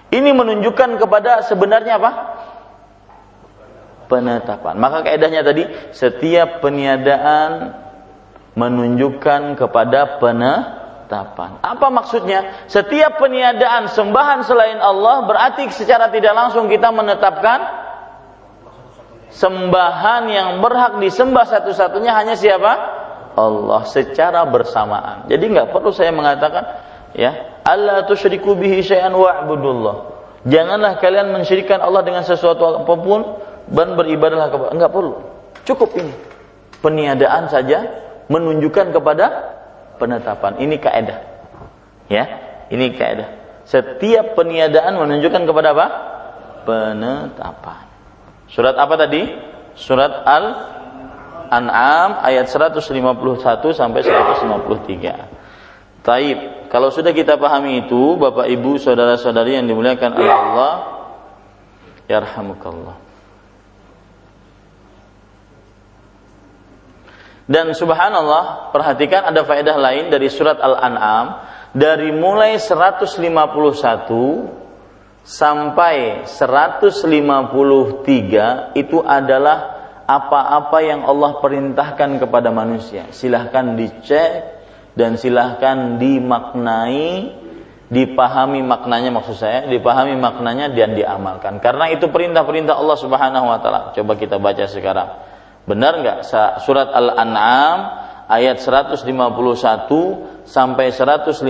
Ini 0.08 0.30
menunjukkan 0.32 0.96
kepada 0.96 1.44
sebenarnya 1.44 2.00
apa? 2.00 2.12
Penetapan. 4.08 4.80
Maka 4.80 5.04
kaidahnya 5.04 5.44
tadi, 5.44 5.68
setiap 5.92 6.64
peniadaan 6.64 7.76
menunjukkan 8.56 9.54
kepada 9.60 10.16
penetapan. 10.16 11.60
Apa 11.60 11.92
maksudnya? 11.92 12.64
Setiap 12.72 13.20
peniadaan 13.20 13.92
sembahan 13.92 14.48
selain 14.48 14.80
Allah 14.80 15.28
berarti 15.28 15.68
secara 15.76 16.08
tidak 16.08 16.32
langsung 16.32 16.72
kita 16.72 16.88
menetapkan 16.88 17.60
sembahan 19.28 20.24
yang 20.32 20.48
berhak 20.64 20.96
disembah 21.04 21.44
satu-satunya 21.44 22.16
hanya 22.16 22.32
siapa? 22.32 22.72
Allah 23.38 23.86
secara 23.86 24.42
bersamaan. 24.48 25.30
Jadi 25.30 25.44
nggak 25.52 25.70
perlu 25.70 25.94
saya 25.94 26.10
mengatakan 26.10 26.88
ya, 27.14 27.60
Allah 27.64 28.04
tusyriku 28.08 28.56
bihi 28.56 28.80
syai'an 28.80 29.12
wa'budullah. 29.12 30.16
Janganlah 30.48 31.02
kalian 31.02 31.34
mensyirikan 31.34 31.82
Allah 31.82 32.06
dengan 32.06 32.24
sesuatu 32.24 32.84
apa 32.84 32.94
pun 32.96 33.20
dan 33.68 33.98
beribadahlah 33.98 34.48
kepada 34.48 34.70
enggak 34.72 34.92
perlu. 34.92 35.20
Cukup 35.68 35.92
ini. 36.00 36.14
Peniadaan 36.78 37.50
saja 37.50 37.84
menunjukkan 38.30 38.94
kepada 38.94 39.26
penetapan. 39.98 40.62
Ini 40.62 40.76
kaidah. 40.78 41.18
Ya, 42.08 42.24
ini 42.72 42.96
kaidah. 42.96 43.28
Setiap 43.68 44.32
peniadaan 44.32 44.96
menunjukkan 44.96 45.44
kepada 45.44 45.76
apa? 45.76 45.86
Penetapan. 46.64 47.84
Surat 48.48 48.72
apa 48.80 48.96
tadi? 48.96 49.28
Surat 49.76 50.24
Al-An'am 50.24 52.24
ayat 52.24 52.48
151 52.48 52.80
sampai 53.76 54.00
153. 54.00 56.00
Taib. 56.00 56.38
Kalau 56.68 56.92
sudah 56.92 57.16
kita 57.16 57.40
pahami 57.40 57.88
itu, 57.88 58.20
Bapak 58.20 58.44
Ibu, 58.44 58.76
saudara-saudari 58.76 59.57
yang 59.57 59.64
dimuliakan 59.64 60.20
oleh 60.20 60.33
Allah, 60.33 60.72
yarhamukallah. 62.04 63.00
Dan 67.48 67.72
subhanallah, 67.72 68.68
perhatikan 68.76 69.24
ada 69.24 69.40
faedah 69.48 69.81
lain 69.81 70.12
dari 70.12 70.28
surat 70.28 70.61
Al-An'am 70.61 71.40
dari 71.72 72.12
mulai 72.12 72.61
151 72.61 73.24
sampai 75.24 76.28
153 76.28 78.76
itu 78.76 79.00
adalah 79.00 79.81
apa-apa 80.04 80.78
yang 80.85 81.09
Allah 81.09 81.40
perintahkan 81.40 82.20
kepada 82.20 82.52
manusia. 82.52 83.09
Silahkan 83.16 83.72
dicek 83.76 84.57
dan 84.98 85.14
silahkan 85.14 86.02
dimaknai, 86.02 87.30
dipahami 87.87 88.66
maknanya 88.66 89.14
maksud 89.14 89.38
saya, 89.38 89.70
dipahami 89.70 90.18
maknanya 90.18 90.74
dan 90.74 90.98
diamalkan. 90.98 91.62
Karena 91.62 91.87
itu 91.94 92.11
perintah-perintah 92.11 92.74
Allah 92.74 92.98
Subhanahu 92.98 93.46
wa 93.46 93.62
taala. 93.62 93.94
Coba 93.94 94.18
kita 94.18 94.42
baca 94.42 94.66
sekarang. 94.66 95.08
Benar 95.70 96.02
nggak 96.02 96.18
surat 96.66 96.90
Al-An'am 96.90 97.78
ayat 98.26 98.58
151 98.58 99.06
sampai 100.42 100.90
153 100.90 101.46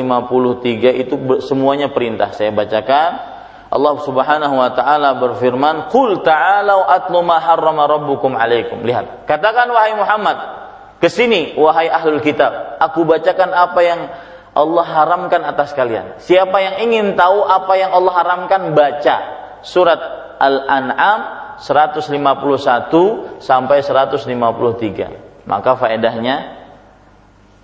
itu 0.92 1.14
semuanya 1.40 1.88
perintah. 1.88 2.37
Saya 2.37 2.52
bacakan. 2.52 3.40
Allah 3.68 3.94
Subhanahu 4.00 4.54
wa 4.56 4.70
taala 4.72 5.20
berfirman, 5.20 5.92
"Qul 5.92 6.24
ta'alu 6.24 6.88
atlu 6.88 7.20
ma 7.20 7.37
harrama 7.37 7.84
rabbukum 7.84 8.32
'alaikum." 8.32 8.80
Lihat, 8.80 9.28
katakan 9.28 9.68
wahai 9.68 9.92
Muhammad, 9.92 10.67
ke 10.98 11.06
sini 11.06 11.54
wahai 11.54 11.87
ahlul 11.87 12.18
kitab, 12.18 12.78
aku 12.82 13.06
bacakan 13.06 13.54
apa 13.54 13.80
yang 13.87 14.00
Allah 14.58 14.87
haramkan 14.87 15.46
atas 15.46 15.70
kalian. 15.70 16.18
Siapa 16.18 16.59
yang 16.59 16.82
ingin 16.82 17.14
tahu 17.14 17.46
apa 17.46 17.78
yang 17.78 17.94
Allah 17.94 18.14
haramkan, 18.18 18.74
baca 18.74 19.16
surat 19.62 20.01
Al-An'am 20.42 21.20
151 21.62 23.38
sampai 23.38 23.78
153. 23.86 25.46
Maka 25.46 25.78
faedahnya 25.78 26.59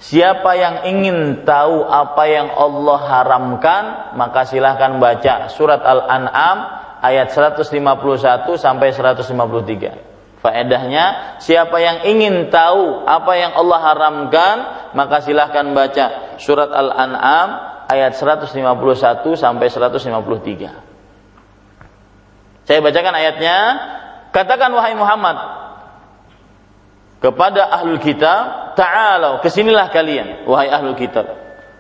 Siapa 0.04 0.52
yang 0.58 0.84
ingin 0.84 1.48
tahu 1.48 1.86
apa 1.86 2.28
yang 2.28 2.52
Allah 2.52 2.98
haramkan, 3.08 3.84
maka 4.20 4.44
silahkan 4.44 5.00
baca 5.00 5.48
surat 5.48 5.80
Al-An'am 5.80 6.58
ayat 7.00 7.32
151 7.32 7.72
sampai 8.60 8.92
153. 8.92 10.13
Faedahnya, 10.44 11.40
siapa 11.40 11.80
yang 11.80 12.04
ingin 12.04 12.52
tahu 12.52 13.08
apa 13.08 13.32
yang 13.32 13.56
Allah 13.56 13.80
haramkan, 13.80 14.56
maka 14.92 15.24
silahkan 15.24 15.64
baca 15.72 16.36
surat 16.36 16.68
Al-An'am 16.68 17.48
ayat 17.88 18.12
151 18.12 18.60
sampai 19.40 19.72
153. 19.72 22.68
Saya 22.68 22.78
bacakan 22.84 23.14
ayatnya. 23.16 23.56
Katakan 24.36 24.68
wahai 24.74 24.98
Muhammad 24.98 25.36
kepada 27.24 27.80
ahlul 27.80 28.02
kitab, 28.02 28.76
ta'alau, 28.76 29.40
ke 29.40 29.48
sinilah 29.48 29.88
kalian 29.88 30.44
wahai 30.44 30.68
ahlul 30.68 30.98
kitab. 30.98 31.24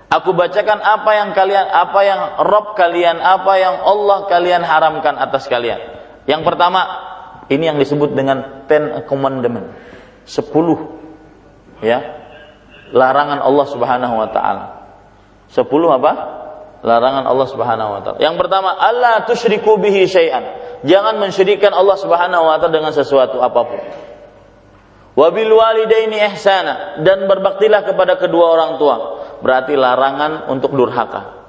Aku 0.08 0.32
bacakan 0.32 0.80
apa 0.80 1.10
yang 1.20 1.36
kalian 1.36 1.68
apa 1.68 2.00
yang 2.00 2.20
Rob 2.48 2.72
kalian, 2.78 3.20
apa 3.20 3.52
yang 3.60 3.76
Allah 3.82 4.24
kalian 4.24 4.64
haramkan 4.64 5.20
atas 5.20 5.44
kalian. 5.52 6.00
Yang 6.24 6.48
pertama, 6.48 7.12
ini 7.52 7.64
yang 7.68 7.78
disebut 7.80 8.16
dengan 8.16 8.64
ten 8.70 9.04
commandment. 9.08 9.72
Sepuluh 10.24 10.94
Ya. 11.84 12.00
Larangan 12.94 13.42
Allah 13.42 13.66
Subhanahu 13.66 14.14
wa 14.16 14.28
taala. 14.30 14.64
Sepuluh 15.50 15.92
apa? 15.92 16.12
Larangan 16.84 17.24
Allah 17.26 17.46
Subhanahu 17.50 17.90
wa 17.90 18.00
taala. 18.04 18.18
Yang 18.22 18.36
pertama, 18.40 18.70
Allah 18.72 19.28
tusyriku 19.28 19.76
bihi 19.80 20.06
syai'an. 20.08 20.44
Jangan 20.84 21.20
mensyirikkan 21.20 21.74
Allah 21.74 21.96
Subhanahu 22.00 22.44
wa 22.44 22.56
taala 22.56 22.72
dengan 22.72 22.92
sesuatu 22.94 23.42
apa 23.42 23.60
pun. 23.66 23.80
Wabil 25.14 25.50
walidaini 25.50 26.18
ihsana 26.34 26.98
dan 27.06 27.30
berbaktilah 27.30 27.86
kepada 27.86 28.18
kedua 28.18 28.50
orang 28.50 28.82
tua. 28.82 28.96
Berarti 29.42 29.78
larangan 29.78 30.50
untuk 30.50 30.74
durhaka. 30.74 31.46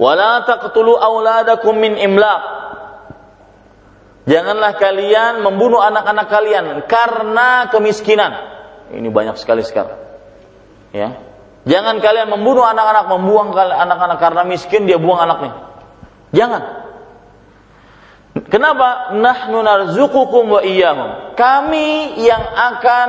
Wala 0.00 0.42
taqtulu 0.48 0.96
auladakum 0.96 1.76
min 1.76 2.00
imlaq. 2.00 2.42
Janganlah 4.24 4.80
kalian 4.80 5.44
membunuh 5.44 5.84
anak-anak 5.84 6.26
kalian 6.32 6.64
karena 6.88 7.68
kemiskinan. 7.68 8.32
Ini 8.88 9.08
banyak 9.12 9.36
sekali 9.36 9.60
sekarang. 9.60 10.00
Ya. 10.96 11.20
Jangan 11.64 12.00
kalian 12.00 12.32
membunuh 12.32 12.64
anak-anak, 12.64 13.08
membuang 13.08 13.52
anak-anak 13.56 14.18
karena 14.20 14.42
miskin 14.48 14.88
dia 14.88 14.96
buang 14.96 15.20
anaknya. 15.20 15.52
Jangan. 16.32 16.62
Kenapa? 18.48 19.12
Nahnu 19.16 19.60
narzuqukum 19.60 20.56
wa 20.56 20.60
iyyahum. 20.64 21.36
Kami 21.36 22.20
yang 22.24 22.42
akan 22.42 23.08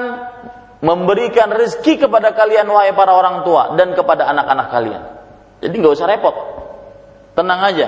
memberikan 0.84 1.50
rezeki 1.50 2.06
kepada 2.08 2.36
kalian 2.36 2.68
wahai 2.68 2.92
para 2.92 3.16
orang 3.16 3.48
tua 3.48 3.74
dan 3.80 3.96
kepada 3.96 4.28
anak-anak 4.30 4.68
kalian. 4.68 5.04
Jadi 5.64 5.74
nggak 5.80 5.96
usah 5.96 6.08
repot. 6.12 6.36
Tenang 7.40 7.62
aja. 7.64 7.88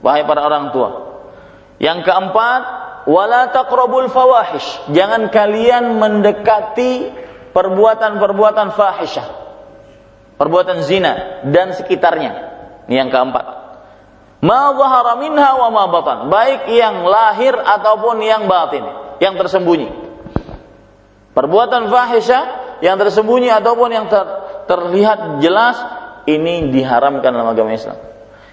Wahai 0.00 0.22
para 0.24 0.46
orang 0.46 0.70
tua. 0.70 1.09
Yang 1.80 2.04
keempat, 2.04 2.62
wala 3.08 3.48
taqrabul 3.50 4.12
fawahish. 4.12 4.92
Jangan 4.92 5.32
kalian 5.32 5.96
mendekati 5.96 7.08
perbuatan-perbuatan 7.56 8.76
fahisyah. 8.76 9.28
Perbuatan 10.36 10.84
zina 10.84 11.42
dan 11.48 11.72
sekitarnya. 11.72 12.32
Ini 12.84 12.94
yang 13.00 13.08
keempat 13.08 13.60
ma 14.40 14.72
zahara 14.72 15.20
minha 15.20 15.50
wa 15.56 15.68
ma 15.68 15.84
batan, 15.92 16.32
baik 16.32 16.72
yang 16.72 17.04
lahir 17.04 17.52
ataupun 17.54 18.20
yang 18.24 18.48
batin, 18.48 18.84
yang 19.20 19.36
tersembunyi. 19.36 20.10
Perbuatan 21.36 21.92
fahisha 21.92 22.40
yang 22.82 22.98
tersembunyi 22.98 23.52
ataupun 23.54 23.88
yang 23.92 24.10
ter, 24.10 24.24
terlihat 24.66 25.38
jelas 25.44 25.78
ini 26.26 26.72
diharamkan 26.74 27.30
dalam 27.30 27.54
agama 27.54 27.70
Islam. 27.70 27.96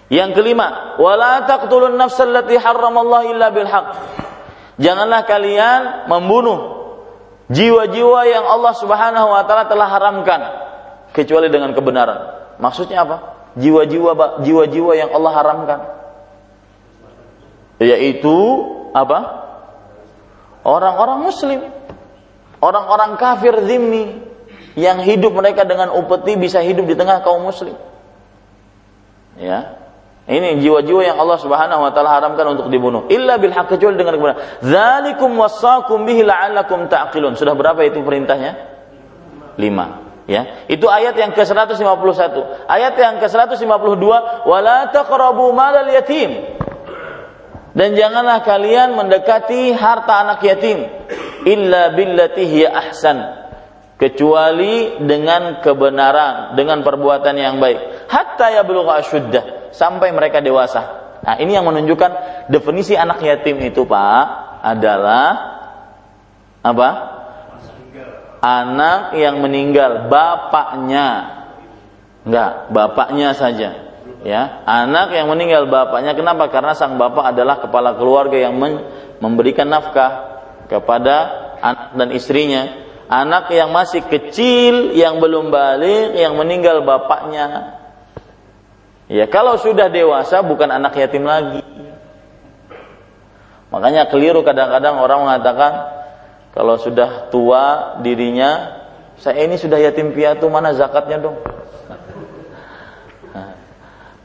Yang 0.07 0.39
kelima, 0.39 0.95
wala 1.01 1.43
taqtulun 1.43 1.99
nafsal 1.99 2.31
lati 2.31 2.55
illa 2.55 3.47
bil 3.51 3.67
haqq. 3.67 3.87
Janganlah 4.79 5.27
kalian 5.27 6.07
membunuh 6.07 6.59
jiwa-jiwa 7.51 8.19
yang 8.29 8.45
Allah 8.47 8.73
Subhanahu 8.77 9.27
wa 9.35 9.43
taala 9.43 9.67
telah 9.67 9.87
haramkan 9.89 10.41
kecuali 11.11 11.51
dengan 11.51 11.75
kebenaran. 11.75 12.55
Maksudnya 12.61 13.03
apa? 13.03 13.37
jiwa-jiwa 13.57 14.41
jiwa-jiwa 14.45 14.93
yang 14.93 15.09
Allah 15.17 15.31
haramkan 15.33 15.79
yaitu 17.81 18.37
apa 18.93 19.19
orang-orang 20.61 21.25
muslim 21.25 21.59
orang-orang 22.61 23.17
kafir 23.17 23.53
zimmi 23.65 24.21
yang 24.77 25.01
hidup 25.01 25.33
mereka 25.33 25.65
dengan 25.65 25.89
upeti 25.93 26.37
bisa 26.37 26.61
hidup 26.61 26.85
di 26.85 26.93
tengah 26.93 27.25
kaum 27.25 27.41
muslim 27.41 27.73
ya 29.41 29.76
ini 30.27 30.59
jiwa-jiwa 30.59 31.07
yang 31.07 31.17
Allah 31.23 31.39
Subhanahu 31.39 31.87
wa 31.87 31.91
taala 31.95 32.19
haramkan 32.19 32.59
untuk 32.59 32.67
dibunuh. 32.67 33.07
Illa 33.07 33.39
bil 33.39 33.55
haqq 33.55 33.79
kecuali 33.79 33.95
dengan 33.95 34.19
kebenaran. 34.19 34.59
Zalikum 34.59 35.39
wasaqum 35.39 36.03
bihi 36.03 36.27
la'allakum 36.27 36.91
ta'qilun. 36.91 37.39
Sudah 37.39 37.55
berapa 37.55 37.79
itu 37.87 38.03
perintahnya? 38.03 38.59
Lima. 39.55 40.03
Ya, 40.27 40.67
itu 40.67 40.83
ayat 40.91 41.15
yang 41.15 41.31
ke-151. 41.31 42.67
Ayat 42.67 42.99
yang 42.99 43.23
ke-152, 43.23 44.03
wala 44.43 44.91
taqrabu 44.91 45.55
malal 45.55 45.87
yatim. 45.95 46.59
Dan 47.71 47.95
janganlah 47.95 48.43
kalian 48.43 48.99
mendekati 48.99 49.71
harta 49.71 50.27
anak 50.27 50.43
yatim. 50.43 50.83
Illa 51.47 51.95
billati 51.95 52.43
hiya 52.43 52.75
ahsan. 52.75 53.47
Kecuali 53.95 54.99
dengan 55.07 55.63
kebenaran, 55.63 56.59
dengan 56.59 56.83
perbuatan 56.83 57.35
yang 57.39 57.63
baik. 57.63 58.11
Hatta 58.11 58.51
yablugha 58.51 58.99
asyuddah 58.99 59.56
sampai 59.73 60.11
mereka 60.15 60.39
dewasa. 60.43 61.07
Nah, 61.23 61.35
ini 61.41 61.57
yang 61.57 61.65
menunjukkan 61.65 62.11
definisi 62.47 62.93
anak 62.93 63.19
yatim 63.23 63.59
itu, 63.63 63.83
Pak, 63.83 64.25
adalah 64.63 65.25
apa? 66.61 66.89
anak 68.41 69.17
yang 69.17 69.41
meninggal 69.41 70.09
bapaknya. 70.09 71.35
Enggak 72.27 72.51
bapaknya 72.75 73.31
saja 73.33 73.69
ya. 74.21 74.63
Anak 74.67 75.15
yang 75.15 75.31
meninggal 75.31 75.67
bapaknya. 75.71 76.13
Kenapa? 76.13 76.51
Karena 76.51 76.75
sang 76.75 76.99
bapak 76.99 77.35
adalah 77.35 77.63
kepala 77.63 77.95
keluarga 77.95 78.35
yang 78.35 78.55
memberikan 79.23 79.71
nafkah 79.71 80.41
kepada 80.67 81.15
anak 81.63 81.95
dan 81.95 82.09
istrinya. 82.11 82.63
Anak 83.07 83.55
yang 83.55 83.71
masih 83.71 84.03
kecil 84.03 84.91
yang 84.91 85.23
belum 85.23 85.47
balik 85.47 86.19
yang 86.19 86.35
meninggal 86.35 86.83
bapaknya 86.83 87.79
ya 89.07 89.27
kalau 89.31 89.55
sudah 89.59 89.91
dewasa 89.91 90.43
bukan 90.43 90.71
anak 90.71 90.95
yatim 90.99 91.23
lagi 91.23 91.63
makanya 93.71 94.07
keliru 94.07 94.43
kadang-kadang 94.43 94.99
orang 94.99 95.27
mengatakan 95.27 95.97
kalau 96.57 96.73
sudah 96.81 97.29
tua 97.29 97.93
dirinya, 98.01 98.81
saya 99.21 99.45
ini 99.45 99.61
sudah 99.61 99.77
yatim 99.77 100.09
piatu, 100.09 100.49
mana 100.49 100.73
zakatnya 100.73 101.21
dong? 101.21 101.37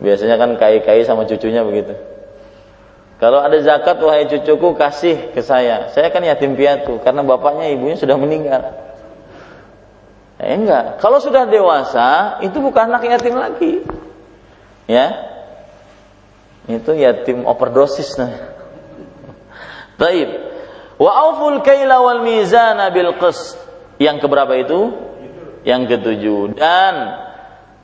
Biasanya 0.03 0.41
kan 0.41 0.57
kai-kai 0.57 1.05
sama 1.05 1.28
cucunya 1.28 1.61
begitu. 1.61 1.93
Kalau 3.20 3.45
ada 3.45 3.61
zakat, 3.61 4.01
wahai 4.01 4.24
cucuku 4.33 4.72
kasih 4.80 5.37
ke 5.37 5.45
saya. 5.45 5.93
Saya 5.93 6.09
kan 6.09 6.24
yatim 6.24 6.57
piatu 6.57 7.05
karena 7.05 7.20
bapaknya 7.20 7.68
ibunya 7.68 8.01
sudah 8.01 8.16
meninggal. 8.16 8.80
Eh 10.41 10.57
enggak. 10.57 11.05
Kalau 11.05 11.20
sudah 11.20 11.45
dewasa, 11.45 12.41
itu 12.41 12.57
bukan 12.64 12.89
anak 12.89 13.12
yatim 13.12 13.37
lagi. 13.37 13.85
Ya. 14.91 15.07
Itu 16.70 16.95
yatim 16.95 17.43
overdosis 17.43 18.14
nah. 18.18 18.55
Taib. 19.99 20.30
Wa 20.99 21.11
auful 21.30 21.62
kaila 21.66 21.99
wal 22.03 22.22
mizana 22.22 22.91
bil. 22.95 23.14
Yang 23.99 24.16
keberapa 24.22 24.55
itu? 24.59 24.80
Yang 25.66 25.83
ketujuh. 25.99 26.59
Dan 26.59 26.95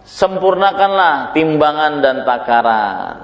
sempurnakanlah 0.06 1.34
timbangan 1.34 2.00
dan 2.00 2.16
takaran 2.22 3.16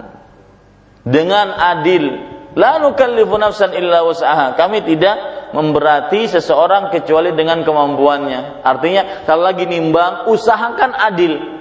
dengan 1.06 1.54
adil. 1.54 2.34
La 2.54 2.78
nukallifu 2.78 3.34
nafsan 3.38 3.74
illa 3.74 4.02
wus'aha. 4.06 4.54
Kami 4.54 4.82
tidak 4.86 5.16
memberati 5.54 6.26
seseorang 6.26 6.90
kecuali 6.90 7.30
dengan 7.34 7.62
kemampuannya. 7.62 8.62
Artinya 8.62 9.26
kalau 9.26 9.46
lagi 9.46 9.70
nimbang 9.70 10.26
usahakan 10.26 10.90
adil. 10.94 11.53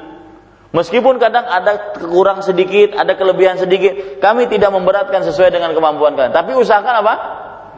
Meskipun 0.73 1.21
kadang 1.21 1.45
ada 1.45 1.93
kurang 2.01 2.41
sedikit, 2.41 2.97
ada 2.97 3.13
kelebihan 3.13 3.61
sedikit, 3.61 4.17
kami 4.17 4.49
tidak 4.49 4.73
memberatkan 4.73 5.21
sesuai 5.21 5.53
dengan 5.53 5.69
kemampuan 5.77 6.17
kalian. 6.17 6.33
Tapi 6.33 6.57
usahakan 6.57 6.95
apa? 7.05 7.15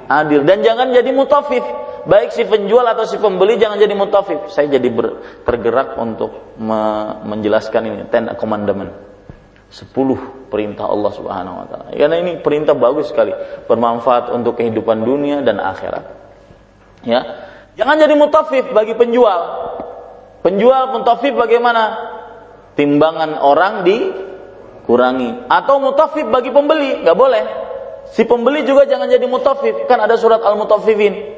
adil. 0.09 0.45
Dan 0.45 0.61
jangan 0.61 0.93
jadi 0.93 1.09
mutafif 1.11 1.65
baik 2.05 2.31
si 2.33 2.45
penjual 2.45 2.85
atau 2.85 3.09
si 3.09 3.17
pembeli 3.17 3.57
jangan 3.57 3.81
jadi 3.81 3.97
mutafif 3.97 4.53
saya 4.53 4.77
jadi 4.77 4.89
ber, 4.93 5.05
tergerak 5.41 5.97
untuk 5.97 6.55
me, 6.61 6.79
menjelaskan 7.25 7.81
ini. 7.89 8.03
Ten 8.09 8.29
commandment. 8.37 8.93
Sepuluh 9.73 10.47
perintah 10.47 10.87
Allah 10.87 11.11
Subhanahu 11.11 11.55
wa 11.57 11.65
taala. 11.67 11.89
Karena 11.91 12.15
ini 12.21 12.39
perintah 12.39 12.77
bagus 12.77 13.09
sekali. 13.11 13.33
Bermanfaat 13.65 14.31
untuk 14.31 14.61
kehidupan 14.61 15.03
dunia 15.03 15.41
dan 15.41 15.57
akhirat. 15.57 16.05
Ya. 17.03 17.21
Jangan 17.75 17.99
jadi 17.99 18.13
mutafif 18.15 18.71
bagi 18.71 18.95
penjual. 18.95 19.41
Penjual 20.45 20.95
mutafif 20.95 21.33
bagaimana 21.35 22.14
timbangan 22.75 23.39
orang 23.39 23.87
dikurangi 23.87 25.49
atau 25.49 25.79
mutafif 25.79 26.27
bagi 26.27 26.51
pembeli 26.51 27.01
nggak 27.01 27.17
boleh 27.17 27.65
Si 28.13 28.21
pembeli 28.27 28.61
juga 28.67 28.85
jangan 28.85 29.09
jadi 29.09 29.25
mutafif. 29.25 29.89
Kan 29.89 29.97
ada 29.97 30.13
surat 30.19 30.43
Al-Mutaffifin. 30.45 31.35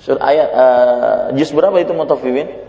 Surat 0.00 0.20
ayat 0.24 0.48
uh, 0.50 1.20
juz 1.36 1.52
berapa 1.52 1.76
itu 1.78 1.92
mutaffifin? 1.92 2.64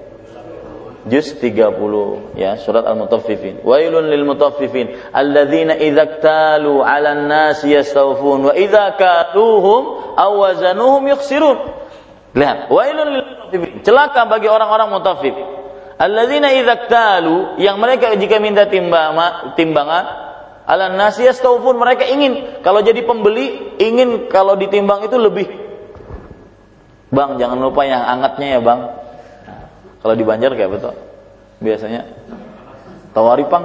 Juz 1.08 1.40
30 1.40 2.36
ya, 2.36 2.60
surat 2.60 2.84
Al-Mutaffifin. 2.84 3.64
Wailun 3.64 4.12
lil 4.12 4.28
mutaffifin 4.28 4.92
alladzina 5.16 5.80
idza 5.80 6.20
ktalu 6.20 6.84
'alan 6.84 7.32
nasi 7.32 7.72
yastawfun 7.72 8.52
wa 8.52 8.54
idza 8.54 9.00
kaluhum 9.00 10.14
aw 10.20 10.32
wazanuhum 10.36 11.08
yukhsirun. 11.08 11.58
Lihat, 12.36 12.68
wailun 12.68 13.08
lil 13.08 13.24
mutaffifin. 13.24 13.72
Celaka 13.88 14.28
bagi 14.28 14.52
orang-orang 14.52 14.92
mutaffif. 14.92 15.57
Alladzina 15.98 16.54
idza 16.54 16.86
ktalu 16.86 17.58
yang 17.58 17.82
mereka 17.82 18.14
jika 18.14 18.38
minta 18.38 18.70
timbangan, 18.70 19.58
timbangan 19.58 20.28
Ala 20.68 20.92
nasi 20.92 21.24
yastaufun 21.24 21.80
mereka 21.80 22.04
ingin 22.04 22.60
kalau 22.60 22.84
jadi 22.84 23.00
pembeli 23.08 23.80
ingin 23.80 24.28
kalau 24.28 24.60
ditimbang 24.60 25.08
itu 25.08 25.16
lebih. 25.16 25.48
Bang, 27.08 27.40
jangan 27.40 27.56
lupa 27.64 27.88
yang 27.88 28.04
angetnya 28.04 28.48
ya, 28.52 28.60
Bang. 28.60 28.92
Kalau 30.04 30.14
di 30.20 30.28
Banjar 30.28 30.52
kayak 30.60 30.76
betul. 30.76 30.92
Biasanya 31.64 32.04
tawaripang 33.16 33.64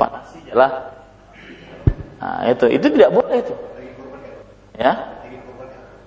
panas 0.00 0.32
lah. 0.56 0.72
Nah, 2.18 2.48
itu 2.48 2.66
itu 2.72 2.86
tidak 2.88 3.12
boleh 3.12 3.44
itu. 3.44 3.54
Ya. 4.80 5.20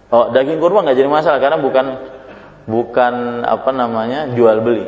Oh, 0.09 0.33
daging 0.33 0.57
kurma 0.57 0.81
nggak 0.81 0.97
jadi 0.97 1.07
masalah 1.07 1.37
karena 1.37 1.61
bukan 1.61 1.85
bukan 2.65 3.43
apa 3.45 3.69
namanya 3.73 4.31
jual 4.33 4.61
beli. 4.61 4.87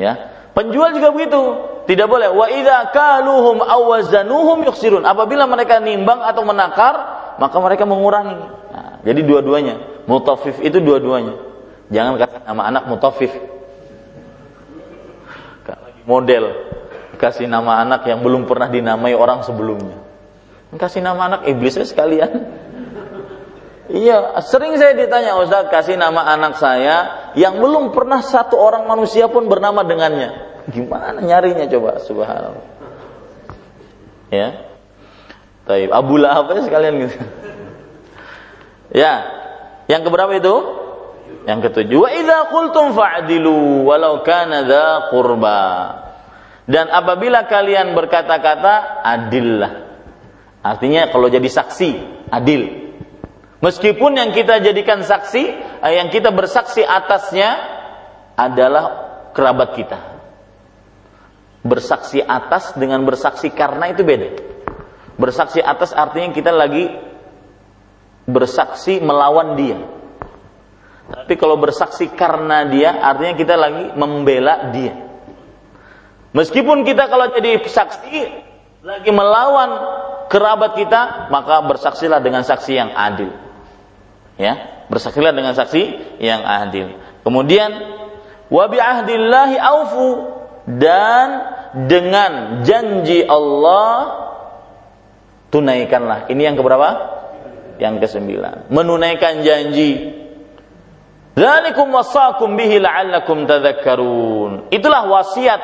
Ya. 0.00 0.32
Penjual 0.52 0.92
juga 0.92 1.12
begitu. 1.14 1.40
Tidak 1.88 2.06
boleh. 2.06 2.28
Wa 2.30 2.46
idza 2.52 2.92
kaluhum 2.92 3.64
awazanuhum 3.64 4.68
yuksirun. 4.68 5.02
Apabila 5.02 5.48
mereka 5.48 5.80
nimbang 5.80 6.20
atau 6.20 6.44
menakar, 6.44 6.94
maka 7.40 7.56
mereka 7.58 7.88
mengurangi. 7.88 8.38
Nah, 8.72 9.00
jadi 9.00 9.20
dua-duanya. 9.24 10.04
Mutafif 10.04 10.60
itu 10.60 10.78
dua-duanya. 10.82 11.38
Jangan 11.88 12.20
kasih 12.20 12.40
nama 12.44 12.62
anak 12.68 12.84
mutafif. 12.88 13.32
Model 16.02 16.72
kasih 17.22 17.46
nama 17.46 17.78
anak 17.78 18.02
yang 18.10 18.18
belum 18.18 18.50
pernah 18.50 18.66
dinamai 18.66 19.14
orang 19.14 19.46
sebelumnya. 19.46 19.94
Kasih 20.74 20.98
nama 20.98 21.30
anak 21.30 21.46
iblisnya 21.46 21.86
sekalian. 21.86 22.50
Iya, 23.90 24.38
sering 24.46 24.78
saya 24.78 24.94
ditanya 24.94 25.34
Ustaz, 25.42 25.66
kasih 25.66 25.98
nama 25.98 26.22
anak 26.22 26.54
saya 26.54 27.30
yang 27.34 27.58
belum 27.58 27.90
pernah 27.90 28.22
satu 28.22 28.54
orang 28.54 28.86
manusia 28.86 29.26
pun 29.26 29.50
bernama 29.50 29.82
dengannya. 29.82 30.62
Gimana 30.70 31.18
nyarinya 31.18 31.66
coba, 31.66 31.98
subhanallah. 31.98 32.66
Ya. 34.30 34.70
Taib, 35.66 35.90
Abu 35.90 36.14
Lahab 36.18 36.50
aja 36.54 36.62
sekalian 36.62 36.94
gitu. 37.02 37.16
Ya. 38.94 39.26
Yang 39.90 40.02
keberapa 40.08 40.32
itu? 40.38 40.56
Yang 41.42 41.58
ketujuh, 41.70 41.98
wa 42.06 42.10
idza 42.14 42.38
qultum 42.54 42.94
fa'dilu 42.94 43.82
walau 43.82 44.22
kana 44.22 44.62
dza 44.62 45.10
qurba. 45.10 45.62
Dan 46.70 46.86
apabila 46.86 47.50
kalian 47.50 47.98
berkata-kata, 47.98 49.02
adillah. 49.02 49.72
Artinya 50.62 51.10
kalau 51.10 51.26
jadi 51.26 51.50
saksi, 51.50 51.90
adil. 52.30 52.91
Meskipun 53.62 54.18
yang 54.18 54.34
kita 54.34 54.58
jadikan 54.58 55.06
saksi, 55.06 55.42
eh, 55.86 55.92
yang 55.94 56.10
kita 56.10 56.34
bersaksi 56.34 56.82
atasnya 56.82 57.62
adalah 58.34 58.84
kerabat 59.30 59.78
kita. 59.78 59.98
Bersaksi 61.62 62.18
atas 62.18 62.74
dengan 62.74 63.06
bersaksi 63.06 63.54
karena 63.54 63.94
itu 63.94 64.02
beda. 64.02 64.34
Bersaksi 65.14 65.62
atas 65.62 65.94
artinya 65.94 66.34
kita 66.34 66.50
lagi 66.50 66.90
bersaksi 68.26 68.98
melawan 68.98 69.54
dia. 69.54 69.78
Tapi 71.06 71.38
kalau 71.38 71.54
bersaksi 71.54 72.10
karena 72.10 72.66
dia 72.66 72.98
artinya 72.98 73.34
kita 73.38 73.54
lagi 73.54 73.94
membela 73.94 74.74
dia. 74.74 75.06
Meskipun 76.34 76.82
kita 76.82 77.06
kalau 77.06 77.30
jadi 77.30 77.62
saksi 77.62 78.20
lagi 78.82 79.10
melawan 79.14 79.70
kerabat 80.26 80.74
kita, 80.74 81.30
maka 81.30 81.62
bersaksilah 81.62 82.18
dengan 82.18 82.42
saksi 82.42 82.72
yang 82.74 82.90
adil 82.90 83.51
ya 84.42 84.84
bersaksilah 84.90 85.30
dengan 85.30 85.54
saksi 85.54 86.18
yang 86.18 86.42
adil 86.42 86.98
kemudian 87.22 87.70
wa 88.50 88.64
bi 88.66 88.82
ahdillahi 88.82 89.56
aufu 89.62 90.08
dan 90.66 91.28
dengan 91.86 92.60
janji 92.66 93.22
Allah 93.22 93.94
tunaikanlah 95.54 96.26
ini 96.26 96.42
yang 96.42 96.58
keberapa 96.58 96.88
yang 97.78 98.02
kesembilan 98.02 98.68
menunaikan 98.68 99.46
janji 99.46 100.22
Zalikum 101.32 101.88
wasakum 101.96 102.60
bihi 102.60 102.76
la'allakum 102.76 103.48
tadhakkarun. 103.48 104.68
Itulah 104.68 105.08
wasiat 105.08 105.60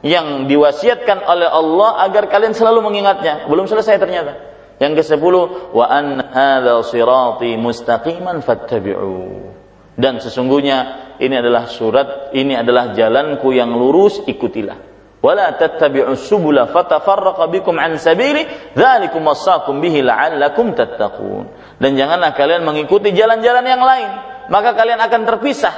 yang 0.00 0.48
diwasiatkan 0.48 1.20
oleh 1.20 1.44
Allah 1.44 2.00
agar 2.08 2.32
kalian 2.32 2.56
selalu 2.56 2.88
mengingatnya. 2.88 3.44
Belum 3.52 3.68
selesai 3.68 4.00
ternyata. 4.00 4.49
Yang 4.80 5.04
ke-10 5.04 5.34
wa 5.76 5.84
an 5.92 6.24
hadza 6.32 6.80
sirati 6.88 7.52
mustaqiman 7.60 8.40
fattabi'u. 8.40 9.52
Dan 9.92 10.16
sesungguhnya 10.24 10.76
ini 11.20 11.36
adalah 11.36 11.68
surat, 11.68 12.32
ini 12.32 12.56
adalah 12.56 12.96
jalanku 12.96 13.52
yang 13.52 13.76
lurus, 13.76 14.24
ikutilah. 14.24 14.88
Wala 15.20 15.52
tattabi'u 15.60 16.16
subula 16.16 16.64
fatafarraqa 16.72 17.44
bikum 17.52 17.76
an 17.76 18.00
sabili, 18.00 18.72
dzalikum 18.72 19.20
wasaqum 19.20 19.84
bihi 19.84 20.00
la'allakum 20.00 20.72
tattaqun. 20.72 21.76
Dan 21.76 22.00
janganlah 22.00 22.32
kalian 22.32 22.64
mengikuti 22.64 23.12
jalan-jalan 23.12 23.64
yang 23.68 23.84
lain, 23.84 24.10
maka 24.48 24.72
kalian 24.72 24.96
akan 24.96 25.20
terpisah 25.28 25.74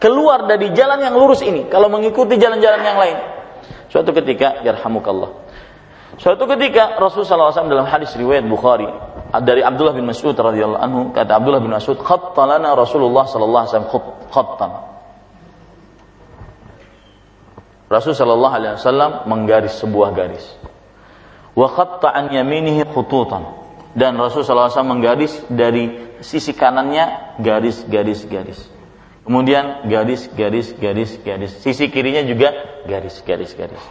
keluar 0.00 0.48
dari 0.48 0.72
jalan 0.72 1.04
yang 1.04 1.12
lurus 1.12 1.44
ini 1.44 1.68
kalau 1.68 1.92
mengikuti 1.92 2.40
jalan-jalan 2.40 2.80
yang 2.80 2.96
lain. 2.96 3.18
Suatu 3.92 4.16
ketika, 4.16 4.64
yarhamukallah 4.64 5.45
Suatu 6.16 6.48
ketika 6.48 6.96
Rasulullah 6.96 7.52
SAW 7.52 7.68
dalam 7.68 7.84
hadis 7.84 8.16
riwayat 8.16 8.48
Bukhari 8.48 8.88
dari 9.44 9.60
Abdullah 9.60 9.92
bin 9.92 10.08
Mas'ud 10.08 10.32
radhiyallahu 10.32 10.80
anhu 10.80 11.00
kata 11.12 11.36
Abdullah 11.36 11.60
bin 11.60 11.76
Mas'ud 11.76 12.00
khattalana 12.00 12.72
Rasulullah 12.72 13.28
sallallahu 13.28 13.62
alaihi 13.62 13.72
wasallam 13.76 13.90
khattan. 14.32 14.72
Rasul 17.86 18.18
sallallahu 18.18 18.54
alaihi 18.54 18.74
wasallam 18.80 19.10
menggaris 19.30 19.78
sebuah 19.78 20.10
garis. 20.10 20.42
Wa 21.54 21.70
khatta 21.70 22.10
an 22.10 22.34
yaminihi 22.34 22.82
khututan. 22.90 23.46
Dan 23.94 24.18
Rasul 24.18 24.42
sallallahu 24.42 24.68
alaihi 24.68 24.76
wasallam 24.76 24.92
menggaris 24.98 25.34
dari 25.48 25.84
sisi 26.20 26.52
kanannya 26.52 27.38
garis 27.40 27.86
garis 27.86 28.26
garis. 28.26 28.60
Kemudian 29.22 29.86
garis 29.86 30.30
garis 30.34 30.74
garis 30.74 31.18
garis. 31.22 31.52
Sisi 31.62 31.86
kirinya 31.90 32.22
juga 32.26 32.82
garis 32.86 33.22
garis 33.22 33.54
garis. 33.54 33.82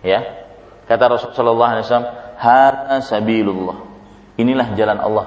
Ya, 0.00 0.49
Kata 0.90 1.06
Rasulullah 1.06 1.78
SAW, 1.78 2.34
Hada 2.34 2.98
sabilullah. 2.98 3.78
Inilah 4.34 4.74
jalan 4.74 4.98
Allah. 4.98 5.26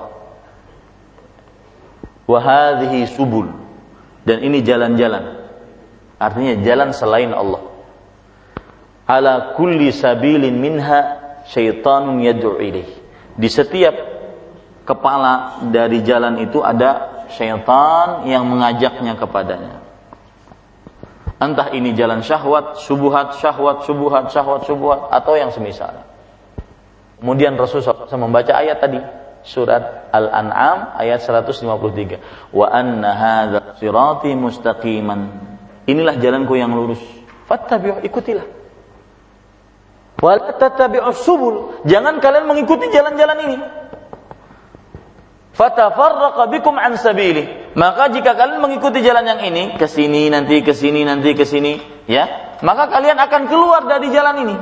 Wahadhi 2.28 3.07
subul. 3.07 3.47
Dan 4.28 4.43
ini 4.43 4.59
jalan-jalan. 4.59 5.45
Artinya 6.20 6.59
jalan 6.68 6.89
selain 6.91 7.32
Allah. 7.32 7.64
Ala 9.07 9.55
kulli 9.55 9.95
sabilin 9.95 10.59
minha 10.59 11.22
syaitanun 11.47 12.20
yad'u 12.20 12.59
ilaih. 12.59 12.89
Di 13.39 13.47
setiap 13.47 13.95
kepala 14.84 15.64
dari 15.72 16.03
jalan 16.03 16.43
itu 16.43 16.59
ada 16.59 17.24
syaitan 17.32 18.28
yang 18.28 18.43
mengajaknya 18.47 19.16
kepadanya. 19.16 19.80
Entah 21.41 21.73
ini 21.73 21.93
jalan 21.97 22.21
syahwat, 22.21 22.81
subuhat, 22.81 23.38
syahwat, 23.41 23.84
subuhat, 23.84 24.29
syahwat, 24.31 24.61
subuhat, 24.65 25.11
atau 25.11 25.34
yang 25.38 25.49
semisal. 25.49 26.05
Kemudian 27.19 27.55
Rasulullah 27.55 28.07
SAW 28.07 28.27
membaca 28.27 28.53
ayat 28.53 28.77
tadi, 28.84 28.99
surat 29.43 30.11
Al-An'am 30.11 30.95
ayat 30.99 31.23
153. 31.23 32.53
Wa 32.55 32.67
anna 32.71 33.11
hadza 33.11 33.79
sirati 33.79 34.31
mustaqiman. 34.36 35.19
Inilah 35.88 36.15
jalanku 36.19 36.55
yang 36.55 36.71
lurus. 36.71 37.01
Fattabi'u 37.47 38.03
ikutilah. 38.07 38.47
Wa 40.23 41.11
subul. 41.11 41.84
Jangan 41.84 42.23
kalian 42.23 42.47
mengikuti 42.47 42.88
jalan-jalan 42.88 43.39
ini 43.51 43.57
fatafarraqa 45.53 46.49
bikum 46.49 46.75
an 46.75 46.97
sabili. 46.99 47.62
Maka 47.74 48.13
jika 48.13 48.38
kalian 48.38 48.61
mengikuti 48.61 49.01
jalan 49.01 49.26
yang 49.26 49.41
ini, 49.41 49.74
ke 49.78 49.89
sini 49.89 50.30
nanti 50.30 50.61
ke 50.61 50.78
sini 50.78 51.01
nanti 51.01 51.34
ke 51.34 51.41
sini, 51.41 51.82
ya, 52.05 52.57
maka 52.61 52.89
kalian 52.89 53.17
akan 53.17 53.41
keluar 53.49 53.82
dari 53.89 54.13
jalan 54.13 54.36
ini. 54.45 54.55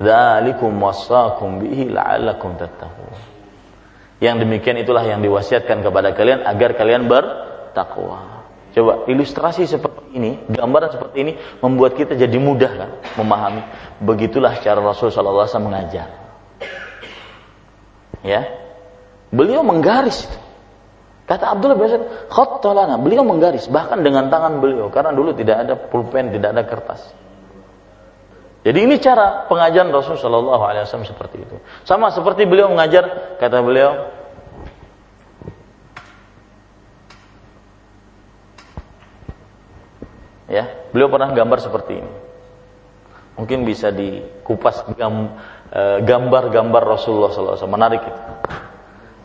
Dzalikum 0.00 0.72
wasaqum 0.82 1.62
bihi 1.62 1.94
la'allakum 1.94 2.58
tattaqun. 2.58 3.14
Yang 4.18 4.36
demikian 4.44 4.76
itulah 4.82 5.06
yang 5.06 5.22
diwasiatkan 5.22 5.80
kepada 5.80 6.12
kalian 6.12 6.42
agar 6.42 6.74
kalian 6.74 7.06
bertakwa. 7.06 8.44
Coba 8.70 9.06
ilustrasi 9.10 9.66
seperti 9.66 10.14
ini, 10.14 10.42
gambaran 10.46 10.90
seperti 10.94 11.16
ini 11.22 11.32
membuat 11.62 11.94
kita 11.98 12.18
jadi 12.18 12.38
mudah 12.38 12.72
kan 12.74 12.90
memahami. 13.18 13.62
Begitulah 14.02 14.58
cara 14.62 14.78
Rasul 14.82 15.10
wasallam 15.10 15.70
mengajar. 15.70 16.06
Ya, 18.20 18.60
Beliau 19.30 19.62
menggaris 19.62 20.26
Kata 21.30 21.54
Abdullah 21.54 21.78
bin 21.78 21.86
Mas'ud, 21.86 22.02
khattalana. 22.26 22.98
Beliau 22.98 23.22
menggaris 23.22 23.70
bahkan 23.70 24.02
dengan 24.02 24.26
tangan 24.34 24.58
beliau 24.58 24.90
karena 24.90 25.14
dulu 25.14 25.30
tidak 25.30 25.62
ada 25.62 25.78
pulpen, 25.78 26.34
tidak 26.34 26.58
ada 26.58 26.66
kertas. 26.66 27.06
Jadi 28.66 28.78
ini 28.82 28.98
cara 28.98 29.46
pengajaran 29.46 29.94
Rasul 29.94 30.18
Shallallahu 30.18 30.64
Alaihi 30.66 30.90
Wasallam 30.90 31.06
seperti 31.06 31.38
itu. 31.38 31.54
Sama 31.86 32.10
seperti 32.10 32.50
beliau 32.50 32.66
mengajar, 32.66 33.38
kata 33.38 33.62
beliau, 33.62 34.10
ya, 40.50 40.66
beliau 40.90 41.14
pernah 41.14 41.30
gambar 41.30 41.58
seperti 41.62 41.92
ini. 41.94 42.12
Mungkin 43.38 43.64
bisa 43.64 43.94
dikupas 43.94 44.82
eh, 44.98 45.98
gambar-gambar 46.02 46.82
Rasulullah 46.84 47.30
SAW, 47.30 47.70
menarik 47.70 48.02
itu. 48.02 48.22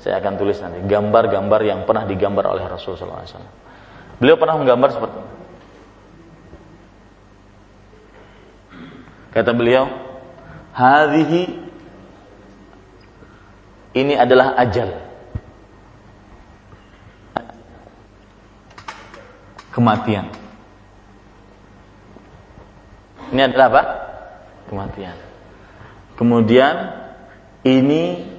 Saya 0.06 0.22
akan 0.22 0.38
tulis 0.38 0.62
nanti 0.62 0.86
gambar-gambar 0.86 1.66
yang 1.66 1.89
pernah 1.89 2.06
digambar 2.06 2.53
oleh 2.53 2.62
Rasulullah 2.70 3.26
SAW. 3.26 3.41
Beliau 4.22 4.38
pernah 4.38 4.62
menggambar 4.62 4.93
seperti 4.93 5.18
ini. 5.18 5.34
Kata 9.34 9.51
beliau, 9.58 9.89
hadhihi 10.78 11.43
ini 13.97 14.14
adalah 14.14 14.53
ajal. 14.62 14.93
Kematian. 19.74 20.30
Ini 23.34 23.41
adalah 23.49 23.66
apa? 23.74 23.84
Kematian. 24.70 25.18
Kemudian 26.14 26.93
ini 27.66 28.34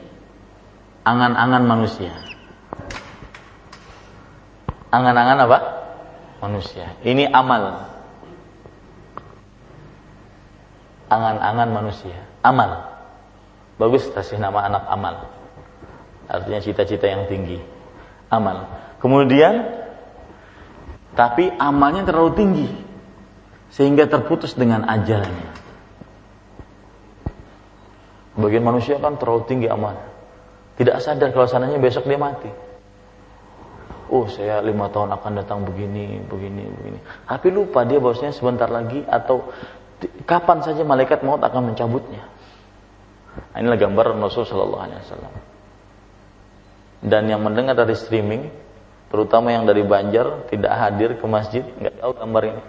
angan-angan 1.07 1.62
manusia. 1.62 2.11
Angan-angan 4.90 5.38
apa? 5.46 5.59
Manusia. 6.42 6.98
Ini 7.07 7.30
amal. 7.30 7.86
Angan-angan 11.07 11.68
manusia. 11.70 12.18
Amal. 12.42 12.98
Bagus 13.78 14.11
kasih 14.11 14.42
nama 14.42 14.66
anak 14.66 14.84
amal. 14.90 15.14
Artinya 16.26 16.59
cita-cita 16.59 17.07
yang 17.07 17.30
tinggi. 17.30 17.62
Amal. 18.26 18.66
Kemudian 18.98 19.62
tapi 21.14 21.48
amalnya 21.57 22.02
terlalu 22.02 22.32
tinggi 22.34 22.68
sehingga 23.70 24.11
terputus 24.11 24.59
dengan 24.59 24.84
ajalnya. 24.90 25.54
Bagian 28.36 28.64
manusia 28.66 29.00
kan 29.00 29.16
terlalu 29.16 29.48
tinggi 29.48 29.68
amal. 29.70 30.16
Tidak 30.77 30.97
sadar 31.01 31.33
kalau 31.33 31.49
sananya 31.49 31.81
besok 31.81 32.05
dia 32.05 32.20
mati. 32.20 32.53
Oh 34.07 34.29
saya 34.31 34.62
lima 34.62 34.87
tahun 34.93 35.11
akan 35.18 35.33
datang 35.43 35.66
begini, 35.66 36.22
begini, 36.22 36.62
begini. 36.68 36.99
Tapi 37.27 37.49
lupa 37.51 37.83
dia 37.83 37.99
bahwasanya 37.99 38.31
sebentar 38.37 38.70
lagi 38.70 39.03
atau 39.03 39.51
kapan 40.29 40.62
saja 40.62 40.85
malaikat 40.87 41.24
maut 41.27 41.43
akan 41.43 41.72
mencabutnya. 41.72 42.22
Nah, 43.53 43.59
inilah 43.61 43.77
gambar 43.81 44.16
Rasul 44.20 44.45
Shallallahu 44.47 44.85
Alaihi 44.85 45.01
Wasallam. 45.01 45.35
Dan 47.05 47.29
yang 47.29 47.41
mendengar 47.45 47.77
dari 47.77 47.93
streaming, 47.97 48.49
terutama 49.12 49.53
yang 49.53 49.68
dari 49.68 49.85
Banjar 49.85 50.49
tidak 50.49 50.72
hadir 50.72 51.16
ke 51.20 51.27
masjid, 51.29 51.64
nggak 51.64 52.01
tahu 52.01 52.12
gambar 52.16 52.43
ini. 52.47 52.62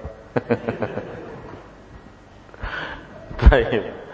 Baik. 3.48 4.07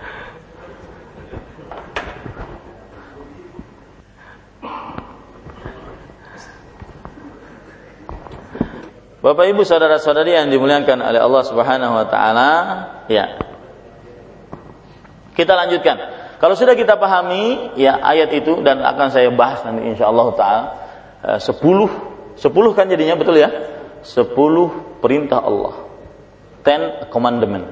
Bapak 9.24 9.55
Ibu 9.55 9.63
saudara-saudari 9.63 10.36
yang 10.36 10.51
dimuliakan 10.51 10.99
oleh 10.99 11.24
Allah 11.24 11.43
Subhanahu 11.47 11.93
wa 11.95 12.05
taala, 12.11 12.51
ya. 13.07 13.39
Kita 15.32 15.55
lanjutkan. 15.55 15.95
Kalau 16.43 16.59
sudah 16.59 16.76
kita 16.76 16.99
pahami 16.99 17.71
ya 17.80 18.03
ayat 18.03 18.36
itu 18.36 18.59
dan 18.67 18.84
akan 18.84 19.07
saya 19.15 19.32
bahas 19.32 19.63
nanti 19.63 19.95
insyaallah 19.95 20.28
taala 20.36 20.63
10 21.39 21.39
eh, 21.39 21.89
10 22.36 22.76
kan 22.76 22.86
jadinya 22.91 23.15
betul 23.15 23.39
ya? 23.39 23.47
10 24.03 24.36
perintah 24.99 25.39
Allah 25.39 25.88
ten 26.67 27.07
commandment 27.07 27.71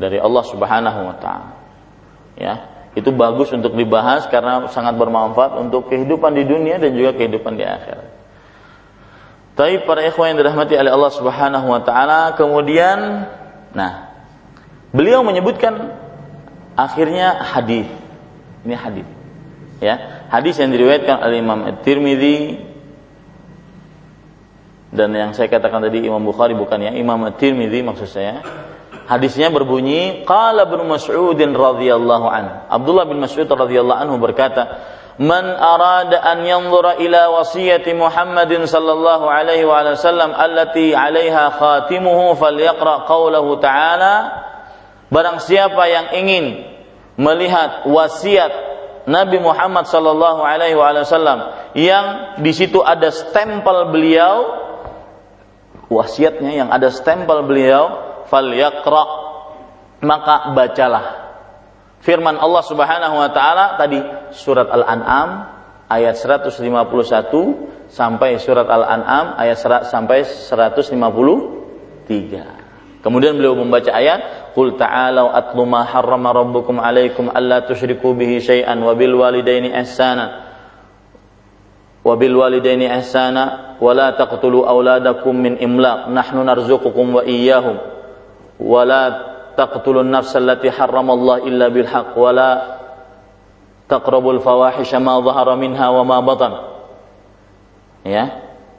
dari 0.00 0.16
Allah 0.16 0.44
Subhanahu 0.48 1.00
wa 1.04 1.16
taala. 1.20 1.52
Ya, 2.32 2.54
itu 2.96 3.12
bagus 3.12 3.52
untuk 3.52 3.76
dibahas 3.76 4.24
karena 4.32 4.64
sangat 4.72 4.96
bermanfaat 4.96 5.60
untuk 5.60 5.92
kehidupan 5.92 6.32
di 6.32 6.48
dunia 6.48 6.80
dan 6.80 6.96
juga 6.96 7.12
kehidupan 7.12 7.60
di 7.60 7.64
akhirat. 7.68 8.11
Tapi 9.52 9.84
para 9.84 10.00
ikhwan 10.08 10.32
yang 10.32 10.38
dirahmati 10.40 10.74
oleh 10.80 10.90
Allah 10.92 11.12
Subhanahu 11.12 11.66
wa 11.68 11.80
taala, 11.84 12.32
kemudian 12.40 13.28
nah, 13.76 14.16
beliau 14.96 15.20
menyebutkan 15.20 15.92
akhirnya 16.72 17.36
hadis. 17.52 17.88
Ini 18.64 18.74
hadis. 18.78 19.08
Ya, 19.82 20.24
hadis 20.32 20.56
yang 20.56 20.70
diriwayatkan 20.70 21.20
oleh 21.20 21.42
Imam 21.42 21.66
At-Tirmidzi 21.68 22.70
dan 24.92 25.08
yang 25.16 25.32
saya 25.32 25.48
katakan 25.48 25.88
tadi 25.88 26.04
Imam 26.04 26.20
Bukhari 26.20 26.52
bukan 26.52 26.76
ya 26.84 26.92
Imam 26.92 27.16
At-Tirmidzi 27.24 27.80
maksud 27.80 28.12
saya 28.12 28.44
hadisnya 29.08 29.48
berbunyi 29.48 30.28
qala 30.28 30.68
Ibnu 30.68 30.84
Mas'ud 30.84 31.40
radhiyallahu 31.40 32.26
an 32.28 32.68
Abdullah 32.68 33.08
bin 33.08 33.24
Mas'ud 33.24 33.48
radhiyallahu 33.48 33.98
anhu 33.98 34.20
berkata 34.20 34.84
man 35.20 35.44
arada 35.44 36.24
an 36.24 36.44
yanzura 36.46 36.96
ila 36.96 37.42
wasiyati 37.42 37.92
Muhammadin 37.92 38.64
sallallahu 38.64 39.28
alaihi 39.28 39.68
wa 39.68 39.92
sallam 39.98 40.32
allati 40.32 40.96
'alaiha 40.96 41.52
khatimuhu 41.56 42.38
falyaqra 42.38 43.04
qawlahu 43.04 43.60
ta'ala. 43.60 44.14
Barang 45.12 45.44
siapa 45.44 45.84
yang 45.92 46.06
ingin 46.16 46.72
melihat 47.20 47.84
wasiat 47.84 48.72
Nabi 49.02 49.42
Muhammad 49.42 49.90
sallallahu 49.90 50.46
alaihi 50.46 50.78
wasallam 50.78 51.50
yang 51.74 52.38
di 52.38 52.52
situ 52.54 52.78
ada 52.86 53.10
stempel 53.10 53.90
beliau 53.90 54.62
wasiatnya 55.90 56.52
yang 56.64 56.68
ada 56.70 56.86
stempel 56.88 57.42
beliau 57.42 57.98
falyaqra 58.30 59.04
maka 60.06 60.54
bacalah 60.54 61.21
firman 62.02 62.36
Allah 62.36 62.62
Subhanahu 62.66 63.14
wa 63.16 63.30
taala 63.30 63.78
tadi 63.78 64.02
surat 64.34 64.66
Al-An'am 64.68 65.46
ayat 65.86 66.18
151 66.18 66.58
sampai 67.88 68.36
surat 68.42 68.66
Al-An'am 68.66 69.38
ayat 69.38 69.56
sampai 69.86 70.26
153. 70.26 72.10
Kemudian 73.02 73.34
beliau 73.34 73.58
membaca 73.58 73.90
ayat 73.90 74.52
Qul 74.52 74.76
ta'alau 74.76 75.32
atlu 75.32 75.64
ma 75.64 75.88
harrama 75.88 76.28
rabbukum 76.36 76.76
alaikum 76.76 77.32
alla 77.32 77.64
tusyriku 77.64 78.12
bihi 78.12 78.36
syai'an 78.38 78.76
wa 78.84 78.92
bil 78.92 79.16
walidaini 79.16 79.72
ihsana 79.80 80.44
wa 82.04 82.12
bil 82.20 82.36
walidaini 82.36 82.84
ihsana 83.00 83.74
wa 83.80 83.90
la 83.96 84.12
taqtulu 84.12 84.68
auladakum 84.68 85.32
min 85.32 85.56
imlaq 85.56 86.12
nahnu 86.12 86.44
narzuqukum 86.44 87.16
wa 87.16 87.24
iyyahum 87.24 87.80
wa 88.60 88.80
la 88.84 89.31
taqtulun 89.56 90.08
nafsal 90.08 90.44
lati 90.44 90.68
haramallah 90.72 91.44
illa 91.46 91.66
bil 91.68 91.88
haqq 91.88 92.14
wa 92.16 92.30
la 92.32 92.50
taqrabul 93.88 94.40
fawahisha 94.40 94.98
ya. 98.02 98.24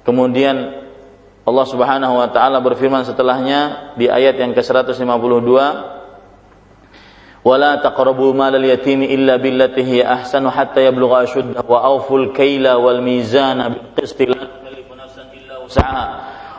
Kemudian 0.04 0.84
Allah 1.44 1.66
Subhanahu 1.68 2.14
wa 2.24 2.28
taala 2.32 2.64
berfirman 2.64 3.04
setelahnya 3.04 3.94
di 4.00 4.08
ayat 4.08 4.40
yang 4.40 4.56
ke-152 4.56 5.52
wala 7.44 7.72
taqrabu 7.84 8.32
malal 8.32 8.64
yatimi 8.64 9.12
illa 9.12 9.36
billati 9.36 9.84
hiya 9.84 10.24
ahsanu 10.24 10.48
hatta 10.48 10.80
yablugha 10.80 11.28
ashuddahu 11.28 11.68
wa 11.68 11.80
awful 11.84 12.32
kayla 12.32 12.80
wal 12.80 13.04
mizana 13.04 13.68
bil 13.76 13.92
qisti 14.00 14.32
la 14.32 14.40
tukallifu 14.48 14.96
nafsan 14.96 15.28
illa 15.36 15.60
wus'aha. 15.60 16.06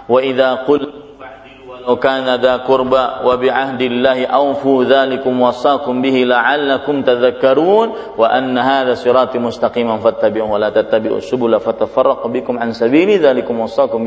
Wa 0.04 0.20
idza 0.20 0.68
kana 2.00 2.40
dha 2.40 2.64
qurba 2.64 3.20
wa 3.20 3.34
bi 3.36 3.52
ahdillahi 3.52 4.24
awfu 4.24 4.88
dzalikum 4.88 5.36
wasaqum 5.36 6.00
bihi 6.00 6.24
la'allakum 6.24 7.04
tadhakkarun 7.04 8.16
wa 8.16 8.26
anna 8.32 8.64
hadha 8.64 8.96
sirati 8.96 9.36
mustaqiman 9.36 10.00
fattabi'uhu 10.00 10.48
wa 10.48 10.58
la 10.58 10.72
tattabi'us 10.72 11.28
subula 11.28 11.60
fatafarraqu 11.60 12.24
bikum 12.32 12.56
an 12.56 12.72
sabili 12.72 13.20
wasaqum. 13.20 14.02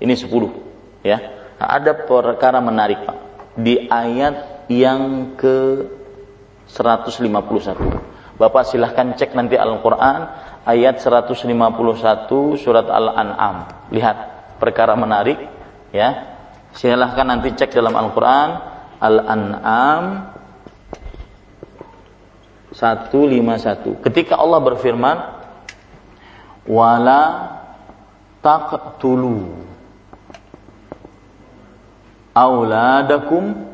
Ini 0.00 0.14
10 0.16 1.04
ya. 1.04 1.18
Ada 1.60 2.08
perkara 2.08 2.60
menarik 2.60 3.04
Pak 3.04 3.16
di 3.56 3.88
ayat 3.88 4.68
yang 4.72 5.34
ke 5.36 5.84
151. 6.72 8.40
Bapak 8.40 8.64
silahkan 8.64 9.12
cek 9.12 9.36
nanti 9.36 9.60
Al-Quran 9.60 10.24
ayat 10.64 10.96
151 11.04 11.44
surat 12.56 12.88
Al-An'am. 12.88 13.88
Lihat 13.92 14.16
perkara 14.56 14.96
menarik 14.96 15.59
ya. 15.94 16.38
Silahkan 16.70 17.26
nanti 17.26 17.50
cek 17.50 17.74
dalam 17.74 17.94
Al-Quran 17.98 18.50
Al-An'am 19.02 20.04
151. 22.72 24.04
Ketika 24.06 24.38
Allah 24.38 24.60
berfirman 24.62 25.16
wala 26.70 27.22
taqtulu 28.38 29.66
auladakum 32.30 33.70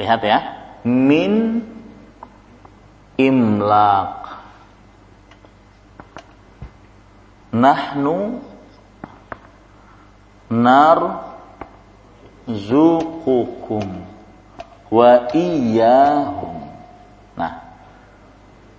Lihat 0.00 0.20
ya. 0.24 0.38
Min 0.88 1.60
imlak. 3.20 4.19
Nahnu 7.52 8.38
nar 10.50 10.98
zukukum 12.46 14.06
wa 14.90 15.30
iyahum. 15.34 16.62
Nah, 17.34 17.74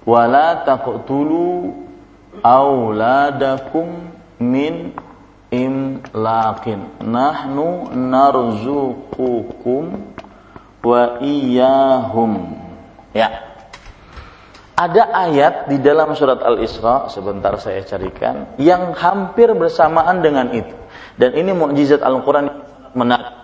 wala 0.08 0.64
taqtulu 0.64 1.76
auladakum 2.44 4.12
min 4.40 4.96
imlaqin. 5.52 7.04
Nahnu 7.04 7.92
narzuqukum 7.92 9.84
wa 10.84 11.20
iyahum. 11.20 12.56
Ya. 13.12 13.51
Ada 14.72 15.14
ayat 15.14 15.54
di 15.68 15.78
dalam 15.84 16.16
surat 16.16 16.42
Al-Isra, 16.42 17.12
sebentar 17.12 17.54
saya 17.60 17.84
carikan, 17.86 18.56
yang 18.58 18.96
hampir 18.96 19.52
bersamaan 19.54 20.24
dengan 20.24 20.50
itu. 20.56 20.74
Dan 21.20 21.36
ini 21.38 21.52
mukjizat 21.54 22.02
Al-Quran 22.02 22.50
menarik. 22.96 23.42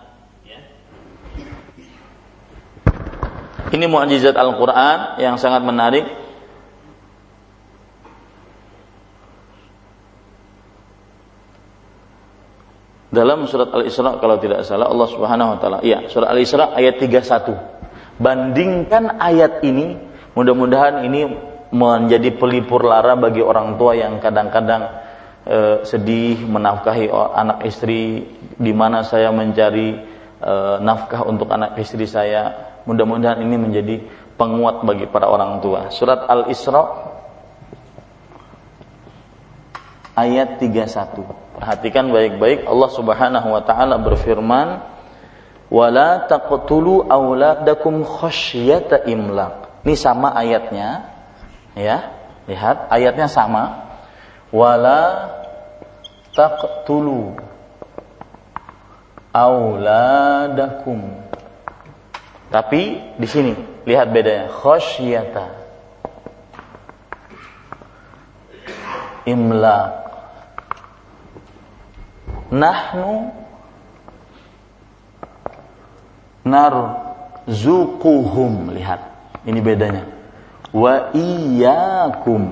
Ini 3.68 3.86
mukjizat 3.86 4.40
Al-Quran 4.40 5.20
yang 5.20 5.36
sangat 5.36 5.62
menarik. 5.68 6.08
Dalam 13.12 13.44
surat 13.50 13.68
Al-Isra 13.76 14.20
kalau 14.24 14.40
tidak 14.40 14.64
salah 14.64 14.88
Allah 14.88 15.08
Subhanahu 15.12 15.50
wa 15.54 15.58
taala. 15.60 15.80
Iya, 15.84 16.08
surat 16.08 16.32
Al-Isra 16.32 16.72
ayat 16.74 16.98
31. 17.02 17.78
Bandingkan 18.18 19.20
ayat 19.20 19.62
ini 19.62 20.07
Mudah-mudahan 20.38 21.02
ini 21.02 21.26
menjadi 21.74 22.30
pelipur 22.38 22.86
lara 22.86 23.18
bagi 23.18 23.42
orang 23.42 23.74
tua 23.74 23.98
yang 23.98 24.22
kadang-kadang 24.22 24.86
e, 25.42 25.82
sedih 25.82 26.46
menafkahi 26.46 27.10
anak 27.10 27.66
istri 27.66 28.22
di 28.54 28.70
mana 28.70 29.02
saya 29.02 29.34
mencari 29.34 29.98
e, 30.38 30.54
nafkah 30.78 31.26
untuk 31.26 31.50
anak 31.50 31.74
istri 31.82 32.06
saya. 32.06 32.54
Mudah-mudahan 32.86 33.42
ini 33.42 33.58
menjadi 33.58 33.96
penguat 34.38 34.86
bagi 34.86 35.10
para 35.10 35.26
orang 35.26 35.58
tua. 35.58 35.90
Surat 35.90 36.30
Al-Isra 36.30 36.86
ayat 40.14 40.62
31. 40.62 41.58
Perhatikan 41.58 42.14
baik-baik 42.14 42.70
Allah 42.70 42.90
Subhanahu 42.94 43.48
wa 43.58 43.62
taala 43.66 43.98
berfirman, 43.98 44.86
"Wala 45.74 46.30
taqtulu 46.30 47.10
auladakum 47.10 48.06
khasyata 48.06 49.10
imlaq." 49.10 49.67
Ini 49.88 49.96
sama 49.96 50.36
ayatnya. 50.36 51.16
Ya, 51.72 52.12
lihat 52.44 52.92
ayatnya 52.92 53.32
sama. 53.32 53.88
Wala 54.52 55.32
taqtulu 56.36 57.40
auladakum. 59.32 61.08
Tapi 62.52 63.00
di 63.16 63.28
sini 63.32 63.56
lihat 63.88 64.12
bedanya 64.12 64.52
khasyata 64.52 65.56
imlaq 69.24 70.04
nahnu 72.52 73.32
narzuquhum 76.44 77.72
lihat 78.76 79.17
ini 79.48 79.64
bedanya. 79.64 80.04
Wa 80.76 81.16
iyyakum. 81.16 82.52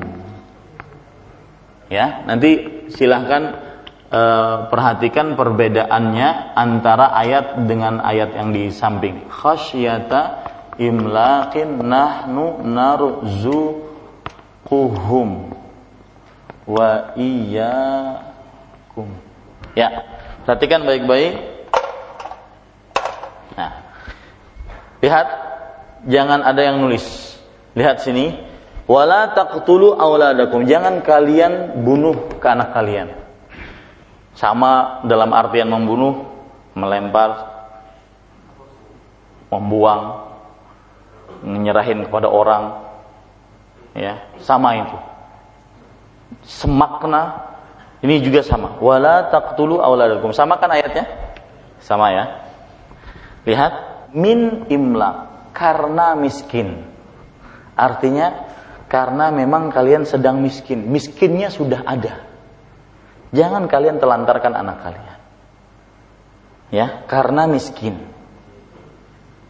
Ya, 1.92 2.24
nanti 2.26 2.82
silahkan 2.90 3.62
uh, 4.10 4.72
perhatikan 4.72 5.36
perbedaannya 5.38 6.58
antara 6.58 7.14
ayat 7.14 7.60
dengan 7.68 8.00
ayat 8.02 8.34
yang 8.34 8.56
di 8.56 8.72
samping. 8.74 9.28
Khasyata 9.30 10.48
imlaqin 10.82 11.84
nahnu 11.86 12.64
narzuquhum 12.66 13.70
wa 16.66 17.14
iyyakum. 17.20 19.12
Ya, 19.76 20.08
perhatikan 20.48 20.88
baik-baik. 20.88 21.38
Nah, 23.60 23.72
lihat 25.04 25.45
jangan 26.06 26.42
ada 26.46 26.62
yang 26.62 26.82
nulis. 26.82 27.36
Lihat 27.76 28.02
sini, 28.02 28.32
wala 28.88 29.36
taqtulu 29.36 29.98
auladakum. 30.00 30.64
Jangan 30.64 31.04
kalian 31.04 31.84
bunuh 31.84 32.40
ke 32.40 32.48
anak 32.48 32.72
kalian. 32.72 33.12
Sama 34.36 35.04
dalam 35.08 35.32
artian 35.32 35.68
membunuh, 35.72 36.28
melempar, 36.76 37.52
membuang, 39.52 40.32
menyerahin 41.44 42.08
kepada 42.08 42.28
orang. 42.32 42.64
Ya, 43.96 44.28
sama 44.44 44.76
itu. 44.76 44.98
Semakna 46.44 47.48
ini 48.04 48.20
juga 48.20 48.44
sama. 48.44 48.76
Wala 48.84 49.32
taqtulu 49.32 49.80
auladakum. 49.80 50.36
Sama 50.36 50.60
kan 50.60 50.72
ayatnya? 50.72 51.08
Sama 51.80 52.12
ya. 52.12 52.26
Lihat 53.48 53.74
min 54.12 54.68
imlak 54.68 55.35
karena 55.56 56.20
miskin. 56.20 56.84
Artinya 57.80 58.52
karena 58.92 59.32
memang 59.32 59.72
kalian 59.72 60.04
sedang 60.04 60.44
miskin. 60.44 60.92
Miskinnya 60.92 61.48
sudah 61.48 61.88
ada. 61.88 62.28
Jangan 63.32 63.72
kalian 63.72 64.04
telantarkan 64.04 64.54
anak 64.54 64.78
kalian. 64.84 65.18
Ya, 66.76 67.08
karena 67.08 67.48
miskin. 67.48 68.04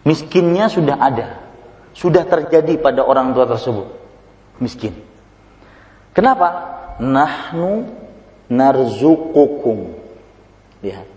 Miskinnya 0.06 0.70
sudah 0.70 1.02
ada. 1.02 1.42
Sudah 1.98 2.22
terjadi 2.30 2.78
pada 2.78 3.02
orang 3.02 3.34
tua 3.34 3.50
tersebut. 3.50 3.88
Miskin. 4.62 4.94
Kenapa? 6.14 6.78
Nahnu 7.02 7.90
narzukukum. 8.48 9.98
Lihat 10.86 11.15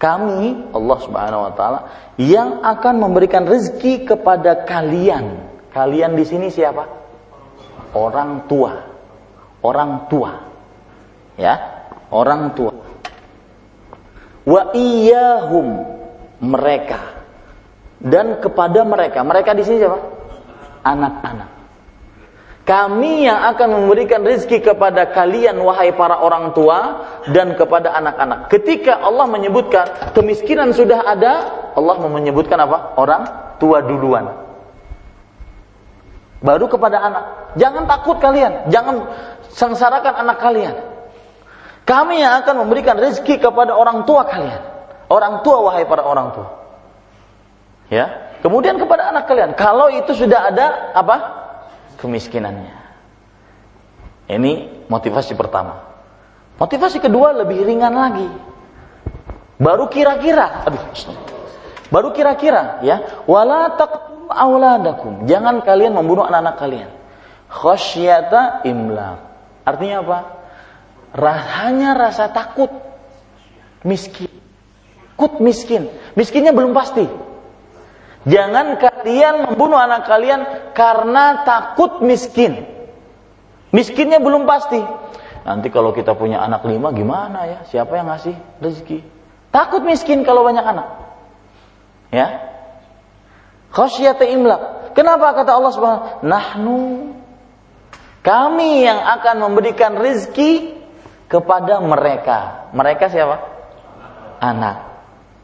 kami 0.00 0.72
Allah 0.72 0.98
Subhanahu 1.04 1.42
wa 1.44 1.52
taala 1.52 1.80
yang 2.16 2.64
akan 2.64 3.04
memberikan 3.04 3.44
rezeki 3.44 4.08
kepada 4.08 4.64
kalian. 4.64 5.52
Kalian 5.76 6.16
di 6.16 6.24
sini 6.24 6.48
siapa? 6.48 6.88
Orang 7.92 8.48
tua. 8.48 8.80
Orang 9.60 10.08
tua. 10.08 10.40
Ya, 11.36 11.84
orang 12.08 12.56
tua. 12.56 12.72
Wa 14.48 14.72
iyahum 14.72 15.84
mereka 16.40 17.20
dan 18.00 18.40
kepada 18.40 18.80
mereka. 18.88 19.20
Mereka 19.20 19.52
di 19.52 19.68
sini 19.68 19.84
siapa? 19.84 20.00
Anak-anak. 20.80 21.59
Kami 22.70 23.26
yang 23.26 23.50
akan 23.50 23.82
memberikan 23.82 24.22
rezeki 24.22 24.62
kepada 24.62 25.10
kalian 25.10 25.58
wahai 25.58 25.90
para 25.90 26.22
orang 26.22 26.54
tua 26.54 27.02
dan 27.26 27.58
kepada 27.58 27.90
anak-anak. 27.98 28.46
Ketika 28.46 28.94
Allah 29.02 29.26
menyebutkan 29.26 30.14
kemiskinan 30.14 30.70
sudah 30.70 31.02
ada, 31.02 31.50
Allah 31.74 31.98
menyebutkan 31.98 32.54
apa? 32.62 32.94
Orang 32.94 33.26
tua 33.58 33.82
duluan. 33.82 34.46
Baru 36.38 36.70
kepada 36.70 37.02
anak. 37.02 37.24
Jangan 37.58 37.90
takut 37.90 38.22
kalian, 38.22 38.70
jangan 38.70 39.18
sengsarakan 39.50 40.22
anak 40.22 40.38
kalian. 40.38 40.78
Kami 41.82 42.22
yang 42.22 42.38
akan 42.46 42.54
memberikan 42.54 42.94
rezeki 42.94 43.50
kepada 43.50 43.74
orang 43.74 44.06
tua 44.06 44.30
kalian. 44.30 44.62
Orang 45.10 45.42
tua 45.42 45.58
wahai 45.66 45.90
para 45.90 46.06
orang 46.06 46.38
tua. 46.38 46.46
Ya. 47.90 48.30
Kemudian 48.46 48.78
kepada 48.78 49.10
anak 49.10 49.26
kalian. 49.26 49.58
Kalau 49.58 49.90
itu 49.90 50.14
sudah 50.14 50.54
ada 50.54 50.94
apa? 50.94 51.39
Kemiskinannya. 52.00 52.74
Ini 54.30 54.52
motivasi 54.88 55.36
pertama. 55.36 55.84
Motivasi 56.56 56.98
kedua 57.00 57.36
lebih 57.44 57.62
ringan 57.62 57.92
lagi. 57.92 58.28
Baru 59.60 59.92
kira-kira, 59.92 60.64
baru 61.92 62.16
kira-kira 62.16 62.80
ya, 62.80 63.24
wala 63.28 63.76
taqtulu 63.76 64.10
auladakum. 64.30 65.26
Jangan 65.26 65.60
kalian 65.66 65.92
membunuh 65.98 66.24
anak-anak 66.24 66.56
kalian. 66.56 66.90
Khasyata 67.50 68.62
imlaq. 68.62 69.18
Artinya 69.66 69.96
apa? 70.06 70.18
Hanya 71.60 71.98
rasa 71.98 72.30
takut 72.30 72.70
miskin. 73.82 74.30
Takut 75.18 75.42
miskin. 75.42 75.90
Miskinnya 76.14 76.54
belum 76.54 76.72
pasti. 76.72 77.04
Jangan 78.28 78.76
kalian 78.76 79.48
membunuh 79.48 79.80
anak 79.80 80.04
kalian 80.04 80.72
karena 80.76 81.40
takut 81.48 82.04
miskin. 82.04 82.68
Miskinnya 83.72 84.20
belum 84.20 84.44
pasti. 84.44 84.82
Nanti 85.40 85.72
kalau 85.72 85.96
kita 85.96 86.12
punya 86.12 86.44
anak 86.44 86.68
lima 86.68 86.92
gimana 86.92 87.48
ya? 87.48 87.58
Siapa 87.64 87.96
yang 87.96 88.12
ngasih 88.12 88.36
rezeki? 88.60 89.00
Takut 89.48 89.80
miskin 89.88 90.20
kalau 90.20 90.44
banyak 90.44 90.60
anak. 90.60 90.88
Ya. 92.12 92.28
Khasyata 93.72 94.28
imlak. 94.28 94.92
Kenapa 94.92 95.32
kata 95.32 95.56
Allah 95.56 95.72
Subhanahu 95.72 96.06
Nahnu 96.26 96.80
kami 98.20 98.84
yang 98.84 99.00
akan 99.00 99.48
memberikan 99.48 99.96
rezeki 99.96 100.76
kepada 101.24 101.80
mereka. 101.80 102.68
Mereka 102.76 103.08
siapa? 103.08 103.40
Anak. 104.44 104.76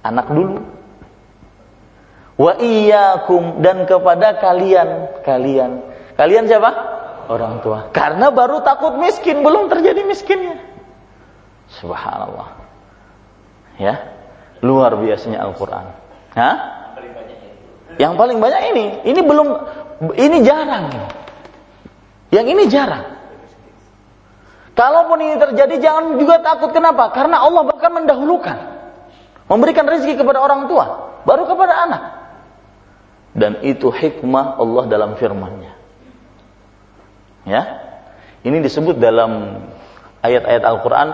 Anak 0.04 0.28
dulu 0.28 0.75
Wa 2.36 2.52
iyyakum 2.60 3.64
dan 3.64 3.88
kepada 3.88 4.36
kalian, 4.36 5.20
kalian. 5.24 5.80
Kalian 6.16 6.44
siapa? 6.44 6.70
Orang 7.32 7.64
tua. 7.64 7.88
Karena 7.90 8.28
baru 8.28 8.60
takut 8.60 9.00
miskin, 9.00 9.40
belum 9.40 9.72
terjadi 9.72 10.04
miskinnya. 10.04 10.60
Subhanallah. 11.80 12.60
Ya. 13.80 14.14
Luar 14.60 14.96
biasanya 15.00 15.44
Al-Qur'an. 15.44 15.96
Hah? 16.36 16.56
Yang 17.96 18.12
paling 18.20 18.38
banyak 18.40 18.62
ini, 18.76 18.84
ini 19.08 19.20
belum 19.24 19.48
ini 20.16 20.38
jarang. 20.44 20.92
Yang 22.28 22.46
ini 22.52 22.64
jarang. 22.68 23.04
Kalaupun 24.76 25.24
ini 25.24 25.40
terjadi 25.40 25.80
jangan 25.80 26.20
juga 26.20 26.44
takut 26.44 26.68
kenapa? 26.76 27.08
Karena 27.16 27.40
Allah 27.40 27.64
bahkan 27.64 27.96
mendahulukan 27.96 28.76
memberikan 29.46 29.86
rezeki 29.86 30.20
kepada 30.20 30.42
orang 30.42 30.66
tua, 30.66 31.16
baru 31.22 31.46
kepada 31.46 31.74
anak. 31.86 32.02
Dan 33.36 33.60
itu 33.60 33.92
hikmah 33.92 34.56
Allah 34.56 34.84
dalam 34.88 35.20
firman-Nya. 35.20 35.72
Ya. 37.44 37.62
Ini 38.40 38.64
disebut 38.64 38.96
dalam 38.96 39.60
ayat-ayat 40.24 40.64
Al-Qur'an 40.64 41.08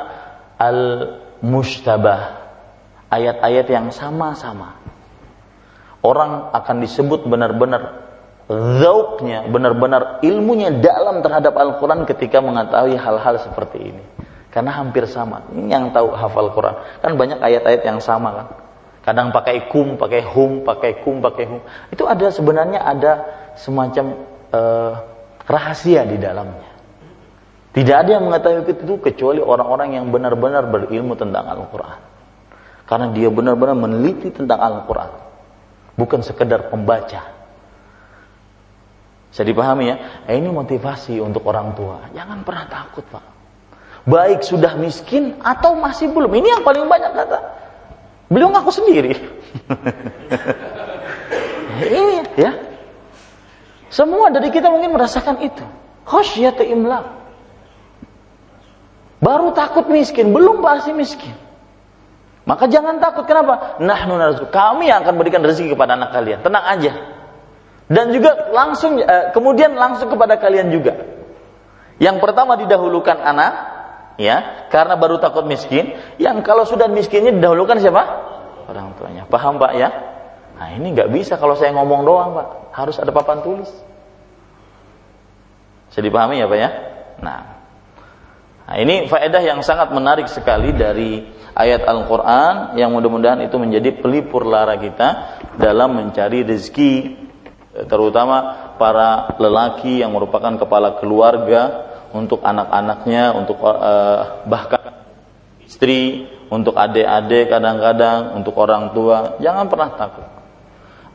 al-mustabah. 0.57 2.39
Ayat-ayat 3.11 3.67
yang 3.69 3.91
sama-sama. 3.91 4.79
Orang 6.01 6.55
akan 6.55 6.77
disebut 6.83 7.27
benar-benar 7.27 8.07
zauknya, 8.81 9.47
benar-benar 9.51 10.23
ilmunya 10.25 10.71
dalam 10.79 11.21
terhadap 11.21 11.55
Al-Quran 11.59 12.07
ketika 12.07 12.39
mengetahui 12.39 12.97
hal-hal 12.97 13.37
seperti 13.43 13.79
ini. 13.93 14.05
Karena 14.53 14.79
hampir 14.79 15.09
sama. 15.09 15.49
Ini 15.51 15.69
yang 15.73 15.85
tahu 15.97 16.13
hafal 16.13 16.53
Quran. 16.53 16.77
Kan 17.01 17.17
banyak 17.17 17.41
ayat-ayat 17.41 17.83
yang 17.89 17.99
sama 18.05 18.31
kan. 18.31 18.47
Kadang 19.03 19.35
pakai 19.35 19.67
kum, 19.67 19.99
pakai 19.99 20.23
hum, 20.23 20.63
pakai 20.63 21.03
kum, 21.03 21.19
pakai 21.19 21.45
hum. 21.51 21.61
Itu 21.91 22.07
ada 22.07 22.31
sebenarnya 22.31 22.87
ada 22.87 23.13
semacam 23.59 24.15
uh, 24.55 24.95
rahasia 25.43 26.07
di 26.07 26.23
dalamnya. 26.23 26.71
Tidak 27.73 27.97
ada 27.97 28.11
yang 28.21 28.31
mengetahui 28.31 28.69
itu 28.69 28.95
kecuali 29.03 29.41
orang-orang 29.43 29.99
yang 29.99 30.07
benar-benar 30.13 30.71
berilmu 30.71 31.19
tentang 31.19 31.51
Al-Quran. 31.51 31.99
Karena 32.87 33.09
dia 33.11 33.33
benar-benar 33.33 33.75
meneliti 33.75 34.29
tentang 34.31 34.61
Al-Quran. 34.61 35.11
Bukan 35.97 36.21
sekedar 36.21 36.69
pembaca. 36.69 37.33
Saya 39.33 39.45
dipahami 39.49 39.89
ya? 39.89 39.97
Eh, 40.29 40.37
ini 40.37 40.53
motivasi 40.53 41.17
untuk 41.19 41.49
orang 41.49 41.73
tua. 41.73 42.13
Jangan 42.13 42.45
pernah 42.45 42.69
takut, 42.69 43.03
Pak. 43.09 43.25
Baik 44.05 44.45
sudah 44.45 44.77
miskin 44.77 45.41
atau 45.41 45.73
masih 45.75 46.13
belum. 46.13 46.29
Ini 46.29 46.61
yang 46.61 46.63
paling 46.63 46.85
banyak 46.85 47.13
kata. 47.17 47.62
Beliau 48.33 48.49
ngaku 48.49 48.73
sendiri. 48.73 49.13
ini 51.93 52.25
ya. 52.41 52.53
Semua 53.93 54.33
dari 54.33 54.49
kita 54.49 54.73
mungkin 54.73 54.97
merasakan 54.97 55.45
itu. 55.45 55.61
Khosyata 56.09 56.65
imlak. 56.65 57.21
Baru 59.23 59.55
takut 59.55 59.87
miskin, 59.93 60.33
belum 60.33 60.65
pasti 60.65 60.91
miskin. 60.97 61.37
Maka 62.43 62.67
jangan 62.67 62.99
takut. 62.99 63.23
Kenapa? 63.29 63.79
Nahnu 63.79 64.19
narzuq. 64.19 64.51
Kami 64.51 64.91
yang 64.91 65.07
akan 65.07 65.15
berikan 65.15 65.45
rezeki 65.47 65.79
kepada 65.79 65.95
anak 65.95 66.11
kalian. 66.11 66.43
Tenang 66.43 66.65
aja. 66.67 66.93
Dan 67.87 68.11
juga 68.11 68.51
langsung 68.51 68.99
eh, 68.99 69.31
kemudian 69.31 69.79
langsung 69.79 70.11
kepada 70.11 70.41
kalian 70.43 70.75
juga. 70.75 70.97
Yang 72.03 72.19
pertama 72.19 72.59
didahulukan 72.59 73.15
anak, 73.15 73.53
ya, 74.23 74.71
karena 74.71 74.95
baru 74.95 75.19
takut 75.19 75.43
miskin. 75.43 75.99
Yang 76.23 76.47
kalau 76.47 76.63
sudah 76.63 76.87
miskinnya 76.87 77.35
didahulukan 77.35 77.83
siapa? 77.83 78.03
Orang 78.71 78.95
tuanya. 78.95 79.27
Paham 79.27 79.59
Pak 79.59 79.73
ya? 79.75 79.89
Nah 80.57 80.69
ini 80.79 80.95
nggak 80.95 81.11
bisa 81.11 81.35
kalau 81.37 81.59
saya 81.59 81.75
ngomong 81.75 82.07
doang 82.07 82.31
Pak. 82.39 82.49
Harus 82.73 82.97
ada 83.03 83.11
papan 83.11 83.43
tulis. 83.43 83.69
Saya 85.91 86.03
dipahami 86.07 86.41
ya 86.41 86.47
Pak 86.47 86.59
ya? 86.59 86.71
Nah, 87.21 87.41
nah 88.65 88.77
ini 88.81 89.11
faedah 89.11 89.43
yang 89.43 89.61
sangat 89.61 89.93
menarik 89.93 90.31
sekali 90.31 90.73
dari 90.73 91.21
ayat 91.53 91.85
Al-Quran 91.85 92.81
yang 92.81 92.91
mudah-mudahan 92.95 93.45
itu 93.45 93.57
menjadi 93.61 94.01
pelipur 94.01 94.49
lara 94.49 94.81
kita 94.81 95.09
dalam 95.61 95.99
mencari 96.01 96.47
rezeki 96.49 96.95
terutama 97.89 98.73
para 98.77 99.37
lelaki 99.41 100.01
yang 100.05 100.13
merupakan 100.13 100.57
kepala 100.61 101.01
keluarga 101.01 101.92
untuk 102.13 102.45
anak-anaknya, 102.45 103.33
untuk 103.33 103.59
uh, 103.65 104.45
bahkan 104.45 105.03
istri, 105.65 106.29
untuk 106.53 106.77
adik-adik 106.77 107.49
kadang-kadang, 107.49 108.37
untuk 108.37 108.53
orang 108.61 108.93
tua, 108.93 109.41
jangan 109.41 109.67
pernah 109.73 109.91
takut. 109.97 110.27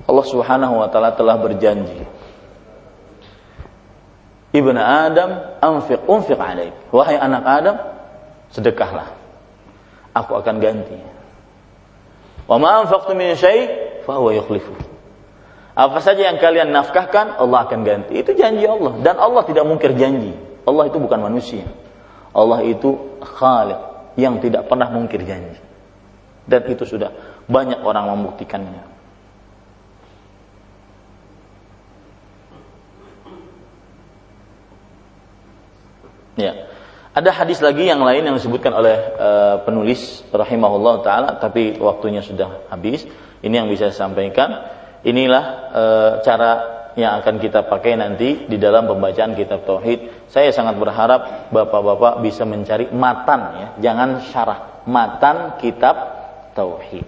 Allah 0.07 0.25
Subhanahu 0.25 0.81
wa 0.81 0.87
taala 0.89 1.13
telah 1.13 1.37
berjanji. 1.37 2.01
Ibnu 4.55 4.79
Adam, 4.79 5.59
anfiq 5.61 6.01
unfiq 6.09 6.39
alaik. 6.39 6.73
Wahai 6.89 7.19
anak 7.19 7.43
Adam, 7.45 7.77
sedekahlah. 8.49 9.13
Aku 10.17 10.33
akan 10.33 10.57
ganti. 10.57 10.97
Wa 12.49 12.57
ma 12.57 12.81
anfaqtu 12.81 13.13
min 13.13 13.37
syai' 13.37 14.01
fa 14.07 14.17
huwa. 14.17 14.33
Apa 15.77 16.01
saja 16.01 16.25
yang 16.25 16.41
kalian 16.41 16.73
nafkahkan, 16.73 17.37
Allah 17.37 17.69
akan 17.69 17.85
ganti. 17.85 18.17
Itu 18.17 18.33
janji 18.33 18.65
Allah. 18.65 18.97
Dan 19.05 19.21
Allah 19.21 19.45
tidak 19.45 19.69
mungkir 19.69 19.93
janji. 19.93 20.46
Allah 20.67 20.83
itu 20.91 20.97
bukan 20.99 21.19
manusia. 21.23 21.63
Allah 22.35 22.59
itu 22.67 23.17
khaliq 23.23 23.79
yang 24.19 24.43
tidak 24.43 24.67
pernah 24.67 24.91
mungkir 24.91 25.23
janji. 25.23 25.57
Dan 26.43 26.67
itu 26.67 26.83
sudah 26.83 27.41
banyak 27.47 27.79
orang 27.79 28.11
membuktikannya. 28.11 28.83
Ya. 36.37 36.53
Ada 37.17 37.33
hadis 37.33 37.65
lagi 37.65 37.89
yang 37.89 38.05
lain 38.05 38.29
yang 38.29 38.37
disebutkan 38.37 38.69
oleh 38.77 38.93
uh, 39.17 39.57
penulis 39.65 40.21
rahimahullah 40.29 41.01
taala 41.01 41.29
tapi 41.41 41.79
waktunya 41.81 42.21
sudah 42.21 42.69
habis. 42.69 43.07
Ini 43.41 43.63
yang 43.63 43.67
bisa 43.71 43.89
saya 43.89 44.05
sampaikan 44.05 44.77
Inilah 45.07 45.45
e, 45.71 45.83
cara 46.25 46.76
yang 46.97 47.21
akan 47.21 47.37
kita 47.37 47.69
pakai 47.69 47.93
nanti 47.93 48.49
di 48.49 48.57
dalam 48.57 48.89
pembacaan 48.89 49.37
kitab 49.37 49.69
tauhid. 49.69 50.27
Saya 50.33 50.49
sangat 50.49 50.81
berharap 50.81 51.53
Bapak-bapak 51.53 52.25
bisa 52.25 52.41
mencari 52.41 52.89
matan 52.89 53.39
ya, 53.53 53.67
jangan 53.77 54.25
syarah. 54.25 54.81
Matan 54.89 55.61
kitab 55.61 55.95
tauhid. 56.57 57.05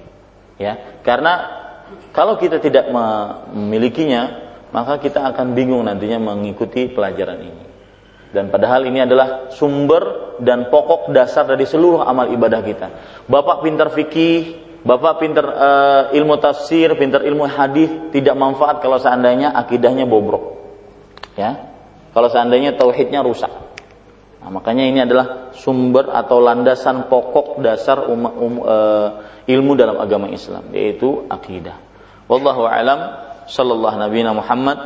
Ya, 0.61 1.01
karena 1.01 1.33
kalau 2.13 2.37
kita 2.37 2.61
tidak 2.61 2.93
memilikinya, 2.93 4.53
maka 4.69 5.01
kita 5.01 5.25
akan 5.33 5.57
bingung 5.57 5.81
nantinya 5.81 6.21
mengikuti 6.21 6.85
pelajaran 6.93 7.41
ini. 7.41 7.65
Dan 8.29 8.53
padahal 8.53 8.85
ini 8.85 9.01
adalah 9.01 9.49
sumber 9.49 10.37
dan 10.37 10.69
pokok 10.69 11.09
dasar 11.09 11.49
dari 11.49 11.65
seluruh 11.65 12.05
amal 12.05 12.29
ibadah 12.29 12.61
kita. 12.61 12.87
Bapak 13.25 13.65
pintar 13.65 13.89
fikih, 13.89 14.68
Bapak 14.79 15.19
pinter 15.19 15.43
uh, 15.43 16.03
ilmu 16.15 16.39
tafsir, 16.39 16.87
pinter 16.95 17.19
ilmu 17.27 17.43
hadis 17.51 17.91
tidak 18.15 18.35
manfaat 18.39 18.79
kalau 18.79 18.95
seandainya 18.95 19.51
akidahnya 19.51 20.07
bobrok. 20.07 20.55
Ya. 21.35 21.75
Kalau 22.15 22.31
seandainya 22.31 22.79
tauhidnya 22.79 23.19
rusak. 23.19 23.51
Nah, 24.39 24.49
makanya 24.55 24.87
ini 24.87 24.99
adalah 25.03 25.51
sumber 25.51 26.15
atau 26.15 26.39
landasan 26.39 27.11
pokok 27.11 27.59
dasar 27.59 28.07
um, 28.07 28.23
um, 28.23 28.55
uh, 28.63 29.43
ilmu 29.43 29.75
dalam 29.75 29.99
agama 29.99 30.31
Islam 30.31 30.71
yaitu 30.71 31.27
akidah. 31.27 31.75
Wallahu 32.31 32.63
alam 32.63 33.19
sallallahu 33.51 33.99
nabiyana 33.99 34.31
Muhammad 34.31 34.79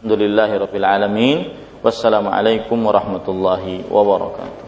alhamdulillahirabbil 0.00 0.86
alamin 0.86 1.38
wassalamualaikum 1.84 2.78
warahmatullahi 2.78 3.84
wabarakatuh. 3.84 4.64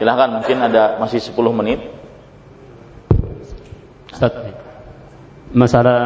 Silahkan 0.00 0.42
mungkin 0.42 0.58
ada 0.58 0.98
masih 0.98 1.22
10 1.22 1.38
menit. 1.54 1.91
Ustaz, 4.12 4.32
masalah 5.56 6.00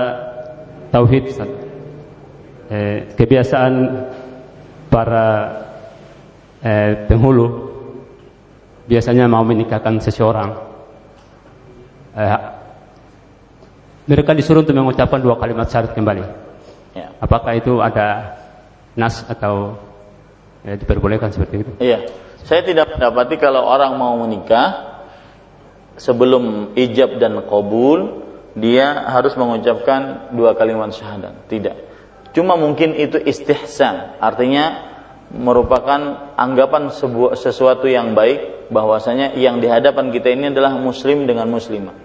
tauhid 0.95 1.27
Ustaz. 1.27 1.51
Eh, 2.67 3.15
kebiasaan 3.19 3.73
para 4.91 5.27
eh, 6.63 7.07
penghulu 7.11 7.47
biasanya 8.87 9.27
mau 9.27 9.43
menikahkan 9.43 9.99
seseorang. 9.99 10.51
Eh, 12.15 12.31
mereka 14.07 14.39
disuruh 14.39 14.63
untuk 14.63 14.75
mengucapkan 14.79 15.19
dua 15.19 15.35
kalimat 15.35 15.67
syahadat 15.67 15.93
kembali. 15.99 16.23
Ya. 16.95 17.11
Apakah 17.19 17.59
itu 17.59 17.83
ada 17.83 18.39
nas 18.95 19.27
atau 19.27 19.83
eh, 20.63 20.79
diperbolehkan 20.79 21.35
seperti 21.35 21.55
itu? 21.67 21.73
Iya. 21.83 22.07
Saya 22.47 22.63
tidak 22.63 22.95
mendapati 22.95 23.43
kalau 23.43 23.67
orang 23.67 23.99
mau 23.99 24.15
menikah 24.23 24.86
sebelum 25.97 26.77
ijab 26.77 27.17
dan 27.21 27.41
qabul 27.45 28.25
dia 28.57 29.05
harus 29.13 29.37
mengucapkan 29.37 30.33
dua 30.33 30.57
kalimat 30.57 30.89
syahadat. 30.93 31.49
Tidak. 31.49 31.77
Cuma 32.33 32.57
mungkin 32.57 32.97
itu 32.97 33.17
istihsan, 33.17 34.21
artinya 34.21 34.93
merupakan 35.33 36.33
anggapan 36.37 36.93
sebuah 36.93 37.35
sesuatu 37.37 37.89
yang 37.89 38.13
baik 38.13 38.69
bahwasanya 38.69 39.35
yang 39.37 39.59
di 39.59 39.67
hadapan 39.67 40.13
kita 40.13 40.33
ini 40.33 40.53
adalah 40.53 40.77
muslim 40.77 41.25
dengan 41.25 41.49
muslimah. 41.49 41.97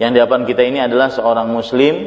Yang 0.00 0.10
di 0.14 0.18
hadapan 0.24 0.42
kita 0.48 0.62
ini 0.64 0.78
adalah 0.80 1.12
seorang 1.12 1.50
muslim 1.50 2.06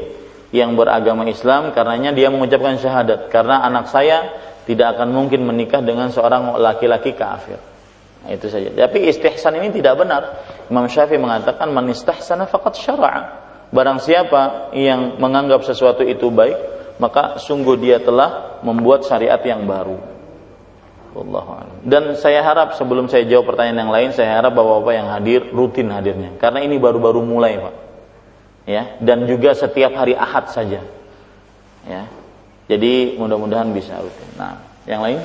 yang 0.51 0.76
beragama 0.76 1.24
Islam 1.28 1.72
karenanya 1.72 2.11
dia 2.11 2.28
mengucapkan 2.28 2.76
syahadat 2.76 3.32
karena 3.32 3.63
anak 3.63 3.88
saya 3.88 4.36
tidak 4.67 4.99
akan 4.99 5.15
mungkin 5.15 5.47
menikah 5.47 5.80
dengan 5.80 6.11
seorang 6.11 6.55
laki-laki 6.59 7.15
kafir. 7.15 7.70
Itu 8.30 8.47
saja. 8.49 8.69
Tapi 8.69 9.09
istihsan 9.09 9.57
ini 9.57 9.74
tidak 9.74 9.97
benar. 9.97 10.45
Imam 10.69 10.86
Syafi'i 10.86 11.17
mengatakan 11.17 11.74
man 11.74 11.89
istahsana 11.89 12.45
faqad 12.45 12.78
syara'a. 12.78 13.22
Barang 13.72 13.97
siapa 14.03 14.74
yang 14.76 15.17
menganggap 15.17 15.63
sesuatu 15.63 16.03
itu 16.03 16.28
baik, 16.30 16.57
maka 16.99 17.39
sungguh 17.39 17.80
dia 17.80 17.97
telah 18.03 18.61
membuat 18.61 19.07
syariat 19.07 19.39
yang 19.41 19.63
baru. 19.65 19.97
Dan 21.84 22.15
saya 22.15 22.39
harap 22.43 22.76
sebelum 22.80 23.11
saya 23.11 23.28
jawab 23.28 23.51
pertanyaan 23.51 23.84
yang 23.84 23.91
lain, 23.91 24.09
saya 24.15 24.39
harap 24.39 24.55
bapak-bapak 24.55 24.93
yang 24.95 25.07
hadir 25.11 25.41
rutin 25.51 25.91
hadirnya, 25.91 26.39
karena 26.39 26.63
ini 26.63 26.80
baru-baru 26.80 27.19
mulai, 27.19 27.59
pak 27.59 27.76
ya 28.65 28.97
dan 29.01 29.26
juga 29.26 29.57
setiap 29.57 29.93
hari 29.97 30.13
Ahad 30.13 30.53
saja 30.53 30.82
ya 31.86 32.03
jadi 32.69 33.17
mudah-mudahan 33.17 33.74
bisa 33.74 33.97
rutin 33.97 34.30
nah 34.38 34.61
yang 34.86 35.01
lain 35.01 35.19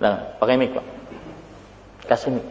nah, 0.00 0.34
pakai 0.40 0.56
mic 0.56 0.72
pak 0.72 0.86
kasih 2.10 2.34
mic 2.34 2.46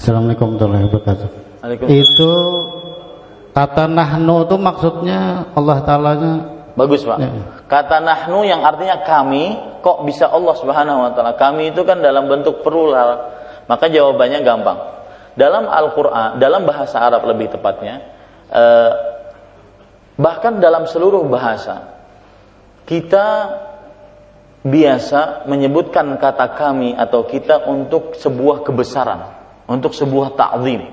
Assalamualaikum 0.00 0.56
warahmatullahi 0.56 0.84
wabarakatuh. 0.88 1.28
Itu 1.92 2.32
kata 3.52 3.84
nahnu 3.84 4.48
itu 4.48 4.56
maksudnya 4.56 5.52
Allah 5.52 5.76
Ta'ala-nya 5.84 6.34
Bagus 6.80 7.02
Pak. 7.04 7.18
Ya. 7.20 7.30
Kata 7.66 8.00
nahnu 8.00 8.46
yang 8.46 8.64
artinya 8.64 9.02
kami, 9.04 9.58
kok 9.84 10.00
bisa 10.08 10.30
Allah 10.30 10.54
Subhanahu 10.56 11.04
wa 11.04 11.10
taala? 11.12 11.36
Kami 11.36 11.74
itu 11.74 11.84
kan 11.84 12.00
dalam 12.00 12.30
bentuk 12.30 12.64
plural. 12.64 13.36
Maka 13.68 13.86
jawabannya 13.92 14.40
gampang. 14.42 14.78
Dalam 15.38 15.68
Al-Qur'an, 15.70 16.40
dalam 16.42 16.66
bahasa 16.66 16.98
Arab 16.98 17.22
lebih 17.28 17.54
tepatnya, 17.54 18.02
eh, 18.50 18.90
bahkan 20.20 20.60
dalam 20.60 20.84
seluruh 20.84 21.24
bahasa 21.24 21.96
kita 22.84 23.26
biasa 24.60 25.48
menyebutkan 25.48 26.20
kata 26.20 26.52
kami 26.52 26.92
atau 26.92 27.24
kita 27.24 27.64
untuk 27.64 28.12
sebuah 28.12 28.60
kebesaran, 28.60 29.20
untuk 29.64 29.96
sebuah 29.96 30.36
ta'zim. 30.36 30.84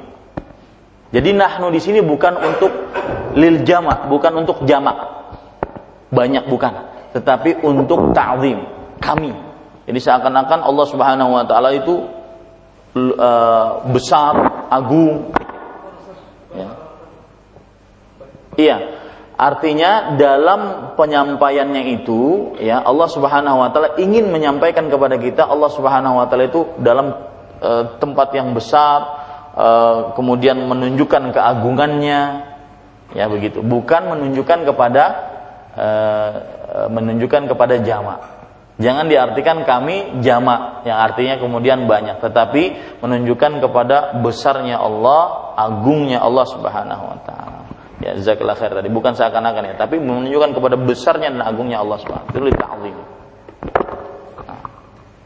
Jadi 1.11 1.29
nahnu 1.35 1.67
di 1.71 1.79
sini 1.83 1.99
bukan 1.99 2.39
untuk 2.39 2.71
lil 3.35 3.67
jamak, 3.67 4.07
bukan 4.07 4.43
untuk 4.43 4.63
jamak 4.63 4.95
banyak 6.07 6.47
bukan, 6.47 6.73
tetapi 7.11 7.59
untuk 7.67 8.15
ta'zim 8.15 8.63
kami. 9.03 9.35
Jadi 9.87 9.99
seakan-akan 9.99 10.63
Allah 10.63 10.85
Subhanahu 10.87 11.31
wa 11.35 11.43
taala 11.43 11.75
itu 11.75 12.07
uh, 12.95 13.83
besar, 13.91 14.67
agung. 14.71 15.31
Ya. 16.55 16.69
Iya. 18.57 18.77
Artinya 19.37 20.17
dalam 20.17 20.93
penyampaiannya 20.97 22.01
itu 22.01 22.53
ya 22.57 22.81
Allah 22.81 23.05
Subhanahu 23.05 23.61
wa 23.61 23.69
taala 23.69 23.93
ingin 24.01 24.33
menyampaikan 24.33 24.89
kepada 24.89 25.21
kita 25.21 25.45
Allah 25.45 25.69
Subhanahu 25.69 26.17
wa 26.17 26.25
taala 26.25 26.49
itu 26.49 26.65
dalam 26.81 27.13
uh, 27.61 28.01
tempat 28.01 28.33
yang 28.33 28.57
besar 28.57 28.99
uh, 29.53 30.17
kemudian 30.17 30.57
menunjukkan 30.65 31.37
keagungannya 31.37 32.21
ya 33.13 33.25
begitu 33.29 33.61
bukan 33.61 34.09
menunjukkan 34.09 34.65
kepada 34.65 35.37
Eh, 35.77 36.89
menunjukkan 36.89 37.53
kepada 37.53 37.77
jamak. 37.85 38.19
Jangan 38.81 39.05
diartikan 39.05 39.61
kami 39.61 40.25
jamak 40.25 40.89
yang 40.89 40.97
artinya 40.97 41.37
kemudian 41.37 41.85
banyak, 41.85 42.17
tetapi 42.17 42.63
menunjukkan 43.05 43.61
kepada 43.61 44.17
besarnya 44.25 44.81
Allah, 44.81 45.53
agungnya 45.53 46.17
Allah 46.17 46.45
Subhanahu 46.49 47.03
wa 47.13 47.17
taala. 47.21 47.56
Ya, 47.97 48.13
jazakallah 48.13 48.53
khair 48.53 48.77
tadi, 48.77 48.93
bukan 48.93 49.17
seakan-akan 49.17 49.73
ya, 49.73 49.75
tapi 49.75 49.97
menunjukkan 49.97 50.53
kepada 50.53 50.77
besarnya 50.77 51.33
dan 51.33 51.41
agungnya 51.41 51.81
Allah 51.81 51.97
Subhanahu 51.97 52.29
wa 52.29 52.53
taala. 52.53 52.93
Nah, 54.45 54.61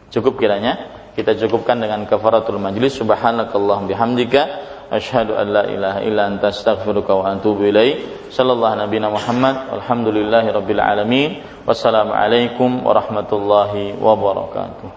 cukup 0.07 0.39
kiranya 0.39 1.03
kita 1.11 1.35
cukupkan 1.35 1.83
dengan 1.83 2.07
kafaratul 2.07 2.63
majlis. 2.63 2.95
Subhanakallah 2.95 3.83
bihamdika 3.91 4.41
asyhadu 4.87 5.35
an 5.35 5.47
la 5.51 5.63
ilaha 5.67 5.99
illa 6.07 6.31
anta 6.31 6.55
astaghfiruka 6.55 7.11
wa 7.11 7.27
atubu 7.35 7.67
ilaik 7.67 8.31
sallallahu 8.31 8.79
nabiyana 8.79 9.11
Muhammad 9.11 9.55
alhamdulillahi 9.75 10.47
rabbil 10.55 10.79
alamin. 10.79 11.43
Wassalamu 11.67 12.15
alaikum 12.15 12.87
warahmatullahi 12.87 13.99
wabarakatuh. 13.99 14.89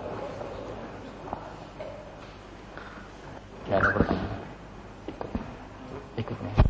Ya 3.75 3.81
ikut 6.15 6.39
nih 6.39 6.64